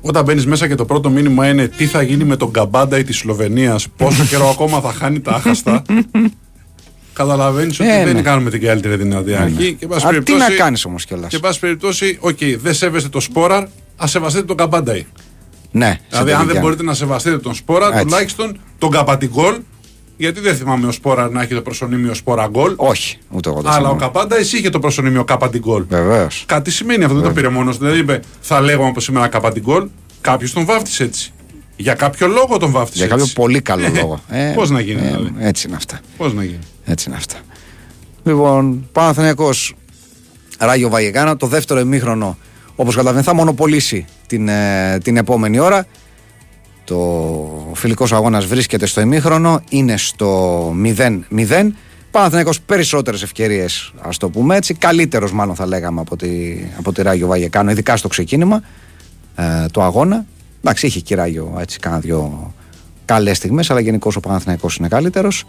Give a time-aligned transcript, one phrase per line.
[0.00, 3.12] Όταν μπαίνεις μέσα και το πρώτο μήνυμα είναι τι θα γίνει με τον Καμπάντα τη
[3.12, 5.82] Σλοβενία, πόσο καιρό ακόμα θα χάνει τα άχαστα.
[7.12, 8.22] Καταλαβαίνεις ότι Ε, δεν ναι.
[8.22, 9.72] κάνουμε την καλύτερη δυνατή αρχή.
[9.74, 11.28] Και, εν πάση Α, τι περιπτώσει- να κάνεις όμως κιόλας.
[11.28, 13.64] Και εν πάση περιπτώσει, οκ, δεν σέβεστε το Σπόραρ,
[13.96, 15.06] ας σεβαστείτε τον Καμπάνταϊ.
[15.70, 18.02] Ναι, σε Δηλαδή, αν δεν τελική μπορείτε να σεβαστείτε τον Σπόρα, Έτσι.
[18.02, 19.56] τουλάχιστον τον Καπατιγκόλ.
[20.16, 22.72] Γιατί δεν θυμάμαι ο Σπόρα να έχει το προσωνύμιο Σπόρα γκολ.
[22.76, 24.00] Όχι, ούτε εγώ δεν Αλλά ο θυμάμαι.
[24.00, 25.84] Καπάντα εσύ είχε το προσωνύμιο Καπατιγκόλ.
[25.88, 26.44] Βεβαίως.
[26.46, 27.78] Κάτι σημαίνει αυτό, δεν το πήρε μόνος.
[27.78, 29.88] Δεν είπε θα λέγαμε από σήμερα Καπατιγκόλ.
[30.20, 31.32] Κάποιος τον βάφτισε έτσι.
[31.76, 33.34] Για κάποιο λόγο τον βάφτισε Για κάποιο έτσι.
[33.34, 34.20] πολύ καλό λόγο.
[34.30, 35.32] Ε, Πώς να γίνει, ε, δηλαδή.
[35.38, 36.00] Έτσι είναι αυτά.
[36.16, 36.58] Πώς να γίνει.
[36.84, 37.36] Έτσι είναι αυτά.
[38.24, 39.74] Λοιπόν, Παναθηναϊκός
[40.58, 42.38] Ράγιο Βαγεκάνα, το δεύτερο ημίχρονο,
[42.76, 45.86] όπως καταλαβαίνετε, θα μονοπολίσει την, ε, την επόμενη ώρα.
[46.86, 51.72] Το φιλικός αγώνας βρίσκεται στο ημίχρονο, είναι στο 0-0.
[52.10, 57.02] Παναθηναϊκός περισσότερες ευκαιρίες, ας το πούμε έτσι, καλύτερος μάλλον θα λέγαμε από τη, από τη
[57.02, 58.62] Ράγιο Βαγεκάνο, ειδικά στο ξεκίνημα
[59.36, 60.24] ε, του αγώνα.
[60.60, 62.52] Εντάξει, είχε και η Ράγιο έτσι κάνα δυο
[63.04, 65.44] καλές στιγμές, αλλά γενικώς ο Παναθηναϊκός είναι καλύτερος.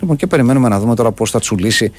[0.00, 1.92] Λοιπόν, και περιμένουμε να δούμε τώρα πώς θα τσουλήσει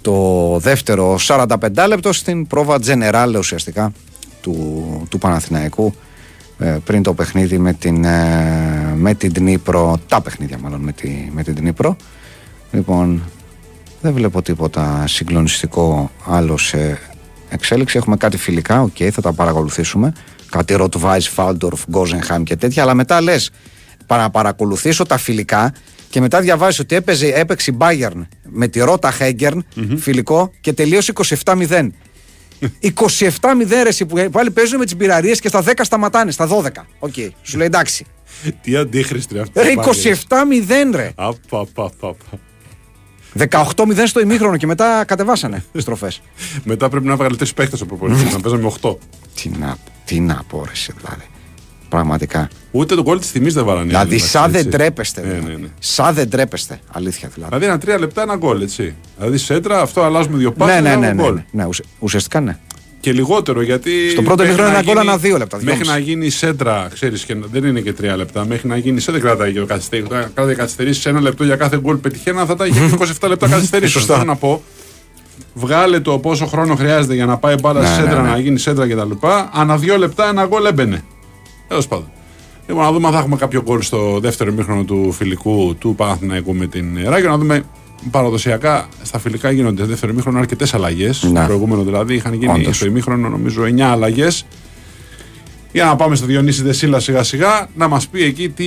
[0.00, 1.46] το δεύτερο 45
[1.88, 3.92] λεπτό στην πρόβα Generale ουσιαστικά
[4.40, 6.11] του, του Παναθηναϊκού ε,
[6.84, 11.42] πριν το παιχνίδι με την, ε, με την Dnipro, τα παιχνίδια μάλλον με, τη, με
[11.42, 11.94] την Dnipro.
[12.72, 13.22] Λοιπόν,
[14.00, 16.98] δεν βλέπω τίποτα συγκλονιστικό άλλο σε
[17.48, 17.96] εξέλιξη.
[17.96, 20.12] Έχουμε κάτι φιλικά, οκ, θα τα παρακολουθήσουμε.
[20.50, 22.82] Κάτι Ροτβάιζ, Φάλντορφ, Γκόζενχάμ και τέτοια.
[22.82, 23.50] Αλλά μετά λες,
[24.06, 25.74] να παρακολουθήσω τα φιλικά
[26.10, 29.64] και μετά διαβάζεις ότι έπαιζε, έπαιξε η Bayern με τη Ρόταχ Έγκερν,
[29.96, 31.12] φιλικό, και τελείωσε
[31.44, 31.88] 27-0.
[32.82, 32.94] 27-0
[33.68, 36.68] ρε εσύ, που πάλι παίζουν με τις πυραρίε και στα 10 σταματάνε, στα 12.
[36.98, 38.06] Οκ, σου λέει εντάξει.
[38.62, 39.60] Τι αντίχριστοι είναι αυτοί.
[39.62, 40.66] Ρε πάλι.
[40.90, 41.12] 27-0 ρε.
[41.14, 42.38] Απα, απα, απα, απα.
[43.34, 46.22] 18-0 στο ημίχρονο και μετά κατεβάσανε στροφές.
[46.64, 48.96] Μετά πρέπει να βγάλει τρεις παίχτε ο προπονητής, να παίζαμε 8.
[49.34, 51.24] τι, να, τι να πω, ρε, εσύ, δηλαδή.
[51.96, 52.48] Πραγματικά.
[52.70, 53.86] Ούτε τον κόλ της τιμής δεν βαρανε.
[53.86, 54.68] Δηλαδή, εντάξει, σαν δεν έτσι.
[54.68, 55.20] τρέπεστε.
[55.20, 55.50] Ναι, δηλαδή.
[55.50, 55.66] ναι, ναι.
[55.78, 56.78] Σαν δεν τρέπεστε.
[56.92, 57.50] Αλήθεια δηλαδή.
[57.54, 58.94] Δηλαδή, ένα τρία λεπτά ένα γκολ, έτσι.
[59.18, 60.72] Δηλαδή, σέντρα, αυτό αλλάζουμε δύο πάσει.
[60.74, 62.56] ναι, ναι, ναι, ναι, ναι, ναι, ουσε- ουσιαστικά ναι.
[63.00, 63.90] Και λιγότερο γιατί.
[64.10, 65.90] Στο πρώτο μέχρι ημίχρονο να ένα γκολ γίνει- ανά δύο λεπτά, Μέχρι δυόμιση.
[65.90, 68.46] να γίνει σέντρα, ξέρεις, και να- δεν είναι και τρία λεπτά.
[68.46, 70.02] Μέχρι να γίνει σέντρα, δεν κρατάει και ο καθυστερή.
[70.34, 73.92] Κρατάει καθυστερήσεις ένα λεπτό για κάθε γκολ πετυχένα, θα τα είχε 27 λεπτά καθυστερήσεις.
[73.92, 74.12] Σωστά.
[74.14, 74.62] Θέλω να πω.
[75.54, 78.28] Βγάλε το πόσο χρόνο χρειάζεται για να πάει μπάλα Ναι, στη ναι, σέντρα, ναι.
[78.30, 79.10] να γίνει σέντρα κτλ.
[79.52, 81.04] Ανά δύο λεπτά ένα γκολ έμπαινε.
[81.72, 82.10] Τέλος πάντων.
[82.66, 86.54] Λοιπόν, να δούμε αν θα έχουμε κάποιο γκολ στο δεύτερο ημίχρονο του φιλικού του Παναθηναϊκού
[86.54, 87.28] με την Ράγιο.
[87.28, 87.62] Να δούμε
[88.10, 91.16] παραδοσιακά στα φιλικά γίνονται δεύτερο ημίχρονο αρκετές αλλαγές.
[91.16, 91.44] Στο Ναι.
[91.44, 92.76] προηγούμενο δηλαδή είχαν γίνει Όντως.
[92.76, 94.46] στο ημίχρονο νομίζω 9 αλλαγές.
[95.72, 98.64] Για να πάμε στο Διονύση Δεσίλα σιγά σιγά να μας πει εκεί τι,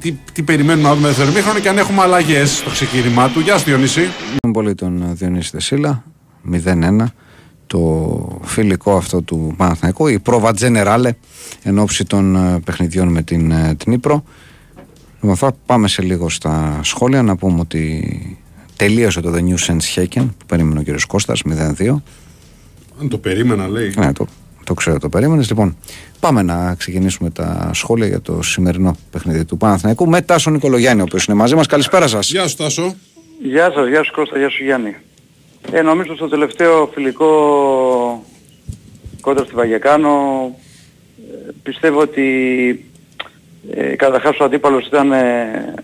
[0.00, 3.40] τι, τι περιμένουμε να δούμε δεύτερο ημίχρονο και αν έχουμε αλλαγές στο ξεκίνημά του.
[3.40, 4.00] Γεια σου Διονύση.
[4.00, 6.04] Ευχαριστούμε πολύ τον ε, Διονύση Δεσίλα.
[6.52, 7.04] 0-1.
[7.66, 10.06] Το φιλικό αυτό του Παναθηναϊκού.
[10.06, 11.10] Η πρόβα Generale
[11.62, 14.24] εν ώψη των ε, παιχνιδιών με την ε, Τνίπρο.
[15.20, 18.38] Λοιπόν, θα πάμε σε λίγο στα σχόλια να πούμε ότι
[18.76, 21.00] τελείωσε το The New Sense Haken που περίμενε ο κ.
[21.06, 21.96] Κώστας 0-2.
[23.00, 23.94] Αν το περίμενα λέει.
[23.96, 24.26] Ναι, το,
[24.64, 25.48] το ξέρω, το περίμενες.
[25.48, 25.76] Λοιπόν,
[26.20, 31.04] πάμε να ξεκινήσουμε τα σχόλια για το σημερινό παιχνίδι του Παναθηναϊκού με Τάσο Νικολογιάννη, ο
[31.04, 31.66] οποίος είναι μαζί μας.
[31.66, 32.30] Καλησπέρα σας.
[32.30, 32.94] Γεια σου Τάσο.
[33.42, 34.96] Γεια σας, γεια σου Κώστα, γεια σου Γιάννη.
[35.70, 38.24] Ε, νομίζω στο τελευταίο φιλικό
[39.20, 40.10] κόντρα στη Βαγεκάνο
[41.30, 42.90] ε, πιστεύω ότι
[43.70, 45.74] ε, καταρχάς ο αντίπαλος ήταν ε,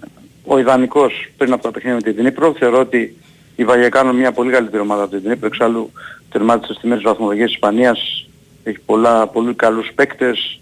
[0.45, 2.55] ο ιδανικός πριν από το παιχνίδι με την Δνήπρο.
[2.59, 3.17] Θεωρώ ότι
[3.57, 5.47] η Βαγεκάνο μια πολύ καλύτερη ομάδα από την Δνήπρο.
[5.47, 5.93] Εξάλλου
[6.31, 8.29] τερμάτισε στη μέση βαθμολογίας της Ισπανίας.
[8.65, 10.61] Έχει πολλά, πολύ καλούς παίκτες.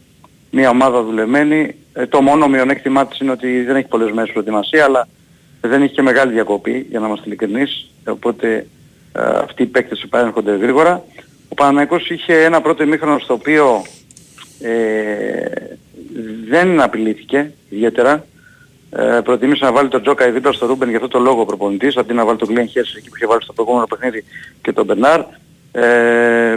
[0.51, 1.75] Μια ομάδα δουλεμένη.
[1.93, 5.09] Ε, το μόνο μειονέκτημά της είναι ότι δεν έχει πολλές μέρες προετοιμασία, αλλά
[5.61, 7.91] δεν έχει και μεγάλη διακοπή, για να είμαστε ειλικρινείς.
[8.07, 8.67] Οπότε ε,
[9.13, 11.05] αυτοί οι παίκτες επανέρχονται γρήγορα.
[11.49, 13.83] Ο Παναναϊκός είχε ένα πρώτο ημίχρονο στο οποίο
[14.61, 15.45] ε,
[16.49, 18.25] δεν απειλήθηκε ιδιαίτερα.
[18.91, 21.97] Ε, προτίμησε να βάλει τον Τσόκαϊ δίπλα στο Ρούμπεν για αυτό το λόγο ο προπονητής,
[21.97, 24.25] αντί να βάλει τον Κλεϊνχέισλερ εκεί που είχε βάλει στο προηγούμενο παιχνίδι
[24.63, 25.21] και τον Μπερνάρ.
[25.73, 26.57] Ε,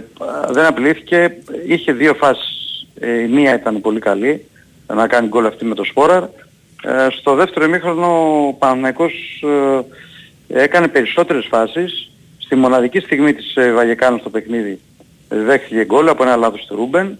[0.49, 4.45] δεν απειλήθηκε, είχε δύο φάσεις, ε, η μία ήταν πολύ καλή,
[4.87, 6.23] να κάνει γκολ αυτή με το Σπόραρ.
[6.83, 9.43] Ε, στο δεύτερο ημίχρονο ο Παναθηναϊκός
[10.47, 12.11] ε, έκανε περισσότερες φάσεις.
[12.45, 14.79] Στη μοναδική στιγμή της ε, Βαγιεκάνο στο παιχνίδι
[15.29, 17.17] ε, δέχθηκε γκολ από ένα λάθος του Ρούμπεν.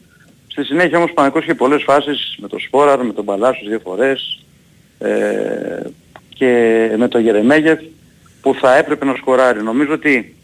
[0.48, 3.80] Στη συνέχεια όμως ο Παναθηναϊκός είχε πολλές φάσεις με τον Σπόραρ, με τον Παλάσιος δύο
[3.80, 4.44] φορές
[5.00, 5.82] ε,
[6.30, 6.50] και
[6.98, 7.80] με τον Γερεμέγεφ
[8.42, 9.64] που θα έπρεπε να σκοράρει.
[9.64, 10.36] Νομίζω ότι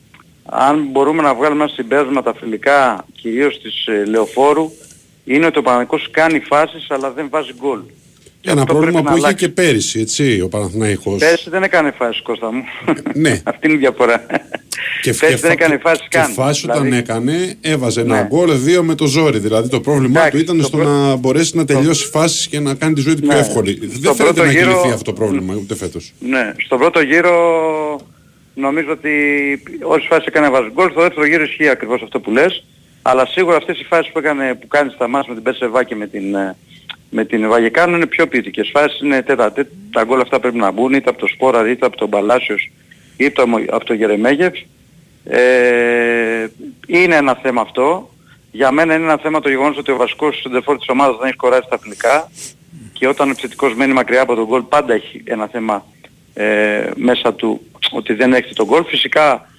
[0.45, 4.71] αν μπορούμε να βγάλουμε ένα συμπέρασμα τα φιλικά κυρίως της ε, Λεωφόρου
[5.23, 7.79] είναι ότι ο Παναθηναϊκός κάνει φάσεις αλλά δεν βάζει γκολ.
[8.41, 9.45] Ένα Αυτό πρόβλημα πρέπει που να είχε αλλάξει.
[9.45, 11.17] και πέρυσι, έτσι, ο Παναθηναϊκός.
[11.19, 12.63] Πέρσι δεν έκανε φάσεις Κώστα μου.
[13.13, 13.41] Ναι.
[13.43, 14.25] Αυτή είναι η διαφορά.
[15.01, 16.31] Και, Πέρσι δεν έκανε φάση και καν.
[16.31, 18.27] φάση όταν Δηλαδή, έκανε, έβαζε ένα Ναι.
[18.27, 19.39] γκολ, δύο με το ζόρι.
[19.39, 22.59] Δηλαδή το πρόβλημά Εντάξει, του ήταν το στο πρω- να μπορέσει να τελειώσει φάσεις και
[22.59, 23.39] να κάνει τη ζωή του πιο Ναι.
[23.39, 23.71] εύκολη.
[23.75, 26.13] Στο Δεν φαίνεται πρώτο να έχει γύρο- λυθεί αυτό το πρόβλημα ούτε φέτος.
[26.19, 27.35] Ναι, στον πρώτο γύρο
[28.55, 29.09] νομίζω ότι
[29.81, 30.89] όλες τις φάσεις έκανε βάζει γκολ.
[30.91, 32.63] Στο δεύτερο γύρο ισχύει ακριβώς αυτό που λες.
[33.01, 35.95] Αλλά σίγουρα αυτές οι φάσεις που, έκανε, που κάνεις στα μάτς με την Πέρσεβά και
[35.95, 36.55] με την, ε,
[37.09, 38.99] με την Βαγεκάνο είναι πιο ποιητικές φάσεις.
[39.01, 41.97] Είναι τέτα, τέτα, τα γκολ αυτά πρέπει να μπουν είτε από το Σπόρα είτε από
[41.97, 42.71] τον Παλάσιος
[43.17, 44.53] είτε από το Γερεμέγεφ.
[45.23, 46.47] Ε,
[46.87, 48.09] είναι ένα θέμα αυτό.
[48.51, 51.33] Για μένα είναι ένα θέμα το γεγονός ότι ο βασικός σεντερφόρ της ομάδας δεν έχει
[51.33, 52.31] σκοράσει στα φιλικά
[52.93, 55.85] και όταν ο επιθετικός μένει μακριά από τον γκολ πάντα έχει ένα θέμα
[56.33, 57.61] ε, μέσα του
[57.91, 58.85] ότι δεν έχει τον γκολ.
[58.85, 59.49] Φυσικά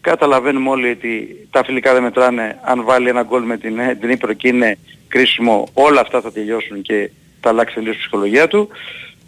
[0.00, 2.58] καταλαβαίνουμε όλοι ότι τα φιλικά δεν μετράνε.
[2.62, 4.78] Αν βάλει ένα γκολ με την, ε, την Ήπειρο και είναι
[5.10, 7.10] κρίσιμο όλα αυτά θα τελειώσουν και
[7.40, 8.68] θα αλλάξει τελείως η ψυχολογία του.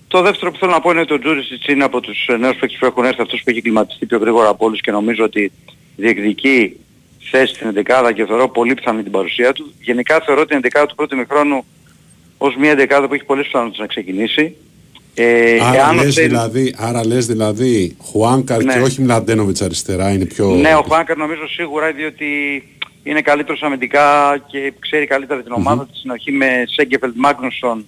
[0.09, 2.57] Το δεύτερο που θέλω να πω είναι ότι ο Τζούρισιτς είναι από τους ε, νέους
[2.57, 5.53] παίκτες που έχουν έρθει αυτός που έχει κλιματιστεί πιο γρήγορα από όλους και νομίζω ότι
[5.97, 6.77] διεκδικεί
[7.31, 9.73] θέση στην 11 και θεωρώ πολύ πιθανή την παρουσία του.
[9.81, 11.65] Γενικά θεωρώ την 11 του πρώτου ημιχρόνου
[12.39, 14.57] ως μια 11 που έχει πολλές πιθανότητες να ξεκινήσει.
[15.15, 18.73] Ε, Άρα εάν ο λες, Τσέριν- δηλαδή, άρα λες δηλαδή Χουάνκαρ Ναι.
[18.73, 20.47] και όχι Μλαντένοβιτς αριστερά είναι πιο...
[20.49, 22.27] Ναι, ο Χουάνκαρ νομίζω σίγουρα διότι
[23.03, 27.87] είναι καλύτερος αμυντικά και ξέρει καλύτερα την ομάδα της συνοχή με Σέγκεφελτ Μάγνουσον,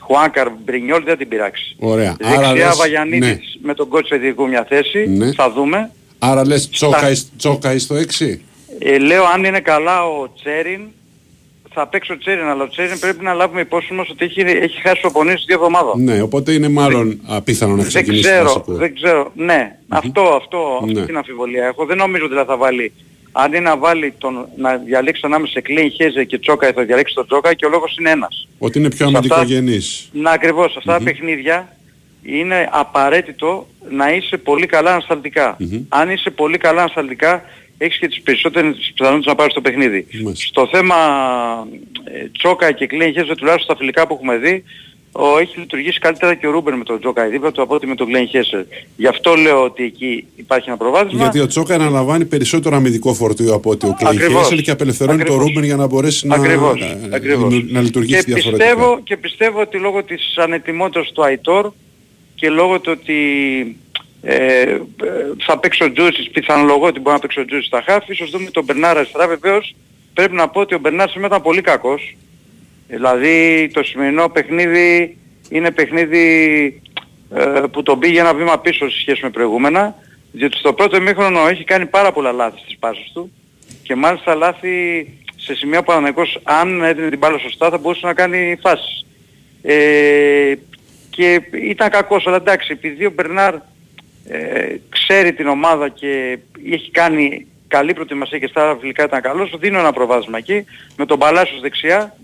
[0.00, 1.76] Χουάνκαρ, Μπρινιόλ δεν την πειράξει.
[1.78, 2.16] Ωραία.
[2.22, 3.36] Άρα Δεξιά λες, Βαγιανίδης ναι.
[3.62, 5.32] με τον κότσο ειδικού μια θέση, Ναι.
[5.32, 5.90] θα δούμε.
[6.18, 8.40] Άρα λες τσόκα, τσόκα στο 6.
[8.78, 10.80] Ε, λέω αν είναι καλά ο Τσέριν,
[11.74, 14.80] θα παίξει ο Τσέριν, αλλά ο Τσέριν πρέπει να λάβουμε υπόψη μας ότι έχει, έχει
[14.80, 16.02] χάσει προπονήσεις δύο εβδομάδων.
[16.04, 18.72] Ναι, οπότε είναι μάλλον απίθανο να Δεν ξεκινήσει ξέρω, βασικό.
[18.72, 19.32] δεν ξέρω.
[19.34, 21.06] Ναι, αυτό, αυτό, αυτή Ναι.
[21.06, 21.84] την αμφιβολία έχω.
[21.86, 22.92] Δεν νομίζω ότι θα βάλει.
[23.32, 27.14] Αν είναι να βάλει τον, να διαλέξει ανάμεσα σε Κλέιν Χέζε και Τσόκα, θα διαλέξει
[27.14, 28.48] τον Τσόκα και ο λόγος είναι ένας.
[28.58, 30.08] Ότι είναι πιο Σε αυτά- αμυντικογενής.
[30.12, 31.76] Να ακριβώς, αυτά τα παιχνίδια
[32.22, 35.56] είναι απαραίτητο να είσαι πολύ καλά ανασταλτικά.
[35.88, 37.44] Αν είσαι πολύ καλά ανασταλτικά,
[37.78, 40.06] έχεις και τις περισσότερες πιθανότητες να πάρεις το παιχνίδι.
[40.22, 40.46] Μάλιστα.
[40.46, 40.96] Στο θέμα
[42.04, 44.64] ε, Τσόκαϊ και Κλεϊνχέισλερ, τουλάχιστον στα φιλικά που έχουμε δει,
[45.12, 47.94] ο, έχει λειτουργήσει καλύτερα και ο Ρούμπεν με τον Τσόκαϊ δίπλα του από ότι με
[47.94, 48.62] τον Γκλέν Χέσερ.
[48.96, 51.22] Γι' αυτό λέω ότι εκεί υπάρχει ένα προβάδισμα.
[51.22, 54.42] Γιατί ο Τσόκαϊ αναλαμβάνει περισσότερο αμυντικό φορτίο από ότι ο Κλέι Ακριβώς.
[54.42, 55.40] Χέσελ και απελευθερώνει Ακριβώς.
[55.40, 57.64] το Ρούμπεν για να μπορέσει να, Ακριβώς, να, ακριβώς.
[57.68, 58.68] να λειτουργήσει και διαφορετικά.
[58.68, 61.72] πιστεύω, και πιστεύω ότι λόγω της ανετοιμότητας του Αϊτόρ
[62.34, 63.20] και λόγω του ότι
[64.22, 64.78] ε, ε,
[65.46, 68.50] θα παίξει ο Τζούσις, πιθανολογώ ότι μπορεί να παίξει ο Τζούσις στα χάφη, ίσως δούμε
[68.50, 69.74] τον Μπερνάρ αριστερά βεβαίως.
[70.14, 72.16] Πρέπει να πω ότι ο Μπερνάρ σήμερα ήταν πολύ κακός.
[72.94, 75.16] Δηλαδή το σημερινό παιχνίδι
[75.50, 76.26] είναι παιχνίδι
[77.34, 79.94] ε, που τον πήγε ένα βήμα πίσω σε σχέση με προηγούμενα,
[80.32, 83.32] διότι στο πρώτο ημίχρονο έχει κάνει πάρα πολλά λάθη στις πάσεις του
[83.82, 85.06] και μάλιστα λάθη
[85.36, 89.06] σε σημεία που ο Παναθηναϊκός αν έδινε την μπάλα σωστά θα μπορούσε να κάνει φάσεις.
[89.62, 90.54] Ε,
[91.10, 93.54] και ήταν κακός, αλλά εντάξει, επειδή ο Μπερνάρ
[94.28, 96.38] ε, ξέρει την ομάδα και
[96.70, 100.64] έχει κάνει καλή προετοιμασία και στα φιλικά ήταν καλός, δίνω ένα προβάδισμα εκεί
[100.96, 102.16] με τον Παλάσιος δεξιά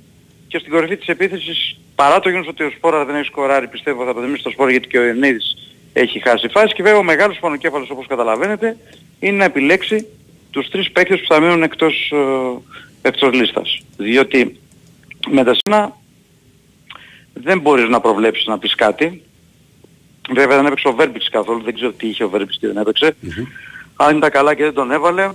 [0.49, 4.05] και στην κορυφή της επίθεσης παρά το γεγονός ότι ο Σπόρα δεν έχει σκοράρει πιστεύω
[4.05, 5.57] θα προτιμήσει το Σπόρα γιατί και ο Ιωνίδης
[5.93, 8.77] έχει χάσει φάση και βέβαια ο μεγάλος πονοκέφαλος όπως καταλαβαίνετε
[9.21, 10.07] είναι να επιλέξει
[10.51, 12.13] τους τρεις παίκτες που θα μείνουν εκτός,
[13.03, 13.81] ε, εκτός λίστας.
[13.97, 14.61] Διότι
[15.29, 15.97] με τα σύνα
[17.33, 19.23] δεν μπορείς να προβλέψεις να πεις κάτι.
[20.31, 23.17] Βέβαια δεν έπαιξε ο Βέρμπιξ καθόλου, δεν ξέρω τι είχε ο Βέρμπιξ και δεν έπαιξε.
[23.97, 25.31] Αν ήταν καλά και δεν τον έβαλε,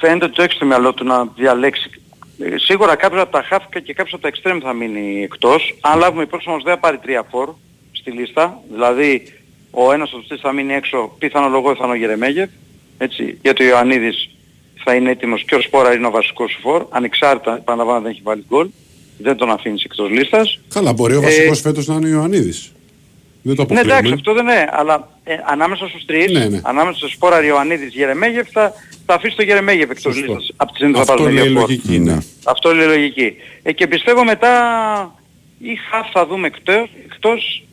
[0.00, 1.90] φαίνεται ότι το έχεις στο μυαλό του να διαλέξει.
[2.38, 5.74] Ε, Σίγουρα κάποιος από τα χάφηκα και κάποιος από τα εξτρέμ θα μείνει εκτός.
[5.80, 7.54] Αν λάβουμε υπόψη όμως δεν θα πάρει 3-4
[7.92, 8.60] στη λίστα.
[8.72, 9.22] Δηλαδή
[9.70, 12.48] ο ένας από τους τρεις θα μείνει έξω, πιθανό λόγο θα είναι ο Γερεμέγεφ.
[12.98, 14.30] Έτσι, γιατί ο Ιωαννίδης
[14.84, 16.86] θα είναι έτοιμος και ο Σπόρα είναι ο βασικός σου φορ.
[16.90, 18.68] Ανεξάρτητα, επαναλαμβάνω δεν έχει βάλει γκολ.
[19.18, 20.60] Δεν τον αφήνεις εκτός λίστας.
[20.74, 22.72] Καλά, μπορεί ο Ε, βασικός φέτος να είναι ο Ιωαννίδης.
[23.42, 23.92] Δεν το Ναι αποκλείουμε.
[23.98, 26.60] εντάξει αυτό δεν είναι, αλλά ε, ανάμεσα στους τρεις, Ναι, ναι.
[26.62, 28.72] ανάμεσα στο Σπόρα, Ιωαννίδης, Γερεμέγεφ θα,
[29.10, 30.20] θα αφήσει το Γερεμέγεφ εκτός Σωστό.
[30.34, 30.52] λίστας.
[30.56, 31.68] Από τη στιγμή που θα Αυτό πάρουμε λέει δύο φορ.
[31.68, 32.18] λογική, ναι.
[32.44, 33.34] Αυτό λέει λογική.
[33.62, 34.50] Ε, και πιστεύω μετά
[35.58, 37.64] ή χαφ θα δούμε εκτός, εκτός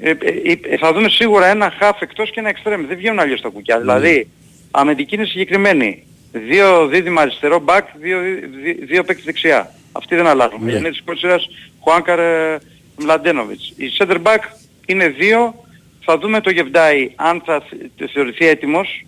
[0.00, 2.86] ε, ε, ε, θα δούμε σίγουρα ένα χαφ εκτός και ένα εξτρέμ.
[2.86, 3.74] Δεν βγαίνουν αλλιώς τα κουκιά.
[3.76, 3.80] Ναι.
[3.80, 4.28] Δηλαδή,
[4.70, 6.02] αμυντική είναι συγκεκριμένη.
[6.32, 8.18] Δύο δίδυμα αριστερό μπακ, δύο,
[8.62, 9.74] δι- δύο παίκτες δεξιά.
[9.92, 10.58] Αυτοί δεν αλλάζουν.
[10.64, 10.72] Ναι.
[10.72, 10.78] Ναι.
[10.78, 11.48] Είναι της Κότσιρας,
[11.80, 12.58] Χουάνκαρ, ε,
[12.98, 13.72] Μλαντένοβιτς.
[13.76, 14.38] Οι center back
[14.86, 15.64] είναι δύο.
[16.04, 19.04] Θα δούμε το Γεβντάι αν θα θ- θεωρηθεί έτοιμος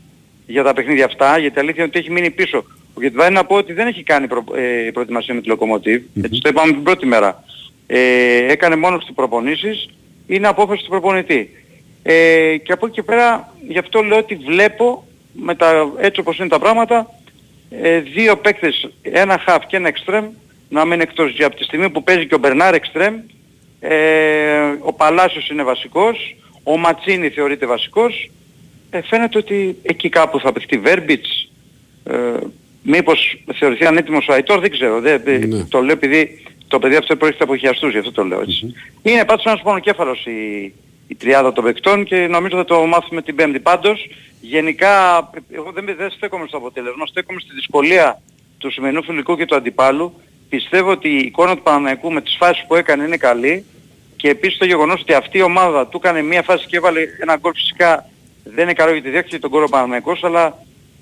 [0.46, 2.64] για τα παιχνίδια αυτά, γιατί η αλήθεια είναι ότι έχει μείνει πίσω.
[2.94, 6.02] Ο Γεβντάι να πω ότι δεν έχει κάνει προ, ε, προετοιμασία με τη Λοκομοτίβ.
[6.22, 7.44] Έτσι το είπαμε την πρώτη μέρα.
[7.86, 9.88] Ε, έκανε μόνο τις προπονήσεις.
[10.26, 11.50] Είναι απόφαση του προπονητή.
[12.02, 16.38] Ε, και από εκεί και πέρα, γι' αυτό λέω ότι βλέπω, με τα, έτσι όπως
[16.38, 17.10] είναι τα πράγματα,
[17.70, 20.28] ε, δύο παίκτες, ένα half και ένα extreme,
[20.68, 21.34] να μείνει εκτός.
[21.34, 23.14] Για από τη στιγμή που παίζει και ο Μπερνάρ extreme,
[23.80, 23.96] ε,
[24.80, 28.30] ο Παλάσιος είναι βασικός, ο Ματσίνη θεωρείται βασικός
[28.94, 31.50] ε, φαίνεται ότι εκεί κάπου θα παιχτεί Βέρμπιτς,
[32.04, 32.16] ε,
[32.82, 35.00] μήπως θεωρηθεί ανέτοιμος ο Αϊτόρ, δεν ξέρω.
[35.00, 35.64] Δεν, Ναι.
[35.64, 38.74] Το λέω επειδή το παιδί αυτό προέρχεται από χιαστούς, γι' αυτό το λέω έτσι.
[39.02, 40.72] Είναι πάντως ένας πονοκέφαλος η,
[41.08, 43.60] η τριάδα των παικτών και νομίζω θα το μάθουμε την Πέμπτη.
[43.60, 44.08] Πάντως,
[44.40, 48.22] γενικά, εγώ δεν, δεν στέκομαι στο αποτέλεσμα, στέκομαι στη δυσκολία
[48.58, 50.20] του σημερινού φιλικού και του αντιπάλου.
[50.48, 53.64] Πιστεύω ότι η εικόνα του Παναναϊκού με τις φάσεις που έκανε είναι καλή
[54.16, 57.36] και επίσης το γεγονός ότι αυτή η ομάδα του έκανε μια φάση και έβαλε ένα
[57.36, 58.06] γκολ φυσικά
[58.44, 60.58] δεν είναι καλό γιατί διέκτησε τον κόρο Παναναϊκός αλλά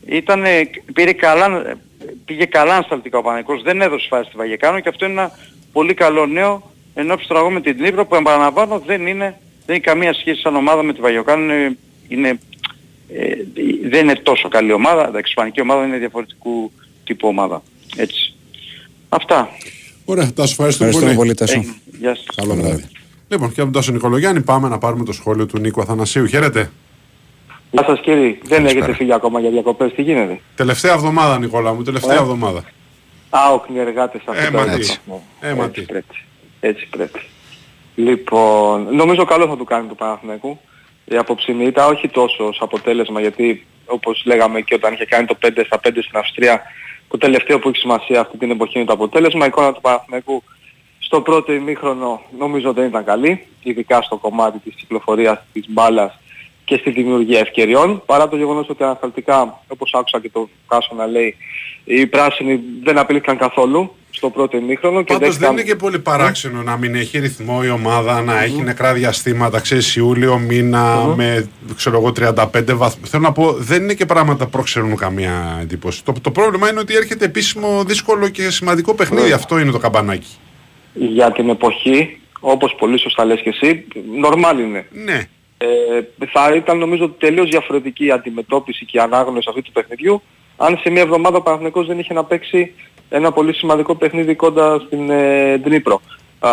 [0.07, 0.45] ήταν,
[0.93, 1.77] πήρε καλά,
[2.25, 5.31] πήγε καλά ανασταλτικά ο Παναναϊκός, δεν έδωσε φάση στη Βαγεκάνο και αυτό είναι ένα
[5.73, 10.13] πολύ καλό νέο ενώ τραγώ με την Νύπρο που επαναλαμβάνω δεν είναι, δεν έχει καμία
[10.13, 11.77] σχέση σαν ομάδα με τη Βαγεκάνο, είναι,
[12.09, 12.39] είναι,
[13.09, 13.35] ε,
[13.89, 16.73] δεν είναι τόσο καλή ομάδα, η ισπανική ομάδα είναι διαφορετικού
[17.05, 17.63] τύπου ομάδα.
[17.97, 18.35] Έτσι.
[19.09, 19.49] Αυτά.
[20.05, 21.35] Ωραία, τα σου ευχαριστούμε Ευχαριστούμε πολύ, πολύ.
[21.35, 21.59] Τάσο.
[21.59, 21.75] Έγινε.
[22.01, 22.27] Γεια σας.
[22.35, 22.85] Καλό βράδυ.
[23.29, 26.27] Λοιπόν, και από τον Τάσο Νικολογιάννη πάμε να πάρουμε το σχόλιο του Νίκου Αθανασίου.
[26.27, 26.71] Χαίρετε.
[27.71, 28.41] Γεια σας κύριοι.
[28.45, 29.93] Δεν έχετε φύγει ακόμα για διακοπές.
[29.93, 32.65] Τι γίνεται; Τελευταία εβδομάδα, Νικόλα μου, τελευταία Ε; εβδομάδα.
[33.31, 34.77] Άοκνοι εργάτες αυτό Ε, το μα έργο.
[34.79, 34.97] τι.
[35.41, 35.87] Ε, μα Έτσι τι.
[35.87, 36.15] πρέπει.
[36.61, 37.21] Έτσι πρέπει.
[37.95, 40.59] Λοιπόν, νομίζω καλό θα του κάνει το Παναθηναϊκού.
[41.05, 45.37] Η απόψινή ήταν όχι τόσο ως αποτέλεσμα γιατί όπως λέγαμε και όταν είχε κάνει το
[45.47, 46.63] 5 στα 5 στην Αυστρία
[47.09, 49.45] το τελευταίο που έχει σημασία αυτή την εποχή είναι το αποτέλεσμα.
[49.45, 50.43] Η εικόνα του Παναθηναϊκού
[50.99, 56.19] στο πρώτο ημίχρονο νομίζω δεν ήταν καλή, ειδικά στο κομμάτι της κυκλοφορίας της μπάλας
[56.71, 61.07] και στη δημιουργία ευκαιριών, παρά το γεγονός ότι ανασταλτικά, όπως άκουσα και το Κάσο να
[61.07, 61.37] λέει,
[61.85, 65.99] οι πράσινοι δεν απειλήθηκαν καθόλου στο πρώτο ημίχρονο και Πάντως δεν δέχτηκαν- είναι και πολύ
[65.99, 71.49] παράξενο να μην έχει ρυθμό η ομάδα, να έχει νεκρά διαστήματα, ξέρεις, Ιούλιο, μήνα, με
[71.77, 73.09] ξέρω εγώ 35 βαθμούς.
[73.09, 76.05] Θέλω να πω, δεν είναι και πράγματα που προξενούν καμία εντύπωση.
[76.05, 79.33] Το, το πρόβλημα είναι ότι έρχεται επίσημο, δύσκολο και σημαντικό παιχνίδι.
[79.33, 80.37] Αυτό είναι το καμπανάκι.
[80.95, 83.85] για την εποχή, όπως πολύ σωστά λες και εσύ,
[84.19, 84.87] νορμάλ είναι.
[84.93, 85.29] Ναι.
[85.63, 90.23] Ε, θα ήταν νομίζω τελείως διαφορετική η αντιμετώπιση και η ανάγνωση αυτού του παιχνιδιού
[90.57, 92.75] αν σε μια εβδομάδα ο Παναθηναϊκός δεν είχε να παίξει
[93.09, 96.01] ένα πολύ σημαντικό παιχνίδι κοντά στην ε, Ντνίπρο.
[96.39, 96.51] Α,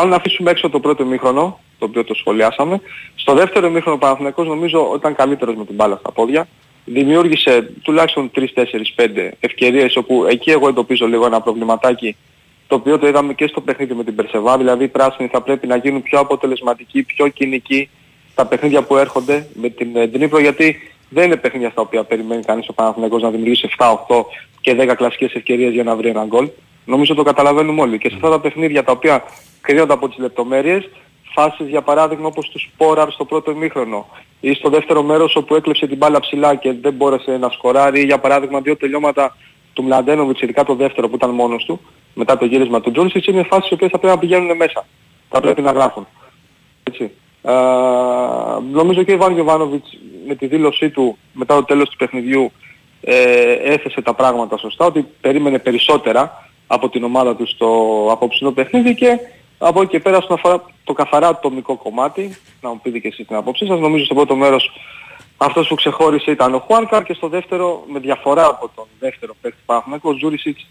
[0.00, 2.80] αν αφήσουμε έξω το πρώτο ημίχρονο, το οποίο το σχολιάσαμε,
[3.14, 6.48] στο δεύτερο ημίχρονο ο Παναθηναϊκός νομίζω ήταν καλύτερος με την μπάλα στα πόδια.
[6.84, 12.16] Δημιούργησε τουλάχιστον 3-4-5 ευκαιρίες όπου εκεί εγώ εντοπίζω λίγο ένα προβληματάκι
[12.66, 15.66] το οποίο το είδαμε και στο παιχνίδι με την Περσεβά, δηλαδή οι πράσινοι θα πρέπει
[15.66, 17.88] να γίνουν πιο αποτελεσματικοί, πιο κοινικοί
[18.34, 20.76] στα παιχνίδια που έρχονται με την ε, Ντνίπρο γιατί
[21.08, 24.24] δεν είναι παιχνίδια στα οποία περιμένει κανείς ο Παναθηναϊκός να δημιουργήσει 7, 8
[24.60, 26.48] και 10 κλασικές ευκαιρίες για να βρει ένα γκολ.
[26.84, 27.98] Νομίζω το καταλαβαίνουμε όλοι.
[27.98, 29.22] Και σε αυτά τα παιχνίδια τα οποία
[29.60, 30.88] κρίνονται από τις λεπτομέρειες,
[31.34, 34.06] φάσεις για παράδειγμα όπως του Σπόραρ στο πρώτο ημίχρονο
[34.40, 38.04] ή στο δεύτερο μέρος όπου έκλεψε την μπάλα ψηλά και δεν μπόρεσε να σκοράρει ή
[38.04, 39.36] για παράδειγμα δύο τελειώματα
[39.72, 41.80] του Μλαντένοβιτς, ειδικά το δεύτερο που ήταν μόνος του,
[42.14, 44.86] μετά το γύρισμα του Τζόλσιτς, είναι φάσεις οι οποίες θα πρέπει να πηγαίνουν μέσα.
[45.28, 46.06] Θα πρέπει να γράφουν.
[46.82, 47.10] Έτσι.
[47.46, 47.52] Ε,
[48.72, 52.52] νομίζω και ο Ιβάν Γιωβάνοβιτς με τη δήλωσή του μετά το τέλος του παιχνιδιού
[53.00, 57.68] ε, έθεσε τα πράγματα σωστά, ότι περίμενε περισσότερα από την ομάδα του στο
[58.10, 59.18] απόψινό παιχνίδι και
[59.58, 63.26] από εκεί και πέρα όσον αφορά το καθαρά ατομικό κομμάτι, να μου πείτε και εσείς
[63.26, 64.70] την απόψη σας, νομίζω στο πρώτο μέρος
[65.36, 69.58] αυτός που ξεχώρισε ήταν ο Χουάνκαρ και στο δεύτερο με διαφορά από τον δεύτερο παίκτη
[69.66, 70.66] που έχουμε, ο Τζούρισιτς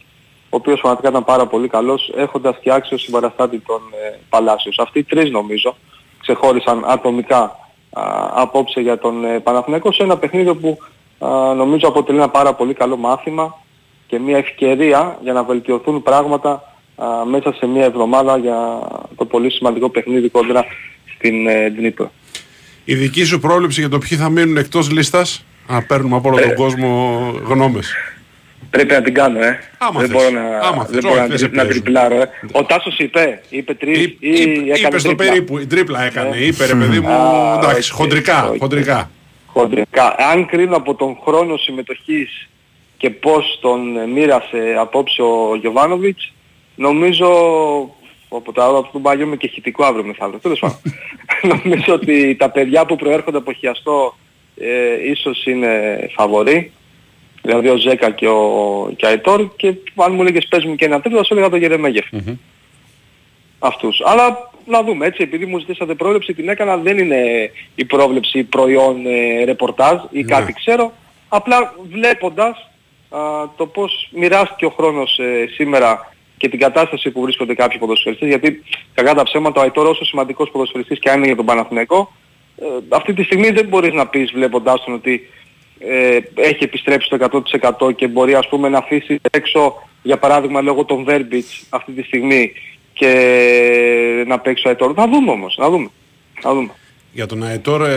[0.54, 4.80] ο οποίος πραγματικά ήταν πάρα πολύ καλός έχοντας και άξιο συμπαραστάτη τον ε, Παλάσιος.
[4.80, 5.76] Αυτοί οι τρεις νομίζω
[6.24, 8.04] ξεχώρισαν ατομικά α,
[8.34, 10.78] απόψε για τον ε, Παναθηναϊκό σε ένα παιχνίδι που
[11.20, 13.56] α, νομίζω αποτελεί ένα πάρα πολύ καλό μάθημα
[14.08, 16.64] και μια ευκαιρία για να βελτιωθούν πράγματα
[16.96, 18.80] α, μέσα σε μια εβδομάδα για
[19.16, 20.66] το πολύ σημαντικό παιχνίδι κόντρα
[21.16, 22.12] στην ε, Ντνίπρο.
[22.86, 26.40] Η δική σου πρόληψη για το ποιοι θα μείνουν εκτός λίστας, να παίρνουμε από όλο
[26.40, 26.54] τον Ε.
[26.54, 27.94] κόσμο γνώμες.
[28.70, 29.60] Πρέπει να την κάνω, ε.
[29.78, 30.18] Άμα δεν θες.
[30.18, 30.92] μπορώ να, Άμα θες.
[30.94, 31.82] δεν μπορώ Όχι, να, δεν σε τρι- να πιέζω.
[31.82, 32.30] τριπλάρω, ε.
[32.52, 35.26] Ο Τάσος είπε, είπε τρεις ή, Ή- ή- έκανε Είπες στο τρίπλα.
[35.32, 36.38] περίπου, η τρίπλα έκανε.
[36.38, 38.56] Είπε ρε παιδί μου, Α, εντάξει, οκ, χοντρικά, οκ.
[38.60, 39.10] χοντρικά.
[39.46, 40.16] Χοντρικά.
[40.32, 42.50] Αν κρίνω από τον χρόνο συμμετοχής
[42.98, 46.34] και πώς τον ε, μοίρασε απόψε ο Γιοβάνοβιτς,
[46.76, 47.28] νομίζω
[48.30, 50.40] από το από τον παλιό με και χητικό αύριο μεθαύριο.
[50.40, 50.78] Τέλος πάντων.
[51.58, 54.18] νομίζω ότι τα παιδιά που προέρχονται από χιαστό
[54.58, 55.70] ε, ίσως είναι
[56.16, 56.72] φαβοροί.
[57.44, 61.02] Δηλαδή ο Ζέκα και ο και Αϊτόρ και αν μου έλεγες πες μου και ένα
[61.02, 62.06] τρίτο θα σου έλεγα το γερεμεγεφ
[63.60, 64.02] Αυτούς.
[64.06, 69.06] Αλλά να δούμε έτσι, επειδή μου ζητήσατε πρόβλεψη την έκανα, δεν είναι η πρόβλεψη προϊόν
[69.06, 70.94] ε, ρεπορτάζ ή κάτι ξέρω.
[71.30, 72.70] Απλά βλέποντας
[73.10, 73.20] α,
[73.56, 78.64] το πώς μοιράστηκε ο χρόνος ε, σήμερα και την κατάσταση που βρίσκονται κάποιοι ποδοσφαιριστές, γιατί
[78.94, 82.14] κακά τα ψέματα ο Αϊτόρ όσο σημαντικός ποδοσφαιριστής και αν είναι για τον Παναθηναϊκό,
[82.58, 85.30] ε, αυτή τη στιγμή δεν μπορείς να πεις βλέποντάς τον ότι
[85.90, 87.44] ε, έχει επιστρέψει το
[87.88, 92.04] 100% και μπορεί ας πούμε να αφήσει έξω για παράδειγμα λόγω των Verbits αυτή τη
[92.04, 92.52] στιγμή
[92.94, 94.94] και να παίξει ο Αϊτόρ.
[94.96, 95.90] Να δούμε όμως, να δούμε.
[96.44, 96.70] Να δούμε.
[97.16, 97.96] Για τον Αετόρ ε,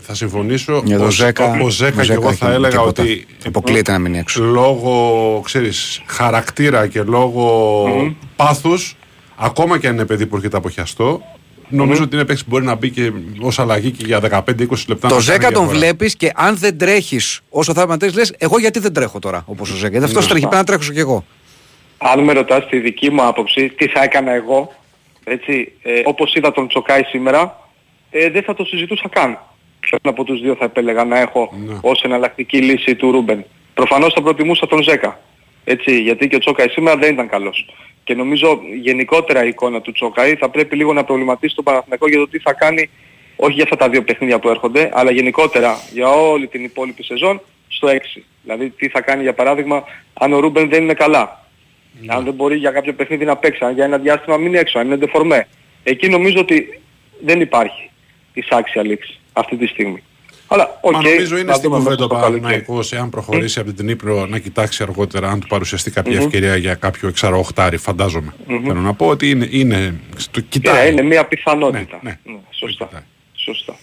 [0.00, 0.82] θα συμφωνήσω.
[0.84, 3.02] Για τον Ο- Ζέκα, Ο Ζέκα ο και εγώ έχει θα έλεγα τίποτα.
[3.02, 4.42] ότι Αποκλείεται να μείνει έξω.
[4.44, 8.96] λόγω ξέρεις, χαρακτήρα και λόγω πάθους
[9.36, 11.22] ακόμα και αν είναι παιδί που έρχεται αποχιαστό
[11.68, 15.08] νομίζω ότι είναι παίκτης που μπορεί να μπει και ως αλλαγή και για 15-20 λεπτά
[15.08, 15.78] Το να Ζέκα κάνει τον διαφορά.
[15.78, 19.18] βλέπεις και αν δεν τρέχεις όσο θα έπρεπε να τρέχεις, λες: Εγώ γιατί δεν τρέχω
[19.18, 19.98] τώρα όπως ο Ζέκα.
[19.98, 21.24] Γιατί αυτό τρέχει, πρέπει να τρέξω κι εγώ.
[21.98, 24.72] Αν με ρωτάς τη δική μου άποψη, τι θα έκανα εγώ,
[25.24, 27.58] έτσι, ε, όπως είδα τον Τσόκαϊ σήμερα,
[28.10, 29.38] ε, δεν θα το συζητούσα καν.
[29.80, 31.74] Ποιον από τους δύο θα επέλεγα να έχω Ναι.
[31.80, 33.44] ως εναλλακτική λύση του Ρούμπεν.
[33.74, 35.20] Προφανώς θα προτιμούσα τον Ζέκα.
[35.68, 37.66] Έτσι, γιατί και ο Τσόκαϊ σήμερα δεν ήταν καλός.
[38.04, 42.18] Και νομίζω γενικότερα η εικόνα του Τσόκαϊ θα πρέπει λίγο να προβληματίσει τον Παναθηναϊκό για
[42.18, 42.90] το τι θα κάνει
[43.36, 47.40] όχι για αυτά τα δύο παιχνίδια που έρχονται, αλλά γενικότερα για όλη την υπόλοιπη σεζόν
[47.68, 48.22] στο 6.
[48.42, 51.44] Δηλαδή τι θα κάνει για παράδειγμα αν ο Ρούμπεν δεν είναι καλά.
[52.06, 54.86] Αν δεν μπορεί για κάποιο παιχνίδι να παίξει, αν για ένα διάστημα μείνει έξω, αν
[54.86, 55.48] είναι ντεφορμέ.
[55.82, 56.80] Εκεί νομίζω ότι
[57.20, 57.90] δεν υπάρχει
[58.32, 60.02] ισάξια λύση αυτή τη στιγμή.
[60.48, 62.40] Αλλά οκ, Μα νομίζω είναι θα στην δούμε κουβέντα ο μέσα στο καλοκαίρι.
[62.40, 66.74] Παναθηναϊκός εάν προχωρήσει από την Ντνίπρο να κοιτάξει αργότερα αν του παρουσιαστεί κάποια ευκαιρία για
[66.74, 68.34] κάποιο εξαροοχτάρι, φαντάζομαι.
[68.46, 70.92] Θέλω να πω ότι είναι, είναι το Κοίτα, κοιτάει.
[70.92, 71.98] είναι μια πιθανότητα.
[72.02, 72.38] Ναι, ναι.
[72.50, 72.84] σωστά.
[72.84, 73.02] Το κοιτάει.
[73.34, 73.76] σωστά.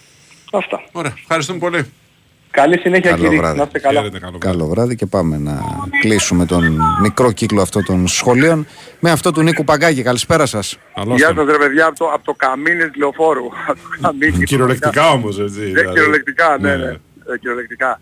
[0.52, 0.84] Αυτά.
[0.92, 1.84] Ωραία, ευχαριστούμε πολύ.
[2.54, 3.38] Καλή συνέχεια Καλό κύριε.
[3.38, 3.58] βράδυ.
[3.58, 3.98] Να είστε καλά.
[4.00, 4.56] Χαίρετε, καλό βράδυ.
[4.56, 5.60] Καλό βράδυ και πάμε να
[6.00, 8.66] κλείσουμε τον μικρό κύκλο αυτό των σχολείων
[9.00, 10.02] με αυτό του Νίκου Παγκάκη.
[10.02, 10.78] Καλησπέρα σας.
[10.94, 11.36] Καλώς Γεια τον.
[11.36, 13.44] σας ρε παιδιά από το, από το καμίνι της λεωφόρου.
[13.68, 14.44] Από το καμίνι.
[14.44, 15.58] Κυριολεκτικά όμως, έτσι.
[15.60, 15.88] Ναι, δηλαδή.
[15.94, 16.84] κυριολεκτικά, ναι, ναι.
[16.84, 18.00] Ε, κυριολεκτικά.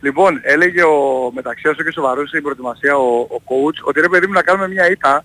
[0.00, 4.26] Λοιπόν, έλεγε ο μεταξύ όσο και σοβαρός στην προετοιμασία ο, ο coach ότι ρε παιδί
[4.26, 5.24] μου να κάνουμε μια ήττα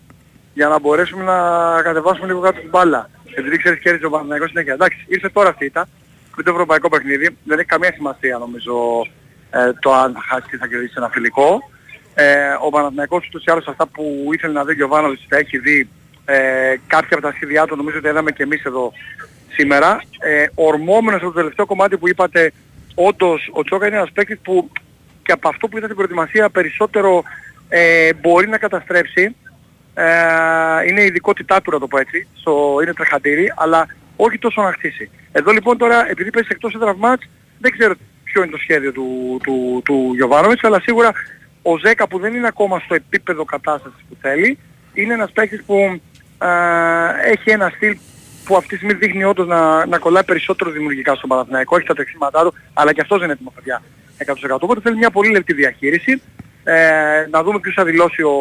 [0.53, 1.38] για να μπορέσουμε να
[1.82, 3.10] κατεβάσουμε λίγο κάτω την μπάλα.
[3.36, 4.74] Επειδή ξέρεις κέρδισε ο Παναθηναϊκός συνέχεια.
[4.74, 5.88] Εντάξει, ήρθε τώρα αυτή η ήττα
[6.36, 7.38] πριν το ευρωπαϊκό παιχνίδι.
[7.44, 8.74] Δεν έχει καμία σημασία νομίζω
[9.50, 11.70] ε, το αν θα χάσει ή θα κερδίσει ένα φιλικό.
[12.13, 12.25] Ε,
[12.65, 15.89] ο Παναθηναϊκός ούτως ή άλλως αυτά που ήθελε να δει ο Γιωβάνοβιτς τα έχει δει.
[16.25, 18.92] Ε, κάποια από τα σχέδιά του νομίζω ότι είδαμε και εμείς εδώ
[19.51, 20.01] σήμερα.
[20.20, 22.51] Ε, ορμόμενος από το τελευταίο κομμάτι που είπατε,
[22.96, 24.72] όντως ο Τσόκα είναι ένας παίκτης που
[25.24, 27.24] και από αυτό που είδα στην προετοιμασία περισσότερο
[27.70, 29.36] ε, μπορεί να καταστρέψει.
[29.94, 30.06] Ε,
[30.88, 34.72] είναι η ειδικότητά του να το πω έτσι, στο, είναι τρεχαντήρι, αλλά όχι τόσο να
[34.72, 35.10] χτίσει.
[35.32, 39.40] Εδώ λοιπόν τώρα, επειδή πέσει εκτός έδρα μάτς, δεν ξέρω ποιο είναι το σχέδιο του,
[39.44, 41.12] του, του Γιωβάνοβιτς, αλλά σίγουρα
[41.62, 44.58] ο Ζέκα που δεν είναι ακόμα στο επίπεδο κατάστασης που θέλει,
[44.94, 45.75] είναι ένας παίκτης που
[46.40, 47.98] ε, έχει ένα στυλ
[48.46, 51.94] που αυτή τη στιγμή δείχνει όντως να, να κολλάει περισσότερο δημιουργικά στον Παναθηναϊκό, έχει τα
[51.94, 53.82] τρεξίματά του, αλλά και αυτός δεν είναι έτοιμος παιδιά
[54.54, 54.58] 100%.
[54.60, 56.22] Οπότε θέλει μια πολύ λεπτή διαχείριση,
[56.64, 56.75] ε,
[57.30, 58.36] να δούμε ποιος θα δηλώσει ο,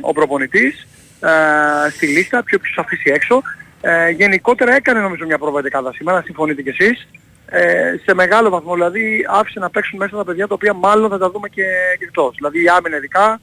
[0.00, 0.86] ο προπονητής
[1.20, 3.42] ε, στη λίστα, ποιο ποιος θα αφήσει έξω.
[3.80, 7.08] Ε, γενικότερα έκανε νομίζω μια πρόβα δεκάδα σήμερα, συμφωνείτε κι εσείς.
[7.48, 11.18] Ε, σε μεγάλο βαθμό δηλαδή άφησε να παίξουν μέσα τα παιδιά τα οποία μάλλον θα
[11.18, 11.62] τα δούμε και,
[11.98, 12.34] και εκτός.
[12.36, 13.40] Δηλαδή η άμυνα ειδικά,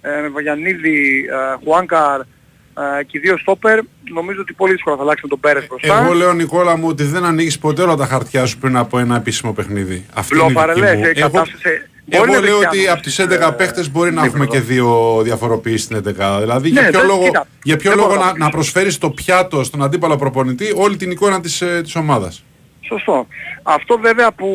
[0.00, 3.78] ε, με Βαγιανίδη, ε, Χουάνκαρ ε, και οι δύο στόπερ,
[4.14, 6.02] νομίζω ότι πολύ δύσκολα θα αλλάξουν τον Πέρες μπροστά.
[6.02, 9.16] Εγώ λέω Νικόλα μου ότι δεν ανοίγεις ποτέ όλα τα χαρτιά σου πριν από ένα
[9.16, 10.06] επίσημο παιχνίδι.
[10.14, 11.04] Αυτή είναι η δική Βλοπαρελές, μου.
[11.04, 11.80] ε, Εγώ, κατάσταση.
[12.08, 14.26] Μπορεί εγώ να λέω βρει ότι κι από τις 11 άλλους, παίχτες μπορεί να ε,
[14.26, 14.66] έχουμε και Νίκο.
[14.68, 16.38] δύο διαφοροποιήσεις στην 11.
[16.40, 18.38] Δηλαδή Ναι, για ποιο δεν- λόγο, κοίτα, για ποιο δεν λόγο μπορώ να να, το
[18.38, 22.44] να προσφέρεις το πιάτο στον αντίπαλο προπονητή όλη την εικόνα της, ε, της ομάδας.
[22.80, 23.26] Σωστό.
[23.62, 24.46] Αυτό βέβαια που,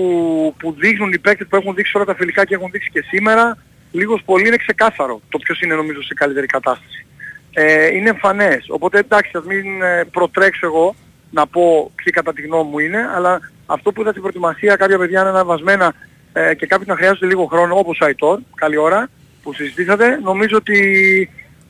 [0.59, 3.57] που δείχνουν οι παίκτες που έχουν δείξει όλα τα φιλικά και έχουν δείξει και σήμερα,
[3.91, 7.05] λίγος πολύ είναι ξεκάθαρο το ποιος είναι νομίζω σε καλύτερη κατάσταση.
[7.53, 8.65] Ε, είναι εμφανές.
[8.69, 10.95] Οπότε εντάξει, ας μην ε, προτρέξω εγώ
[11.31, 14.97] να πω ποιοι κατά τη γνώμη μου είναι, αλλά αυτό που είδα στην προετοιμασία κάποια
[14.97, 15.93] παιδιά είναι αναβασμένα
[16.33, 19.09] ε, και κάποιοι να χρειάζονται λίγο χρόνο, όπως ο Αϊτόρ, καλή ώρα,
[19.43, 20.79] που συζητήσατε, νομίζω ότι,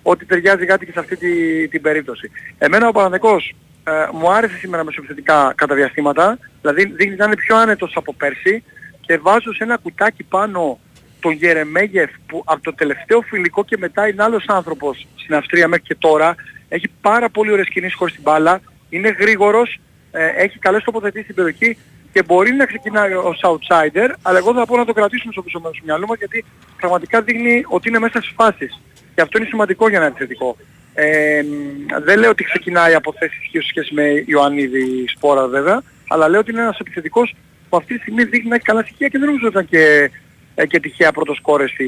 [0.02, 2.32] ότι ταιριάζει κάτι και σε αυτή τη, την περίπτωση.
[2.58, 7.56] Εμένα ο Παναδικός ε, μου άρεσε σήμερα μεσοεπιθετικά κατά διαστήματα, δηλαδή δείχνει να είναι πιο
[7.58, 8.64] άνετος από πέρσι
[9.02, 10.80] και βάζω σε ένα κουτάκι πάνω
[11.20, 15.86] τον Γερεμέγεφ που από το τελευταίο φιλικό και μετά είναι άλλος άνθρωπος στην Αυστρία μέχρι
[15.86, 16.36] και τώρα.
[16.70, 19.80] Έχει πάρα πολύ ωραίες κινήσεις χωρίς την μπάλα, είναι γρήγορος,
[20.12, 21.78] ε, έχει καλές τοποθετήσεις στην περιοχή
[22.14, 25.60] και μπορεί να ξεκινάει ως outsider, αλλά εγώ θα πω να το κρατήσουμε στο πίσω
[25.60, 26.46] μέρος του μυαλού μας γιατί
[26.78, 28.82] πραγματικά δείχνει ότι είναι μέσα στις φάσεις.
[29.16, 30.58] Και αυτό είναι σημαντικό για ένα επιθετικό.
[30.94, 35.82] Ε, μ, δεν λέω ότι ξεκινάει από θέση ισχύως σε σχέση με Ιωαννίδη Σπόρα βέβαια,
[36.08, 37.36] αλλά λέω ότι είναι ένας επιθετικός
[37.70, 40.12] που αυτή τη στιγμή δείχνει να έχει καλά στοιχεία και δεν νομίζω ότι ήταν και,
[40.56, 41.88] ε, και τυχαία πρώτος σκόρες στη,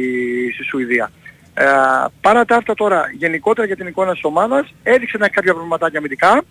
[0.54, 1.12] στη Σουηδία.
[1.54, 1.66] Ε,
[2.22, 6.00] παρά τα αυτά τώρα, γενικότερα για την εικόνα της ομάδας, έδειξε να έχει κάποια προβληματάκια
[6.00, 6.44] αμυντικά,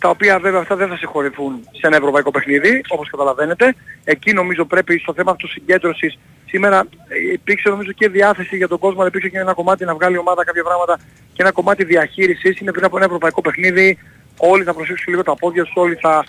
[0.00, 3.74] τα οποία βέβαια αυτά δεν θα συγχωρηθούν σε ένα ευρωπαϊκό παιχνίδι, όπως καταλαβαίνετε.
[4.04, 8.78] Εκεί νομίζω πρέπει στο θέμα αυτού συγκέντρωσης σήμερα ε, υπήρξε νομίζω και διάθεση για τον
[8.78, 10.98] κόσμο, αλλά υπήρξε και ένα κομμάτι να βγάλει η ομάδα κάποια πράγματα
[11.32, 12.60] και ένα κομμάτι διαχείρισης.
[12.60, 13.98] Είναι πριν από ένα ευρωπαϊκό παιχνίδι,
[14.36, 16.24] όλοι θα προσέξουν λίγο τα πόδια τους, όλοι θα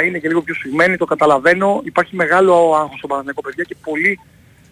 [0.00, 1.80] ε, είναι και λίγο πιο σφιγμένοι, το καταλαβαίνω.
[1.84, 4.20] Υπάρχει μεγάλο άγχος στο Παναθηναϊκό παιδιά και πολύ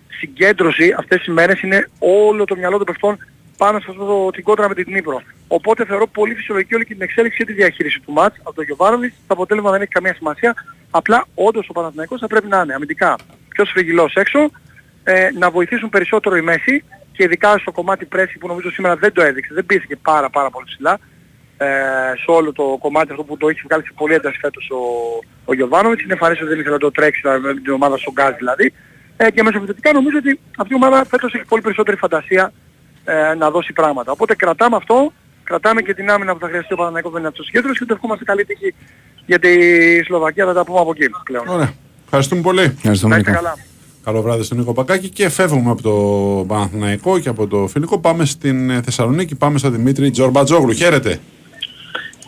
[0.09, 3.19] συγκέντρωση αυτές τις μέρες είναι όλο το μυαλό των παιχτών
[3.57, 5.23] πάνω σε αυτό το, την κόντρα με την Νύπρο.
[5.53, 8.65] Οπότε θεωρώ πολύ φυσιολογική όλη και την εξέλιξη και τη διαχείριση του μάτς από τον
[8.65, 9.15] Γιωβάροβιτς.
[9.15, 10.55] Το αποτέλεσμα δεν έχει καμία σημασία.
[10.91, 13.17] Απλά όντως ο Παναθηναϊκός θα πρέπει να είναι αμυντικά
[13.49, 14.51] πιο σφυγγυλός έξω,
[15.05, 19.13] ε, να βοηθήσουν περισσότερο η μέση και ειδικά στο κομμάτι πρέσι που νομίζω σήμερα δεν
[19.13, 20.99] το έδειξε, δεν πίστηκε πάρα πάρα πολύ ψηλά
[21.57, 21.67] ε,
[22.17, 24.81] σε όλο το κομμάτι αυτό που το έχει βγάλει σε πολύ ένταση φέτος ο,
[25.45, 26.03] ο Γιωβάνοβιτς.
[26.03, 28.73] Είναι εμφανές ότι δεν ήθελε να το τρέξει με την ομάδα στον Γκάζ δηλαδή.
[29.17, 32.53] Ε, και μεσοπαιδευτικά νομίζω ότι αυτή η ομάδα φέτος έχει πολύ περισσότερη φαντασία
[33.05, 34.13] ε, να δώσει πράγματα.
[34.13, 35.13] Οπότε κρατάμε αυτό,
[35.51, 37.95] κρατάμε και την άμυνα που θα χρειαστεί ο Παναναϊκός να είναι αυτός συγκέντρωση και το
[37.95, 38.75] ευχόμαστε καλή τύχη
[39.27, 39.51] για τη
[40.05, 41.49] Σλοβακία, θα τα πούμε από εκεί πλέον.
[41.49, 41.73] Ωραία.
[42.05, 42.61] Ευχαριστούμε πολύ.
[42.61, 43.43] Ευχαριστούμε, Να είστε Νίκο.
[43.43, 43.59] καλά.
[44.05, 45.95] Καλό βράδυ στον Νίκο Πακάκη και φεύγουμε από το
[46.47, 47.99] Παναθηναϊκό και από το Φιλικό.
[47.99, 50.73] Πάμε στην ε, Θεσσαλονίκη, πάμε στον Δημήτρη Τζορμπατζόγλου.
[50.73, 51.21] Χαίρετε.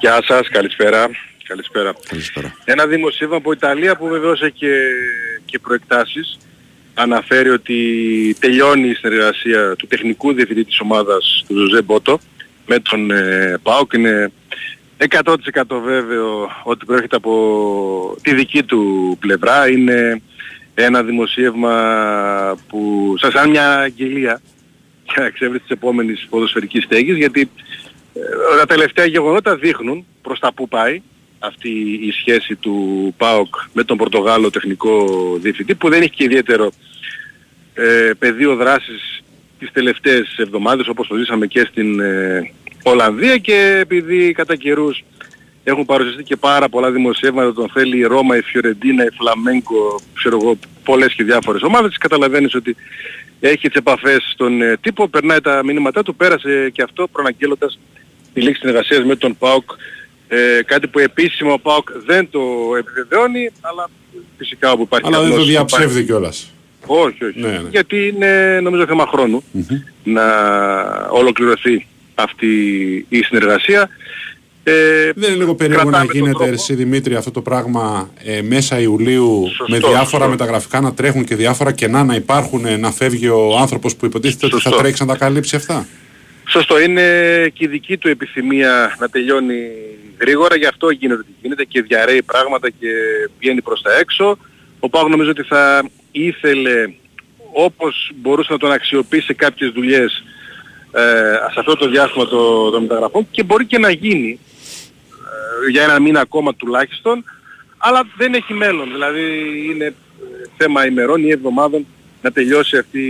[0.01, 1.07] Γεια σας, καλησπέρα.
[1.47, 1.95] Καλησπέρα.
[2.09, 2.55] Καλησπέρα.
[2.65, 4.75] Ένα δημοσίευμα από Ιταλία που βεβαίως έχει και,
[5.45, 6.39] και προεκτάσεις
[6.95, 7.77] αναφέρει ότι
[8.39, 12.19] τελειώνει η συνεργασία του τεχνικού διευθυντή της ομάδας του Ζωζέ Μπότο
[12.67, 13.93] με τον ε, ΠΑΟΚ.
[13.93, 14.33] Είναι
[15.25, 15.37] 100%
[15.85, 19.69] βέβαιο ότι προέρχεται από τη δική του πλευρά.
[19.69, 20.23] Είναι
[20.75, 21.75] ένα δημοσίευμα
[22.69, 24.41] που σας σαν μια αγγελία
[25.15, 27.51] για εξέβριση της επόμενης ποδοσφαιρικής στέγης γιατί
[28.15, 31.03] ε, τα τελευταία γεγονότα δείχνουν προς τα που πάει
[31.39, 31.69] αυτή
[32.03, 35.07] η σχέση του ΠΑΟΚ με τον Πορτογάλο τεχνικό
[35.41, 36.73] διευθυντή που δεν έχει και ιδιαίτερο
[37.75, 39.23] ε, πεδίο δράσης
[39.63, 42.51] τις τελευταίες εβδομάδες όπως το ζήσαμε και στην ε,
[42.83, 45.05] Ολλανδία και επειδή κατά καιρούς
[45.65, 50.39] έχουν παρουσιαστεί και πάρα πολλά δημοσιεύματα τον θέλει η Ρώμα, η Φιωρεντίνα, η Φλαμέγκο, ξέρω
[50.43, 51.97] εγώ, πολλές και διάφορες ομάδες.
[51.99, 52.77] Καταλαβαίνεις ότι
[53.41, 57.79] έχει τις επαφές στον ε, τύπο, περνάει τα μηνύματά του, πέρασε και αυτό προαναγγέλλοντας
[58.35, 59.71] τη λήξη συνεργασίας με τον ΠΑΟΚ.
[60.29, 62.41] Ε, κάτι που επίσημα ο ΠΑΟΚ δεν το
[62.79, 63.91] επιβεβαιώνει, αλλά
[64.39, 66.53] φυσικά όπου υπάρχει Αλλά δεν το αυτός, διαψεύδει υπάρχει- κιόλας.
[66.87, 67.41] Όχι, όχι.
[67.41, 67.69] Ναι, ναι.
[67.71, 69.43] Γιατί είναι νομίζω θέμα χρόνου
[70.05, 70.25] να
[71.11, 72.47] ολοκληρωθεί αυτή
[73.09, 73.89] η συνεργασία.
[74.65, 74.73] Ε,
[75.15, 76.53] Δεν είναι λίγο περίεργο να κρατάμε τον γίνεται, τρόπο.
[76.53, 80.29] εσύ Δημήτρη, αυτό το πράγμα ε, μέσα Ιουλίου Σωστό, με διάφορα σωστό.
[80.29, 84.47] μεταγραφικά να τρέχουν και διάφορα κενά να υπάρχουν, ε, να φεύγει ο άνθρωπος που υποτίθεται
[84.47, 84.79] ότι θα Σωστό.
[84.79, 85.87] τρέξει να τα καλύψει αυτά;
[86.49, 87.03] Σωστό, είναι
[87.53, 89.55] και η δική του επιθυμία να τελειώνει
[90.21, 92.89] γρήγορα, γι' αυτό γίνεται ό,τι γίνεται και διαρρέει πράγματα και
[93.39, 94.39] βγαίνει προς τα έξω.
[94.81, 96.93] Ο Πάγος νομίζω ότι θα ήθελε
[97.53, 100.25] όπως μπορούσε να τον αξιοποιήσει σε κάποιες δουλειές
[100.93, 101.01] ε,
[101.53, 104.39] σε αυτό το διάστημα των το μεταγραφών και μπορεί και να γίνει
[105.67, 107.25] ε, για ένα μήνα ακόμα τουλάχιστον
[107.85, 108.91] αλλά δεν έχει μέλλον.
[108.93, 109.23] Δηλαδή
[109.73, 109.95] είναι ε,
[110.57, 111.87] θέμα ημερών ή εβδομάδων
[112.23, 113.01] να τελειώσει αυτή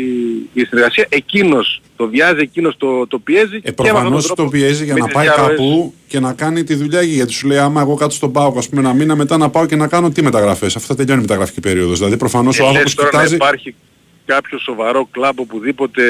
[0.53, 1.07] η συνεργασία.
[1.09, 3.57] Εκείνος το βιάζει, εκείνος το, το πιέζει.
[3.57, 5.57] Ε, και με αυτόν Προφανώς τον τρόπο, το πιέζει για με να τις πάει διαρροές-
[5.57, 7.03] κάπου και να κάνει τη δουλειά.
[7.03, 9.67] Γιατί σου λέει, άμα εγώ κάτω στον Πάο, ας πούμε, ένα μήνα μετά να πάω
[9.67, 10.77] και να κάνω τι μεταγραφές.
[10.77, 11.99] Αυτά τελειώνει η μεταγραφική περίοδος.
[11.99, 13.35] Δηλαδή, προφανώς Και ο λες άνθρωπος τώρα να κοιτάζει.
[13.35, 13.75] υπάρχει
[14.27, 16.03] κάποιο σοβαρό κλαμπ οπουδήποτε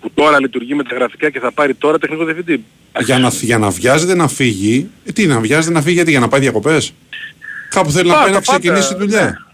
[0.00, 2.64] που τώρα λειτουργεί με τα γραφικά και θα πάρει τώρα τεχνικό διευθυντή;
[3.04, 4.90] Για να, για να βιάζεται να φύγει.
[5.04, 6.92] Ε, τι να βιάζεται να φύγει, γιατί για να πάει διακοπές;
[7.68, 9.46] Κάπου θέλει να Πάντα, πάει να πάντα, ξεκινήσει τη δουλειά.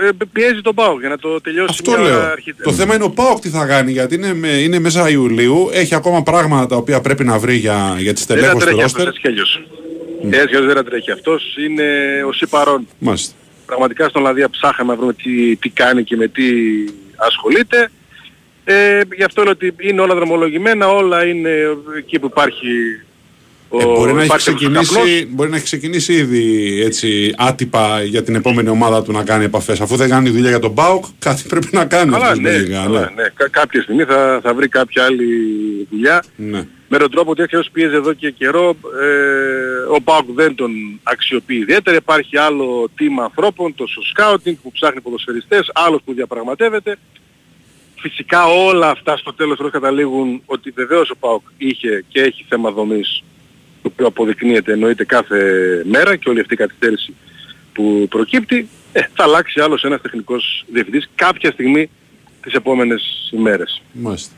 [0.00, 0.08] Ναι.
[0.08, 2.20] Ε, πιέζει τον Πάο για να το τελειώσει Αυτό μια λέω.
[2.20, 5.68] αρχιτέ- Το θέμα είναι ο Πάοκ τι θα κάνει, γιατί είναι, με- είναι μέσα Ιουλίου,
[5.72, 8.64] έχει ακόμα πράγματα τα οποία πρέπει να βρει για, για τη Δεν τα στελέχωση του
[8.64, 9.00] τρέχει ρόστερ.
[9.00, 9.62] αυτός έτσι κι αλλιώς.
[10.30, 11.56] Έτσι κι αλλιώς δεν τα τρέχει αυτός.
[11.66, 11.84] Είναι
[12.28, 12.86] ο Σιπαρών.
[12.98, 13.34] Μάλιστα.
[13.66, 16.44] Πραγματικά στον Λαδία ψάχαμε να βρούμε τι, τι κάνει και με τι
[17.16, 17.90] ασχολείται.
[18.64, 21.50] Ε, γι' αυτό λέω ότι είναι όλα δρομολογημένα, όλα είναι
[21.98, 23.03] εκεί που υπάρχει ο,
[23.80, 24.88] Ε, μπορεί, να έχει υπάρχει αυτός ο καπνός.
[24.88, 29.44] ξεκινήσει, μπορεί να έχει ξεκινήσει ήδη έτσι, άτυπα για την επόμενη ομάδα του να κάνει
[29.44, 29.80] επαφές.
[29.80, 32.10] Αφού δεν κάνει δουλειά για τον Πάοκ, κάτι πρέπει να κάνει.
[32.10, 33.22] Καλά, αυτός ναι, λογικά, καλά, ναι.
[33.34, 35.26] Κα- κάποια στιγμή θα, θα βρει κάποια άλλη
[35.90, 36.24] δουλειά.
[36.36, 36.66] ναι.
[36.88, 40.70] Με τον τρόπο ότι έτσι ως πίεζε εδώ και καιρό, ε, ο Πάουκ δεν τον
[41.02, 41.96] αξιοποιεί ιδιαίτερα.
[41.96, 43.84] Υπάρχει άλλο team ανθρώπων, το
[44.14, 46.96] scouting που ψάχνει ποδοσφαιριστές, άλλος που διαπραγματεύεται.
[48.00, 52.70] Φυσικά όλα αυτά στο τέλος τώρα καταλήγουν ότι βεβαίως ο Πάουκ είχε και έχει θέμα
[52.70, 53.22] δομής
[53.84, 55.38] το οποίο αποδεικνύεται εννοείται κάθε
[55.84, 57.14] μέρα και όλη αυτή η καθυστέρηση
[57.72, 61.90] που προκύπτει ε, θα αλλάξει άλλος ένας τεχνικός διευθυντής κάποια στιγμή
[62.42, 63.82] τις επόμενες ημέρες.
[63.92, 64.34] Μάλιστα.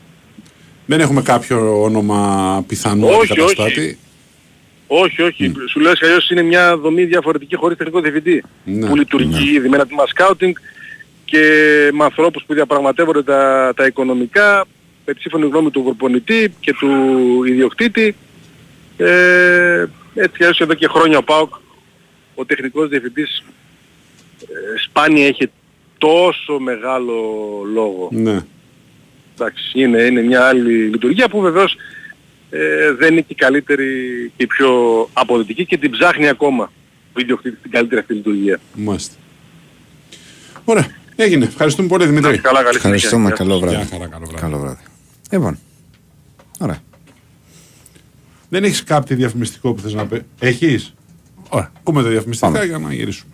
[0.85, 3.97] Δεν έχουμε κάποιο όνομα πιθανό Όχι, αντικαταστάτη.
[4.87, 5.53] Όχι, όχι.
[5.69, 8.43] Σου λέω αλλιώς είναι μια δομή διαφορετική χωρίς τεχνικό διευθυντή.
[8.63, 10.51] Ναι, που λειτουργεί ήδη με ένα τμήμα scouting
[11.25, 11.41] και
[11.93, 14.65] με ανθρώπους που διαπραγματεύονται τα, τα οικονομικά
[15.05, 16.89] με τη σύμφωνη γνώμη του προπονητή και του
[17.45, 18.15] ιδιοκτήτη.
[18.97, 21.53] Ε, έτσι αλλιώς εδώ και χρόνια ο ΠΑΟΚ
[22.35, 23.43] ο τεχνικός διευθυντής
[24.41, 25.49] ε, σπάνια έχει
[25.97, 27.13] τόσο μεγάλο
[27.73, 28.09] λόγο.
[28.11, 28.39] Ναι.
[29.35, 31.75] Εντάξει, είναι, είναι μια άλλη λειτουργία που βεβαίως
[32.49, 33.85] ε, δεν είναι και η καλύτερη
[34.37, 34.69] και η πιο
[35.13, 36.71] αποδοτική και την ψάχνει ακόμα
[37.13, 38.59] ο ιδιοκτήτης την καλύτερη αυτή λειτουργία.
[38.73, 39.15] Μάλιστα.
[40.65, 40.87] Ωραία.
[41.15, 41.45] Έγινε.
[41.45, 42.37] Ευχαριστούμε πολύ Δημήτρη.
[42.37, 43.21] Καλά, καλή Ευχαριστούμε.
[43.35, 43.45] συνέχεια.
[43.45, 43.89] Καλό Γεια βράδυ.
[43.89, 44.41] χαρά, καλό βράδυ.
[44.41, 44.81] Καλό βράδυ.
[45.31, 45.59] Λοιπόν.
[46.59, 46.81] Ωραία.
[48.49, 50.21] Δεν έχεις κάτι διαφημιστικό που θες να πει.
[50.39, 50.93] Έχεις;
[51.49, 51.71] Ωραία.
[51.77, 52.65] Ακούμε τα διαφημιστικά Πάμε.
[52.65, 53.31] για να γυρίσουμε.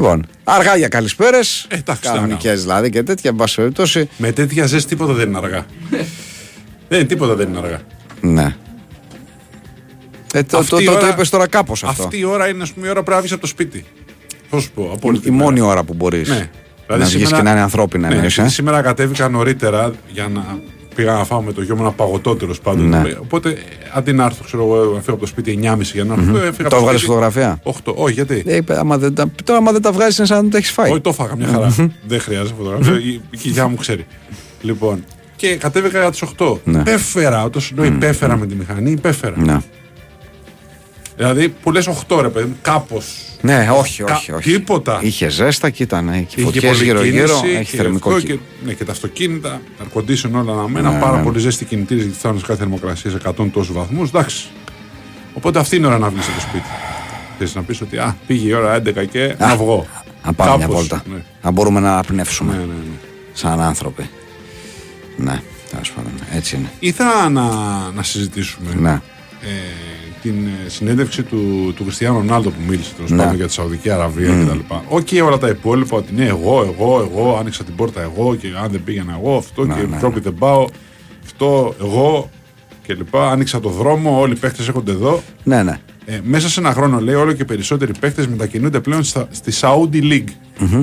[0.00, 1.66] Λοιπόν, αργά για καλησπέρες.
[1.68, 4.08] Ε, εντάξει, Κανονικές δηλαδή και τέτοια, εν πάση περιπτώσει.
[4.16, 5.66] Με τέτοια ζέστη τίποτα δεν είναι αργά.
[6.88, 7.80] δεν, τίποτα δεν είναι αργά.
[8.20, 8.54] Ναι.
[10.34, 12.02] Ε, το, Αυτή το, η το, ώρα- το είπες τώρα κάπως αυτό.
[12.02, 13.84] Αυτή η ώρα είναι ας πούμε, η ώρα που βγει από το σπίτι.
[14.50, 15.44] Πώ σου πω, από όλη η, την η μέρα.
[15.44, 16.48] μόνη ώρα που μπορείς Ναι.
[16.86, 20.58] να βγεις και να είναι ανθρώπινα ναι, εννοείς, επειδή ε; Σήμερα κατέβηκα νωρίτερα για να
[21.00, 22.88] πήγα να φάω με το γιο μου ένα παγωτό τέλος πάντων.
[22.88, 23.02] Ναι.
[23.22, 23.56] Οπότε
[23.94, 26.36] αντί να έρθω, ξέρω εγώ, να φύγω από το σπίτι 9.30 για να έρθω.
[26.36, 27.70] έφυγα από Το έβγαλες σπίτι φωτογραφία; 8.
[27.94, 30.42] Όχι, γιατί; Ε, είπε, άμα δεν τα, τώρα άμα δεν τα βγάζεις είναι σαν να
[30.42, 30.90] δεν τα έχεις φάει.
[30.90, 31.74] Όχι, το έφαγα μια χαρά.
[32.06, 32.94] Δεν χρειάζεται φωτογραφία.
[32.94, 34.06] Η η κοιλιά μου ξέρει.
[34.62, 35.04] Λοιπόν,
[35.36, 36.56] και κατέβηκα για τις 8.
[36.64, 36.78] Ναι.
[36.78, 39.34] Υπέφερα, όταν σου λέω υπέφερα με τη μηχανή, υπέφερα.
[39.38, 39.58] Ναι.
[41.20, 43.24] Δηλαδή που λες 8 ρε παιδί μου, κάπως.
[43.40, 44.52] Ναι, όχι, Κα- όχι, όχι.
[44.52, 44.98] τίποτα.
[45.02, 46.08] Είχε ζέστα και ήταν.
[46.08, 47.26] Είχε Είχε φωτιές πολλή γύρω-γύρω.
[47.40, 48.38] κίνηση Έχει και θερμικό αυτό κύμα.
[48.38, 50.90] και, ναι, και τα αυτοκίνητα, air condition όλα αναμένα.
[50.90, 51.22] Ναι, πάρα ναι.
[51.22, 54.08] πολύ ζέστη κινητήρες γιατί φτάνουν σε κάθε θερμοκρασία σε 100 τόσους βαθμούς.
[54.08, 54.46] Εντάξει.
[55.34, 56.64] Οπότε αυτή είναι η ώρα να βγεις από το σπίτι.
[57.38, 59.86] Θες να πεις ότι α, πήγε η ώρα 11 και να βγω.
[60.24, 61.02] Να πάμε μια Κάπως, βόλτα.
[61.12, 61.22] Ναι.
[61.42, 62.96] Να μπορούμε να αναπνεύσουμε Ναι, ναι, ναι.
[63.32, 64.08] σαν άνθρωποι.
[65.16, 66.12] Ναι, τέλος πάντων.
[66.34, 66.70] Έτσι είναι.
[66.78, 67.42] Ήθελα να,
[67.94, 68.90] να συζητήσουμε Ναι.
[68.90, 69.46] ε,
[70.22, 73.16] την ε, συνέντευξη του, του Κριστιάνο Ρονάλντο που μίλησε τέλος Ναι.
[73.16, 74.46] πάντων για τη Σαουδική Αραβία Mm.
[74.46, 74.74] κτλ.
[74.88, 78.70] Οκ, όλα τα υπόλοιπα ότι ναι, εγώ, εγώ, εγώ, άνοιξα την πόρτα εγώ και αν
[78.70, 80.66] δεν πήγαινα εγώ, αυτό Ναι, και ναι, Ευρώπη δεν πάω,
[81.24, 82.30] αυτό, εγώ
[82.86, 83.16] κλπ.
[83.16, 85.22] Άνοιξα το δρόμο, όλοι οι παίχτε έρχονται εδώ.
[85.42, 85.80] Ναι, ναι.
[86.04, 90.02] Ε, μέσα σε ένα χρόνο, λέει, όλο και περισσότεροι παίχτε μετακινούνται πλέον στα, στη Saudi
[90.12, 90.28] League.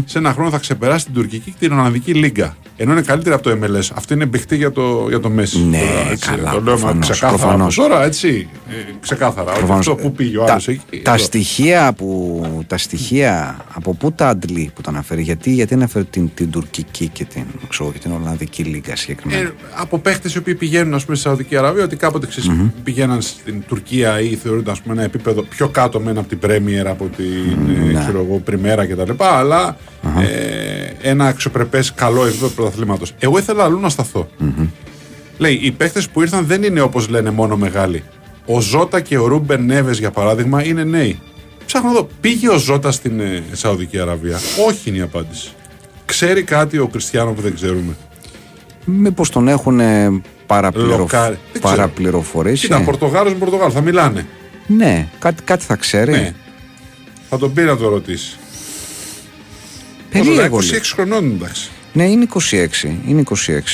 [0.05, 2.57] Σε ένα χρόνο θα ξεπεράσει την τουρκική και την Ολλανδική Λίγκα.
[2.79, 3.89] Ενώ είναι καλύτερη από το MLS.
[3.93, 5.65] Αυτό είναι μπιχτή για το, για το Messi.
[5.69, 7.37] Ναι, Τώρα, έτσι, καλά, Το λέω μα προφανώς, ξεκάθαρα.
[7.41, 7.77] προφανώς.
[7.79, 8.47] από Τώρα, έτσι.
[8.69, 9.49] Ε, ξεκάθαρα.
[9.51, 9.87] Όχι Προφανώς.
[9.87, 10.99] αυτό που πήγε ο τα, άλλος εκεί.
[11.03, 11.23] τα εδώ.
[11.23, 16.29] στοιχεία που, τα στοιχεία από πού τα αντλεί που τα αναφέρει, γιατί, γιατί αναφέρει την,
[16.33, 20.55] την τουρκική και την, ξέρω, και την Ολλανδική Λίγκα συγκεκριμένα; Ε, από παίχτες οι οποίοι
[20.55, 22.51] πηγαίνουν ας πούμε, στη Σαουδική Αραβία, ότι κάποτε ξέρεις,
[22.83, 26.85] πηγαίναν στην Τουρκία ή θεωρούνται ας πούμε, ένα επίπεδο πιο κάτω μεν από την Premier,
[26.85, 27.25] από την
[27.65, 27.99] Ναι.
[27.99, 29.11] ε, ξέρω εγώ, Πριμέρα κτλ.
[29.17, 29.66] Αλλά
[30.21, 33.13] ε, ένα αξιοπρεπές καλό επίπεδο πρωταθλήματος.
[33.19, 34.27] Εγώ ήθελα αλλού να σταθω
[35.37, 38.03] Λέει, οι παίχτε που ήρθαν δεν είναι όπως λένε μόνο μεγάλοι.
[38.45, 41.19] Ο Ζώτα και ο Ρούμπεν Νέβες, για παράδειγμα, είναι νέοι.
[41.65, 45.49] Ψάχνω εδώ, πήγε ο Ζώτα στην ε, Σαουδική Αραβία; Όχι είναι η απάντηση.
[46.05, 47.95] Ξέρει κάτι ο Κριστιάνο που δεν ξέρουμε;
[48.85, 49.81] Μήπως τον έχουν
[50.45, 50.97] παραπληροφ...
[50.97, 51.37] Λοκάρι.
[51.51, 51.75] Δεν ξέρω.
[51.75, 54.27] παραπληροφορήσει; Κοίτα, Πορτογάλος με Πορτογάλο, θα μιλάνε.
[54.67, 56.11] Ναι, κάτι, κάτι θα ξέρει.
[56.11, 56.33] Ναι.
[57.29, 58.37] Θα τον πει να το ρωτήσει.
[60.11, 60.59] Πόσο Περίεργο.
[60.59, 60.81] λέει, 26 λέει.
[61.05, 61.69] χρονών εντάξει.
[61.93, 62.37] Ναι, είναι 26.
[63.07, 63.23] Είναι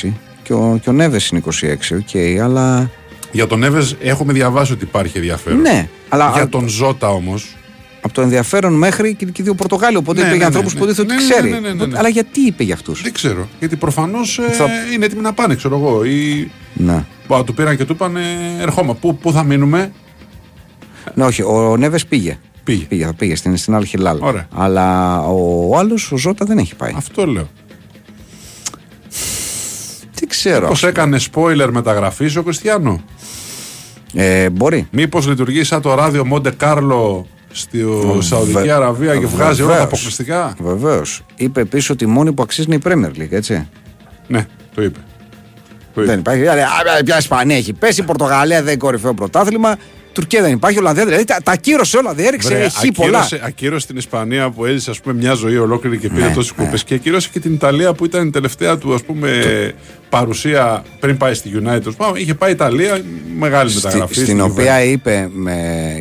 [0.04, 0.12] 26.
[0.44, 1.52] Και ο, και ο Νέβες είναι 26,
[1.98, 2.90] οκ, αλλά.
[3.32, 5.62] Για τον Νέβες έχουμε διαβάσει ότι υπάρχει ενδιαφέρον.
[5.62, 7.56] Ναι, αλλά Για α- τον Ζότα όμως.
[8.02, 9.96] από το ενδιαφέρον μέχρι και, και οι δύο Πορτογάλοι.
[9.98, 10.80] Οπότε Ναι, είπε ναι, για ναι, ανθρώπους ναι.
[10.80, 11.50] που υποτίθεται ότι Ναι, ναι, ξέρει.
[11.62, 11.98] ναι, ναι, ναι, ναι.
[11.98, 13.48] Αλλά γιατί είπε για αυτούς; Δεν ξέρω.
[13.60, 16.04] Γιατί προφανώς Θα- είναι έτοιμοι να πάνε, ξέρω εγώ.
[16.06, 17.06] Ή Ναι.
[17.28, 18.18] Μπα, του πήραν και του είπαν
[18.60, 18.94] ερχόμα.
[18.96, 19.92] Πού, πού θα μείνουμε;
[21.14, 22.38] ναι, όχι, ο Νέβες πήγε.
[22.64, 22.84] Πήγε.
[22.86, 24.18] Πήγε, θα πήγε στην, στην Αλ Χιλάλ.
[24.22, 24.48] Ωραία.
[24.56, 26.94] Αλλά ο άλλος, ο Ζώτα, δεν έχει πάει.
[26.96, 27.48] Αυτό λέω.
[30.14, 30.68] Δεν ξέρω.
[30.80, 33.04] Πώ έκανε spoiler μεταγραφή ο Κριστιανό;
[34.14, 34.88] Ε, μπορεί.
[34.92, 37.86] Μήπως λειτουργεί σαν το ράδιο Μοντε Κάρλο στη
[38.20, 39.84] Σαουδική βε- Αραβία και βγάζει όλα τα βεβαίως.
[39.84, 41.26] αποκλειστικά; Βεβαίως.
[41.36, 43.68] Είπε επίσης ότι η μόνη που αξίζει είναι η Premier League, έτσι.
[44.28, 44.46] Ναι,
[44.76, 45.00] το είπε.
[45.94, 46.10] Το είπε.
[46.12, 46.40] Δεν υπάρχει.
[46.42, 49.76] Δηλαδή, α, πια Ισπανία έχει πέσει, η Πορτογαλία δεν είναι κορυφαίο πρωτάθλημα.
[50.14, 51.24] Τουρκία δεν υπάρχει, Ολλανδία δηλαδή.
[51.24, 53.18] Τα, τα ακύρωσε όλα, διέριξε Βρε, χ πολλά.
[53.18, 56.54] ακύρωσε, ακύρωσε την Ισπανία που έζησε ας πούμε, μια ζωή ολόκληρη και πήρε Ναι, τόσες
[56.58, 56.66] ναι.
[56.66, 56.78] κούπε.
[56.86, 59.42] Και ακύρωσε και την Ιταλία που ήταν η τελευταία του ας πούμε,
[60.10, 61.96] παρουσία πριν πάει στη United.
[61.98, 63.02] Πάμε, είχε πάει η Ιταλία,
[63.38, 64.14] μεγάλη Στη- μεταγραφή.
[64.14, 64.88] στην στην οποία Juventus.
[64.92, 65.58] είπε, με,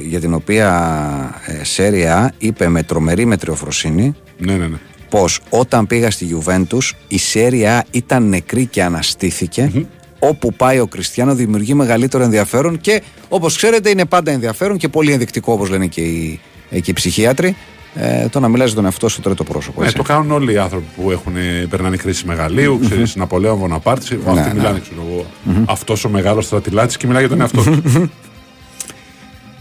[0.07, 4.77] για την οποία ε, Σέρια είπε με τρομερή μετριοφροσύνη Ναι, ναι, ναι.
[5.09, 9.87] πως όταν πήγα στη Juventus η Σέρια ήταν νεκρή και αναστηθηκε
[10.24, 15.12] Όπου πάει ο Κριστιανό δημιουργεί μεγαλύτερο ενδιαφέρον και όπως ξέρετε είναι πάντα ενδιαφέρον και πολύ
[15.12, 17.56] ενδεικτικό όπως λένε και οι, ε, και οι ψυχίατροι
[17.94, 19.80] ε, το να μιλάς για τον εαυτό στο τρίτο πρόσωπο.
[19.80, 19.98] Ναι, έτσι.
[19.98, 24.11] το κάνουν όλοι οι άνθρωποι που έχουν, ε, περνάνε κρίση μεγαλείου, ξέρεις, Ναπολέον Βοναπάρτης.
[24.11, 24.54] Αυτοί ναι.
[24.54, 25.26] μιλάνε, ξέρω εγώ.
[25.66, 27.82] Αυτός ο μεγάλος στρατηλάτη και μιλάει για τον εαυτό του.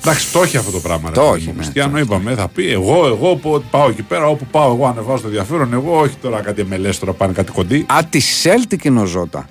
[0.03, 1.09] Εντάξει, το έχει αυτό το πράγμα.
[1.09, 1.53] ρε Το παιδί έχει, μου.
[1.55, 5.21] ναι, Χριστιανό, είπαμε, θα πει εγώ, εγώ που πάω εκεί πέρα, όπου πάω, εγώ ανεβάζω
[5.21, 5.73] το ενδιαφέρον.
[5.73, 7.85] Εγώ, όχι τώρα κάτι εμελέ, τώρα πάνε κάτι κοντί.
[7.87, 9.47] Α, τη Celtic είναι ο Ζώτα.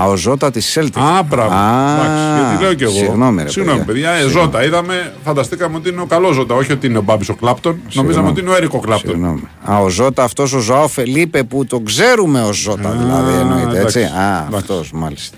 [0.00, 1.00] Α, ο Ζώτα τη Celtic.
[1.00, 1.54] Α, μπράβο.
[1.54, 2.92] Α, Εντάξει, γιατί λέω κι εγώ.
[2.92, 4.10] Συγγνώμη, ρε Συγγνώμη, παιδιά.
[4.10, 7.34] Ε, Ζώτα, είδαμε, φανταστήκαμε ότι είναι ο καλός Ζώτα, όχι ότι είναι ο Μπάμπης ο
[7.34, 7.80] Κλάπτον.
[7.92, 9.10] Νομίζαμε ότι είναι ο Έρικο Κλάπτον.
[9.14, 9.42] Συγγνώμη.
[9.64, 13.80] Α, ο Ζώτα, αυτός ο Ζωάο Φελίπε που τον ξέρουμε ως Ζώτα, Α, δηλαδή εννοείται
[13.80, 13.98] έτσι.
[14.00, 14.56] εντάξει, Α, εντάξει.
[14.56, 15.36] αυτός μάλιστα.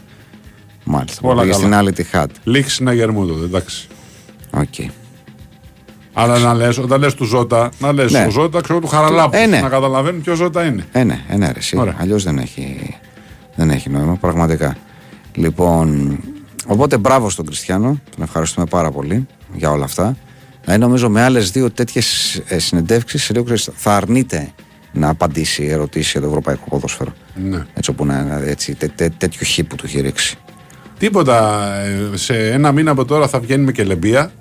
[0.85, 1.20] Μάλιστα.
[1.23, 1.66] Όλα Που πήγες καλά.
[1.66, 2.31] στην Αλ Ιτιχάτ.
[2.44, 3.87] Λήξη συναγερμού τότε, εντάξει.
[4.51, 4.90] Οκ.
[6.12, 8.25] Αλλά να λες, όταν λες του Ζότα, να λες Ναι.
[8.27, 9.37] ο Ζότα, ξέρω του Χαραλάπου.
[9.37, 9.61] Ε, ναι.
[9.61, 10.85] Να καταλαβαίνουν ποιος Ζότα είναι.
[10.92, 11.77] Ε, ναι, ε, ναι, ρε, εσύ.
[11.79, 11.94] Ωραία.
[11.99, 12.96] Αλλιώς δεν έχει,
[13.61, 14.77] δεν έχει νόημα, πραγματικά.
[15.35, 16.18] Λοιπόν,
[16.66, 18.00] οπότε μπράβο στον Κριστιάνο.
[18.16, 20.16] Τον ευχαριστούμε πάρα πολύ για όλα αυτά.
[20.64, 23.33] Δηλαδή νομίζω με άλλες δύο τέτοιες συνεντεύξεις
[23.75, 24.51] θα αρνείται
[24.92, 27.12] να απαντήσει ερωτήσεις για το ευρωπαϊκό ποδόσφαιρο.
[27.35, 27.66] Ναι.
[27.75, 30.37] Έτσι όπου να είναι έτσι, τέ, τέ, τέτοιο χ που του έχει ρίξει.
[30.99, 31.64] Τίποτα.
[31.75, 34.33] ε, Σε ένα μήνα από τώρα θα βγαίνουμε και λεμπία.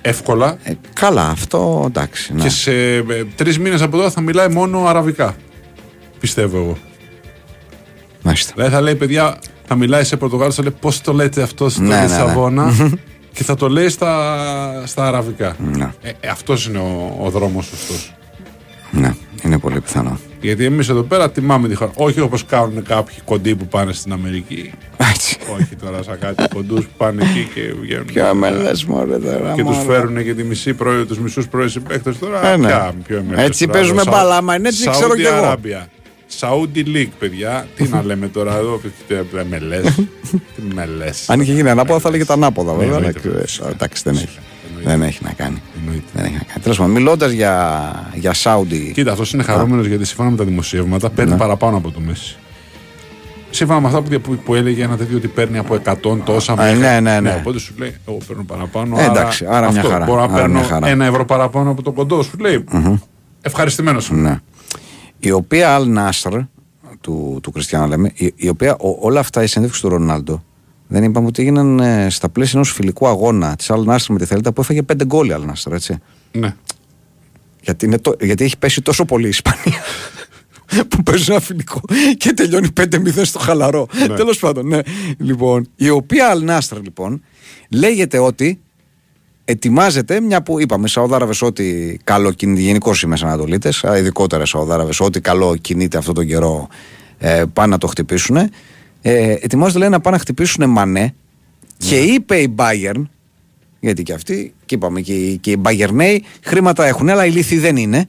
[0.00, 0.56] Εύκολα.
[0.62, 2.34] Ε, καλά, αυτό εντάξει.
[2.34, 2.42] Ναι.
[2.42, 3.02] Και σε ε,
[3.36, 5.36] τρεις μήνες από τώρα θα μιλάει μόνο αραβικά.
[6.20, 6.78] Πιστεύω εγώ.
[8.26, 8.52] Μάλιστα.
[8.54, 11.80] Δηλαδή θα λέει, παιδιά, θα μιλάει σε Πορτογάλο, θα λέει πώς το λέτε αυτό στο
[11.82, 12.02] Ναι, ναι, ναι.
[12.02, 12.72] Λισαβόνα;
[13.32, 15.56] Και θα το λέει στα, στα αραβικά.
[15.76, 15.90] Ναι.
[16.02, 17.94] Ε, ε, αυτός είναι ο, ο δρόμος σωστό.
[18.90, 20.18] ναι, είναι πολύ πιθανό.
[20.40, 21.90] Γιατί εμείς εδώ πέρα τιμάμε τη χώρα.
[21.94, 24.70] Όχι όπως κάνουν κάποιοι κοντοί που πάνε στην Αμερική.
[24.96, 25.36] Έτσι.
[25.60, 28.04] Όχι τώρα σαν κάτι κοντούς που πάνε εκεί και βγαίνουν.
[28.04, 29.88] Ποια με λες μωρέ τώρα και τους μωρέ.
[29.88, 32.46] φέρουν και τη μισή πρώην, τους μισούς πρώην συμπαίκτες τώρα.
[32.48, 32.66] Ε, ναι.
[32.66, 35.22] πια, ποιο είμαι Έτσι αυτός τώρα, παίζουμε εδώ, μπάλα, Σαου- άμα είναι έτσι, ξέρω κι
[35.22, 35.30] εγώ.
[35.30, 35.88] Σαούδη-Αράβια.
[36.40, 37.66] Saudi League, παιδιά.
[37.76, 39.14] Τι να λέμε τώρα εδώ, τι
[39.50, 39.94] με λες.
[40.30, 41.30] Τι με λες.
[41.30, 42.86] Αν είχε γίνει ανάποδα θα έλεγε τα ανάποδα βέβαια.
[42.88, 43.70] Ναι, εννοείται, εντάξει, βέβαια.
[43.70, 44.38] ε, Εντάξει, δεν έχει.
[44.68, 44.90] Εννοείται.
[44.90, 45.62] Δεν έχει να κάνει.
[45.80, 46.04] Εννοείται.
[46.14, 46.60] Δεν έχει να κάνει.
[46.62, 48.90] Τέλος πάντων, μιλώντας για, για Σάουντι.
[48.94, 51.36] Κοίτα, αυτός είναι χαρούμενος γιατί σύμφωνα με τα δημοσιεύματα παίρνει Ναι.
[51.38, 52.36] παραπάνω από το Μέση.
[53.50, 56.56] Σύμφωνα με αυτά που, που, που έλεγε ένα τέτοιο ότι παίρνει από 100 τόσα Α,
[56.56, 57.36] μέχρι- ναι, ναι, ναι.
[57.40, 58.98] Οπότε σου λέει, Εγώ παίρνω παραπάνω.
[59.00, 60.04] Ε, εντάξει, άρα μια αυτό, χαρά.
[60.04, 60.88] Μπορώ να Άρα παίρνω μια χαρά.
[60.88, 62.64] ένα ευρώ παραπάνω από τον κοντό σου λέει.
[63.40, 64.14] Ευχαριστημένος σου.
[64.14, 64.38] Ναι.
[65.28, 66.46] Η οποία Al Nasr
[67.00, 70.44] του, του Κριστιανού λέμε, η, η οποία ο- όλα αυτά η συνέντευξη του Ρονάλντο
[70.88, 74.24] δεν είπαμε ότι έγιναν ε, στα πλαίσια ενός φιλικού αγώνα της Al Nasr με τη
[74.24, 75.98] Θέλτα που έφαγε πέντε γκολ η Al Nasr, έτσι.
[76.32, 76.54] Ναι.
[77.60, 79.80] Γιατί, είναι το, γιατί έχει πέσει τόσο πολύ η Ισπανία.
[80.88, 81.80] που παίζει ένα φιλικό
[82.16, 82.86] και τελειώνει 5-0
[83.22, 83.86] στο χαλαρό.
[84.08, 84.14] Ναι.
[84.14, 84.78] Τέλος πάντων, ναι.
[85.18, 87.22] Λοιπόν, η οποία Αλνάστρα λοιπόν
[87.70, 88.60] λέγεται ότι
[89.44, 95.56] ετοιμάζεται μια που είπαμε Σαουδάραβες ότι καλό κινείται γενικώ οι Μεσανατολίτε, ειδικότερα Σαουδάραβες, ότι καλό
[95.60, 96.68] κινείται αυτόν τον καιρό
[97.18, 98.36] ε, πάνε να το χτυπήσουν.
[98.36, 98.50] Ε,
[99.32, 101.14] ετοιμάζονται λέει να πάνε να χτυπήσουν Μανέ
[101.76, 103.02] και είπε η Bayern
[103.80, 107.58] γιατί και αυτοί, και είπαμε, και, οι- και οι Μπαγερνέοι χρήματα έχουν, αλλά οι λύθοι
[107.58, 108.08] δεν είναι.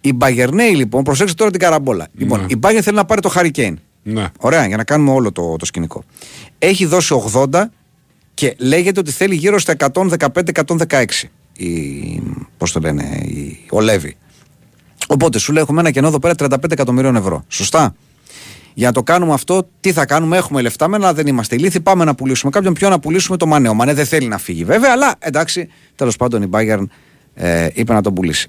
[0.00, 2.06] Οι Μπαγερνέοι λοιπόν, προσέξτε τώρα την καραμπόλα.
[2.16, 3.74] Λοιπόν, η Bayern θέλει να πάρει το Hurricane.
[4.02, 4.24] Ναι.
[4.38, 6.04] Ωραία, για να κάνουμε όλο το, το σκηνικό.
[6.58, 7.64] Έχει δώσει 80
[8.36, 11.04] και λέγεται ότι θέλει γύρω στα 115-116.
[11.56, 12.22] Η,
[12.58, 14.16] πώς το λένε, η, ο Λέβη.
[15.08, 17.44] Οπότε σου λέει έχουμε ένα κενό εδώ πέρα 35 εκατομμυρίων ευρώ.
[17.48, 17.94] Σωστά.
[18.74, 21.80] Για να το κάνουμε αυτό, τι θα κάνουμε, έχουμε λεφτά, μεν, αλλά δεν είμαστε ηλίθιοι.
[21.80, 23.68] Πάμε να πουλήσουμε κάποιον πιο να πουλήσουμε το Μανέ.
[23.68, 26.84] Ο Μανέ δεν θέλει να φύγει βέβαια, αλλά εντάξει, τέλος πάντων η Bayern
[27.34, 28.48] ε, είπε να τον πουλήσει.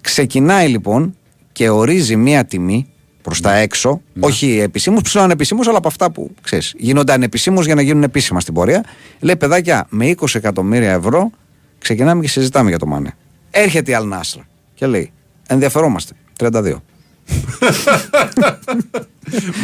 [0.00, 1.16] Ξεκινάει λοιπόν
[1.52, 2.86] και ορίζει μία τιμή
[3.26, 6.74] προς τα έξω, όχι επισήμως, ψηλό ανεπισήμω, αλλά από αυτά που ξέρεις.
[6.76, 8.84] Γίνονται ανεπισήμως για να γίνουν επίσημα στην πορεία.
[9.20, 11.30] Λέει παιδάκια, με 20 εκατομμύρια ευρώ
[11.78, 13.14] ξεκινάμε και συζητάμε για το Μανέ.
[13.50, 15.12] Έρχεται η Αλ Νασρ και λέει:
[15.46, 16.12] Ενδιαφερόμαστε.
[16.38, 16.72] 32.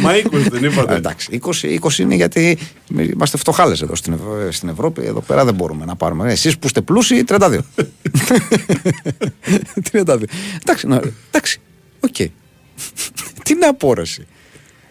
[0.01, 0.95] Μα 20 δεν Ε, είπατε.
[0.95, 2.57] Εντάξει, 20, 20 είναι γιατί
[2.97, 5.05] είμαστε φτωχάλες εδώ στην, Ευρω- στην Ευρώπη.
[5.05, 6.31] Εδώ πέρα δεν μπορούμε να πάρουμε.
[6.31, 7.59] Εσείς που είστε πλούσιοι, 32.
[9.91, 10.23] 32.
[10.61, 11.59] Εντάξει, να, εντάξει,
[11.99, 12.15] οκ.
[13.43, 14.27] Τι να πω, ρε, εσύ.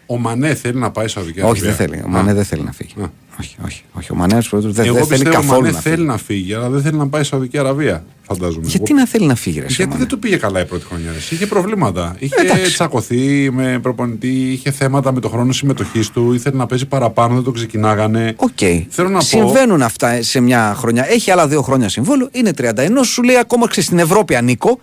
[0.07, 1.63] Ο Μανέ θέλει να πάει Σαουδική Όχι, Αραβία.
[1.63, 2.03] δεν θέλει.
[2.07, 2.93] Ο Μανέ δεν θέλει να φύγει.
[3.03, 3.11] Α.
[3.41, 4.13] Όχι, όχι, όχι.
[4.13, 6.07] Ο Μανέ δεν, δεν Εγώ θέλει πιστεύω ο καθόλου Μανέ να θέλει φύγει.
[6.07, 8.05] να φύγει, αλλά δεν θέλει να πάει Σαουδική Αραβία.
[8.23, 8.67] Φαντάζομαι.
[8.67, 10.61] Γιατί Εγώ- να θέλει να φύγει, ρε, εσύ, ο Γιατί Μανέ; δεν του πήγε καλά
[10.61, 11.11] η πρώτη χρονιά.
[11.17, 11.35] Εσύ.
[11.35, 12.17] Είχε προβλήματα.
[12.19, 12.73] Είχε Εντάξει.
[12.73, 17.43] τσακωθεί με προπονητή, είχε θέματα με το χρόνο συμμετοχής του, ήθελε να παίζει παραπάνω, δεν
[17.43, 18.35] το ξεκινάγανε.
[18.37, 18.59] Οκ.
[18.89, 21.11] Θέλω να πω- Συμβαίνουν αυτά σε μια χρονιά.
[21.11, 22.29] Έχει άλλα δύο χρόνια συμβόλαιο.
[22.33, 23.03] Είναι 31.
[23.05, 24.81] Σου λέει ακόμα ξέρεις, στην Ευρώπη ανήκω.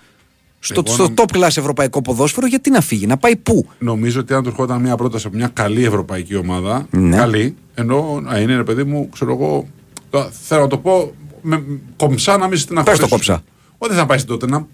[0.60, 4.20] Στο, Εγώ στο νομ- top class ευρωπαϊκό ποδόσφαιρο, γιατί να φύγει, να πάει πού; Νομίζω
[4.20, 7.16] ότι αν του ερχόταν μια πρόταση από μια καλή ευρωπαϊκή ομάδα, Ναι.
[7.18, 9.68] καλή, ενώ να είναι ρε παιδί μου, ξέρω εγώ,
[10.10, 11.64] το- θέλω να το πω με,
[11.96, 13.02] κομψά να μην στεναχωρήσω.
[13.02, 13.44] Πες το κομψά.
[13.78, 14.68] Ότι θα πάει στην Τότενα.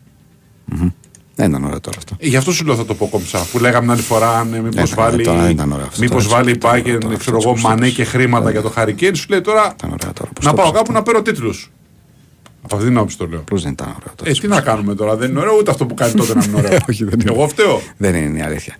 [1.38, 2.16] Δεν ήταν ωραίο τώρα αυτό.
[2.20, 3.46] Ε, Γι' αυτό σου λέω θα το πω κομψά.
[3.52, 6.00] Που λέγαμε την άλλη φορά αν μήπως ήταν- βάλει, τώρα δεν ήταν ωραίο αυτό.
[6.02, 7.94] μήπως Τώρα βάλει η ήταν ωραίο Bayern, τώρα ξέρω αυτό εγώ, που μανέ είπες.
[7.98, 9.16] και χρήματα για το Χαρικέν.
[9.16, 10.32] Σου λέει τώρα Ήταν ωραίο τώρα.
[10.34, 11.72] πώς να το πάω είπες κάπου να παίρνω τίτλους.
[12.66, 13.40] Από αυτήν την άποψη το λέω.
[13.40, 14.30] Απλώς δεν ήταν ωραίο τώρα.
[14.30, 16.58] Ε, τι να κάνουμε τώρα, δεν είναι ωραίο ούτε αυτό που κάνει τότε να είναι
[16.58, 16.78] ωραίο.
[16.90, 17.32] Όχι, δεν είναι.
[17.34, 17.82] Εγώ φταίω.
[17.98, 18.76] Δεν είναι η αλήθεια.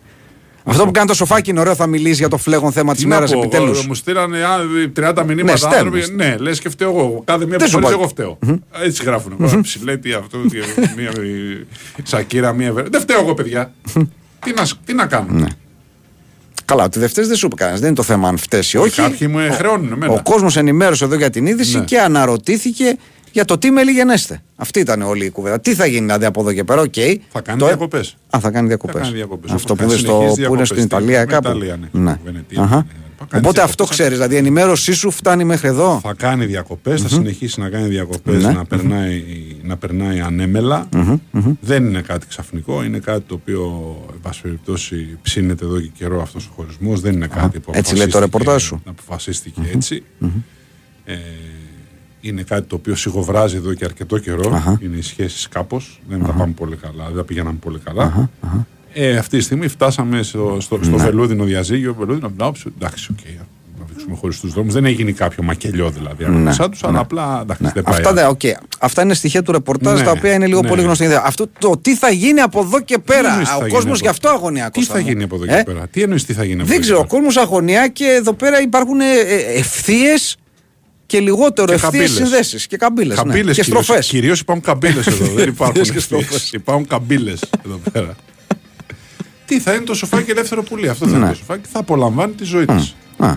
[0.68, 3.08] Αυτό που κάνει το σοφάκι είναι ωραίο, θα μιλήσεις για το φλέγον θέμα της Τι
[3.08, 3.78] να μέρα πω, επιτέλους.
[3.78, 4.58] εγώ, Μου στείλανε α,
[4.96, 5.94] 30 Ναι, μηνύματα στέλνουν.
[5.96, 6.16] άνθρωποι.
[6.16, 7.22] Ναι, λες και φταίω εγώ.
[7.26, 7.98] Κάθε μία Δεν που σου φορές πάει.
[8.00, 8.38] εγώ φταίω.
[8.84, 9.36] Έτσι γράφουν.
[9.42, 9.60] Mm-hmm.
[9.62, 10.38] Ψηλέτη αυτό.
[10.38, 10.58] τι-
[10.98, 11.66] μία η
[12.04, 12.74] Σακύρα, μία.
[12.74, 13.72] βε- Δεν φταίω εγώ, παιδιά.
[14.46, 15.28] τι, να, σ- τι να κάνω.
[15.30, 15.48] Ναι.
[16.66, 17.80] Καλά, ότι δεν φταίεις δεν σου είπε κανένας.
[17.80, 19.02] Δεν είναι το θέμα αν φταίεις ή όχι.
[19.02, 20.14] Κάποιοι μου χρεώνουν εμένα.
[20.14, 21.84] Ο κόσμος ενημέρωσε εδώ για την είδηση Ναι.
[21.84, 22.98] και αναρωτήθηκε
[23.36, 24.42] για το τι μέλη γενέστε.
[24.56, 25.60] Αυτή ήταν όλη η κουβέντα.
[25.60, 26.94] Τι θα γίνει δηλαδή από εδώ και πέρα, οκ.
[27.32, 28.18] Θα κάνει Το- διακοπές.
[28.36, 28.96] Α, θα κάνει διακοπές.
[28.96, 29.52] Θα κάνει διακοπές.
[29.52, 31.48] Αυτό Όπως που, κάνει είναι στο, συνεχείς που είναι διακοπές στην στην- Ιταλία με κάπου.
[31.48, 32.00] Ιταλία, ναι.
[32.02, 32.20] Ναι.
[32.24, 32.76] Βενετία, Αχα.
[32.76, 32.84] ναι.
[33.18, 33.64] Θα κάνει Οπότε διακοπές.
[33.64, 36.00] αυτό ξέρεις, δηλαδή η ενημέρωσή σου φτάνει μέχρι εδώ.
[36.04, 38.52] Θα κάνει διακοπές, θα συνεχίσει να κάνει διακοπές, Ναι.
[38.52, 39.24] να, περνάει,
[39.64, 40.90] να περνάει ανέμελα.
[41.60, 46.22] Δεν είναι κάτι ξαφνικό, είναι κάτι το οποίο, εν πάση περιπτώσει, ψήνεται εδώ και καιρό
[46.22, 47.00] αυτός ο χωρισμός.
[47.02, 48.82] Δεν είναι κάτι που Έτσι λέει το αποφασίστηκε- ρεπορτάζ σου.
[48.86, 50.04] αποφασίστηκε έτσι.
[51.06, 51.14] Ε,
[52.30, 54.52] είναι κάτι το οποίο σιγοβράζει εδώ και αρκετό καιρό.
[54.56, 54.80] Αχα.
[54.84, 56.00] Είναι οι σχέσεις κάπως.
[56.10, 58.30] Δεν τα πάμε πολύ καλά, δεν τα πηγαίναμε πολύ καλά.
[58.94, 61.94] Ε, αυτή τη στιγμή φτάσαμε στο, στο, στο βελούδινο διαζύγιο.
[62.00, 63.26] Βελούδινο, εντάξει, εντάξει, οκ.
[63.80, 64.74] να βγήκουμε χωρίς τους δρόμους.
[64.74, 67.94] Δεν έγινε κάποιο μακελιό δηλαδή ανάμεσά τους, αλλά απλά εντάξει, δεν πάει.
[67.96, 68.42] Αυτά, δεν- οκ.
[68.80, 70.68] Αυτά είναι στοιχεία του ρεπορτάζ Ναι, τα οποία είναι λίγο ναι.
[70.68, 71.06] πολύ γνωστή.
[71.24, 73.30] Αυτό το τι θα γίνει από εδώ και πέρα.
[73.30, 74.66] εννοείς τι θα Ο γίνει κόσμο από- γι' αυτό αγωνιά.
[74.72, 75.08] Τι Κώστα θα μου.
[75.08, 76.98] γίνει από εδώ Ε; και πέρα; Τι εννοείς τι θα γίνει από Δεν εδώ ξέρω.
[77.00, 78.98] Ο και πέρα; κόσμος αγωνιά και εδώ πέρα υπάρχουν
[79.56, 80.38] ευθείες
[81.06, 82.12] και λιγότερο Και ευθείε καμπύλες.
[82.12, 82.68] συνδέσεις.
[82.68, 83.16] Και καμπύλες.
[83.18, 83.52] Καμπύλες ναι.
[83.54, 83.84] Και κυρίως.
[83.86, 84.08] στροφές.
[84.08, 85.26] Κυρίως υπάρχουν καμπύλες εδώ.
[85.34, 86.04] δεν υπάρχουν και ευθείες.
[86.04, 86.52] στροφές.
[86.52, 88.16] Υπάρχουν καμπύλες εδώ πέρα.
[89.46, 90.90] Τι θα είναι το σοφάκι ελεύθερο πουλί.
[90.90, 91.32] Αυτό θα είναι Ναι.
[91.32, 91.62] το σοφάκι.
[91.72, 92.96] Θα απολαμβάνει τη ζωή της.
[93.18, 93.28] Α,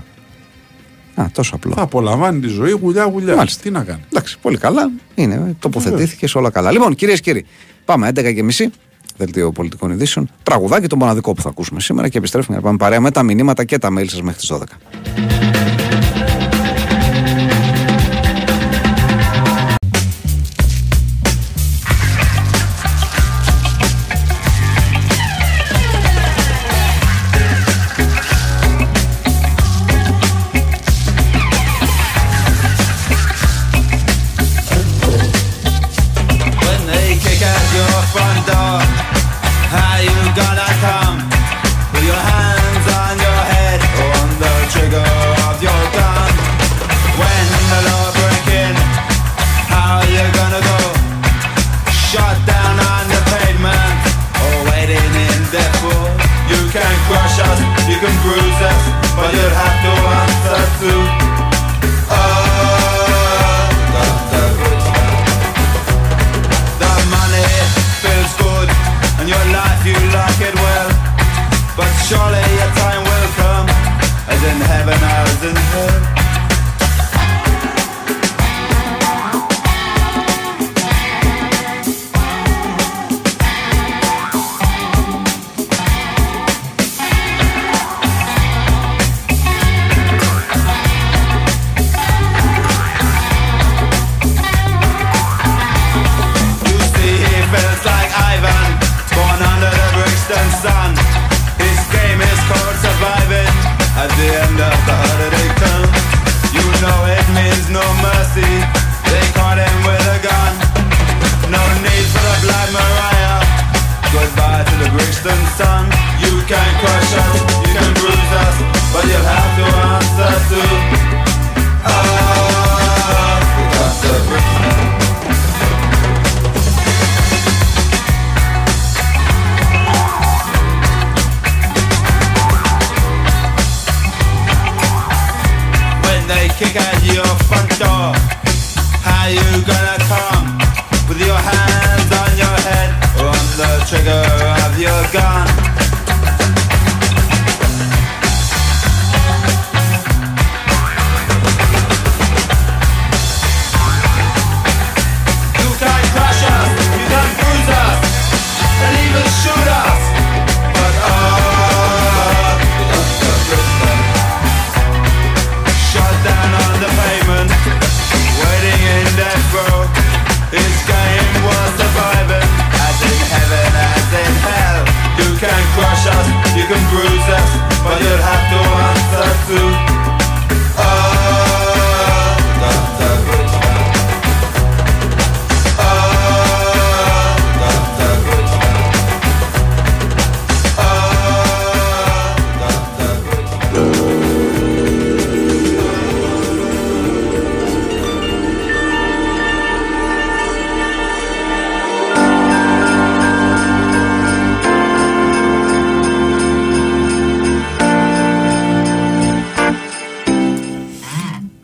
[1.14, 1.72] α, τόσο απλό.
[1.74, 3.36] Θα απολαμβάνει τη ζωή γουλιά-γουλιά.
[3.36, 3.62] Μάλιστα.
[3.62, 4.00] Τι να κάνει.
[4.12, 4.90] Εντάξει, πολύ καλά.
[5.14, 6.70] Είναι, τοποθετήθηκες όλα καλά.
[6.72, 7.46] Λοιπόν, κυρίες και κύριοι,
[7.84, 8.70] πάμε 11 και μισή.
[9.16, 10.30] Δελτίο πολιτικών ειδήσεων.
[10.42, 13.64] Τραγουδάκι το μοναδικό που θα ακούσουμε σήμερα και επιστρέφουμε να πάμε παρέα με τα μηνύματα
[13.64, 15.57] και τα mail σας μέχρι τις 12.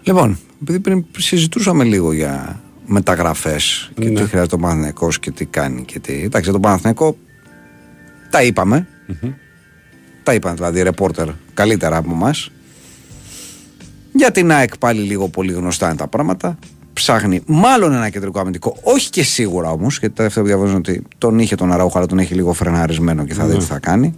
[0.07, 4.21] Λοιπόν, επειδή πριν συζητούσαμε λίγο για μεταγραφές και Ναι.
[4.21, 6.13] τι χρειάζεται ο Παναθυναϊκό και τι κάνει και τι.
[6.13, 7.17] Εντάξει, για τον Παναθυναϊκό
[8.31, 8.87] τα ειπαμε
[10.23, 12.51] Τα είπαν δηλαδή οι ρεπόρτερ καλύτερα από εμάς.
[14.13, 16.59] Για την ΑΕΚ πάλι λίγο πολύ γνωστά είναι τα πράγματα.
[16.93, 18.77] Ψάχνει μάλλον ένα κεντρικό αμυντικό.
[18.83, 22.07] Όχι και σίγουρα όμως, γιατί τα δεύτερα που διαβάζουν ότι τον είχε τον Αραούχα, αλλά
[22.07, 24.15] τον έχει λίγο φρεναρισμένο και θα δει τι θα κάνει.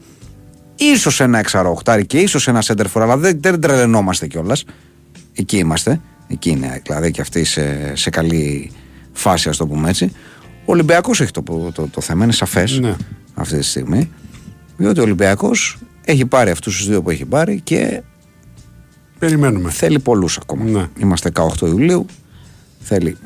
[0.98, 4.64] σω ένα εξαροχτάρι και ίσως ένα σέντερφορ, αλλά δεν, δεν τρελαινόμαστε κιόλας.
[5.36, 6.00] Εκεί είμαστε.
[6.28, 8.70] Εκεί είναι δηλαδή και αυτή σε, σε καλή
[9.12, 10.12] φάση, ας το πούμε έτσι.
[10.64, 12.96] Ο Ολυμπιακός έχει το, το, το, το θέμα, είναι σαφές Ναι.
[13.34, 14.10] αυτή τη στιγμή.
[14.76, 18.02] Διότι ο Ολυμπιακός έχει πάρει αυτούς τους δύο που έχει πάρει και
[19.18, 19.70] Περιμένουμε.
[19.70, 20.64] θέλει πολλούς ακόμα.
[20.64, 20.88] Ναι.
[20.98, 22.06] Είμαστε 18 Ιουλίου.
[22.80, 23.16] Θέλει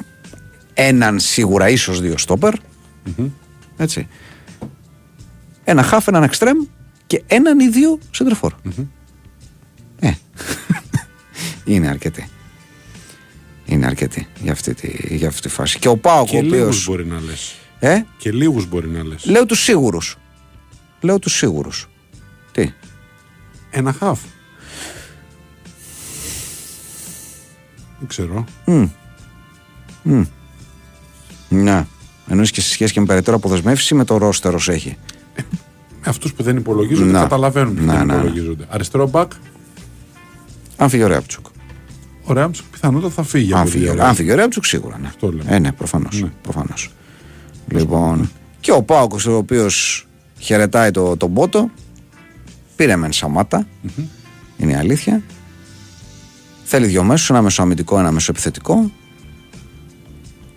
[0.74, 2.52] έναν σίγουρα ίσως δύο στόπερ.
[3.76, 4.08] Έτσι.
[5.64, 6.58] Ένα χάφ, έναν εξτρέμ
[7.06, 8.52] και έναν ή δύο σεντρεφόρ.
[10.00, 10.10] Ε.
[11.74, 12.28] Είναι αρκετή.
[13.64, 15.78] Είναι αρκετή για αυτή τη, για αυτή τη φάση.
[15.78, 16.96] Και ο Πάοκ, Και ο λίγους οποίο.
[16.96, 17.54] μπορεί να λες.
[17.78, 19.24] Ε, Και λίγους μπορεί να λες.
[19.24, 20.16] λέω τους σίγουρους.
[21.00, 21.88] Λέω τους σίγουρους.
[22.52, 22.72] Τι;
[23.70, 24.20] Ένα χαφ.
[27.98, 28.44] Δεν ξέρω.
[31.48, 31.86] Ναι.
[32.28, 34.96] Εννοεί και σε σχέση και με περαιτέρω αποδεσμεύσει ή με το ρόστερο έχει.
[36.02, 37.20] Με αυτούς που δεν υπολογίζονται, Να.
[37.20, 38.20] καταλαβαίνουν που Να, δεν να, να.
[38.20, 38.66] υπολογίζονται.
[38.68, 39.32] Αριστερό μπακ,
[40.76, 41.46] Αν φύγει ο Ρέαπτσουκ.
[42.24, 43.52] Ο Ράμψ πιθανότατα θα φύγει.
[43.52, 44.08] Αν από φύγει, τη ο- Ρεάλ.
[44.08, 45.06] αν φύγει ο Ρέαπτσουκ, σίγουρα ναι.
[45.06, 45.50] Αυτό λέμε.
[45.54, 46.20] Ε, ναι, προφανώς.
[46.22, 46.28] Ναι.
[46.42, 46.90] Προφανώς.
[47.68, 48.30] Λοιπόν.
[48.60, 50.06] Και ο Πάοκος, ο οποίος
[50.38, 51.70] χαιρετάει το, τον Πότο,
[52.76, 53.66] πήρε μεν Σαμάτα.
[54.56, 55.22] Είναι η αλήθεια.
[56.64, 58.90] Θέλει δύο μέσους, ένα μεσοαμυντικό, ένα μεσοεπιθετικό.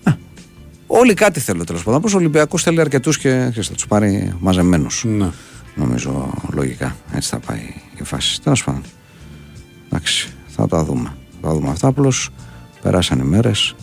[0.04, 0.12] Α,
[0.88, 2.00] Όλοι κάτι θέλουν τέλος πάντων.
[2.00, 5.04] Όπως ο Ολυμπιακός θέλει αρκετούς και ξέρεις, θα τους πάρει μαζεμένους.
[5.08, 5.30] Ναι.
[5.76, 6.96] Νομίζω λογικά.
[7.14, 8.42] Έτσι θα πάει η φάση.
[8.42, 8.82] Τέλος πάντων.
[9.86, 11.16] Εντάξει, θα τα δούμε.
[11.44, 11.88] Θα τα δούμε αυτά.
[11.88, 12.30] Απλώς
[12.82, 13.76] περάσαν οι μέρες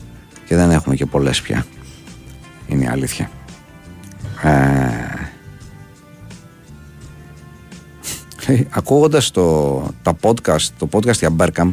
[0.47, 1.67] και δεν έχουμε και πολλές πια.
[2.69, 3.31] Είναι η αλήθεια.
[4.43, 4.71] Ε,
[8.71, 11.71] ακούγοντας το, τα podcast, το podcast για Bergkamp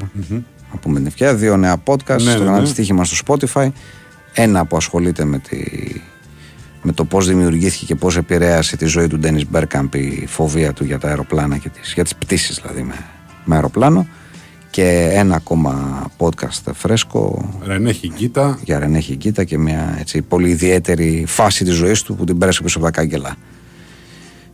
[0.72, 2.68] να πούμε την ευκαιρία, δύο νέα podcast Ναι, στο ναι, κανάλι ναι.
[2.68, 3.70] Στοίχημα στο Spotify
[4.34, 5.58] ένα που ασχολείται με, τη,
[6.82, 10.84] με το πώς δημιουργήθηκε και πώς επηρέασε τη ζωή του Ντένις Μπέρκαμπ η φοβία του
[10.84, 12.96] για τα αεροπλάνα και τις, για τις πτήσεις δηλαδή με,
[13.46, 14.08] με αεροπλάνο
[14.70, 18.60] και ένα ακόμα podcast φρέσκο Ρενέ Χιγκίτα.
[18.64, 22.64] για Ρενέ Χιγκίτα και μια έτσι, πολύ ιδιαίτερη φάση της ζωής του που την πέρασε
[22.64, 23.36] πίσω από τα κάγκελα.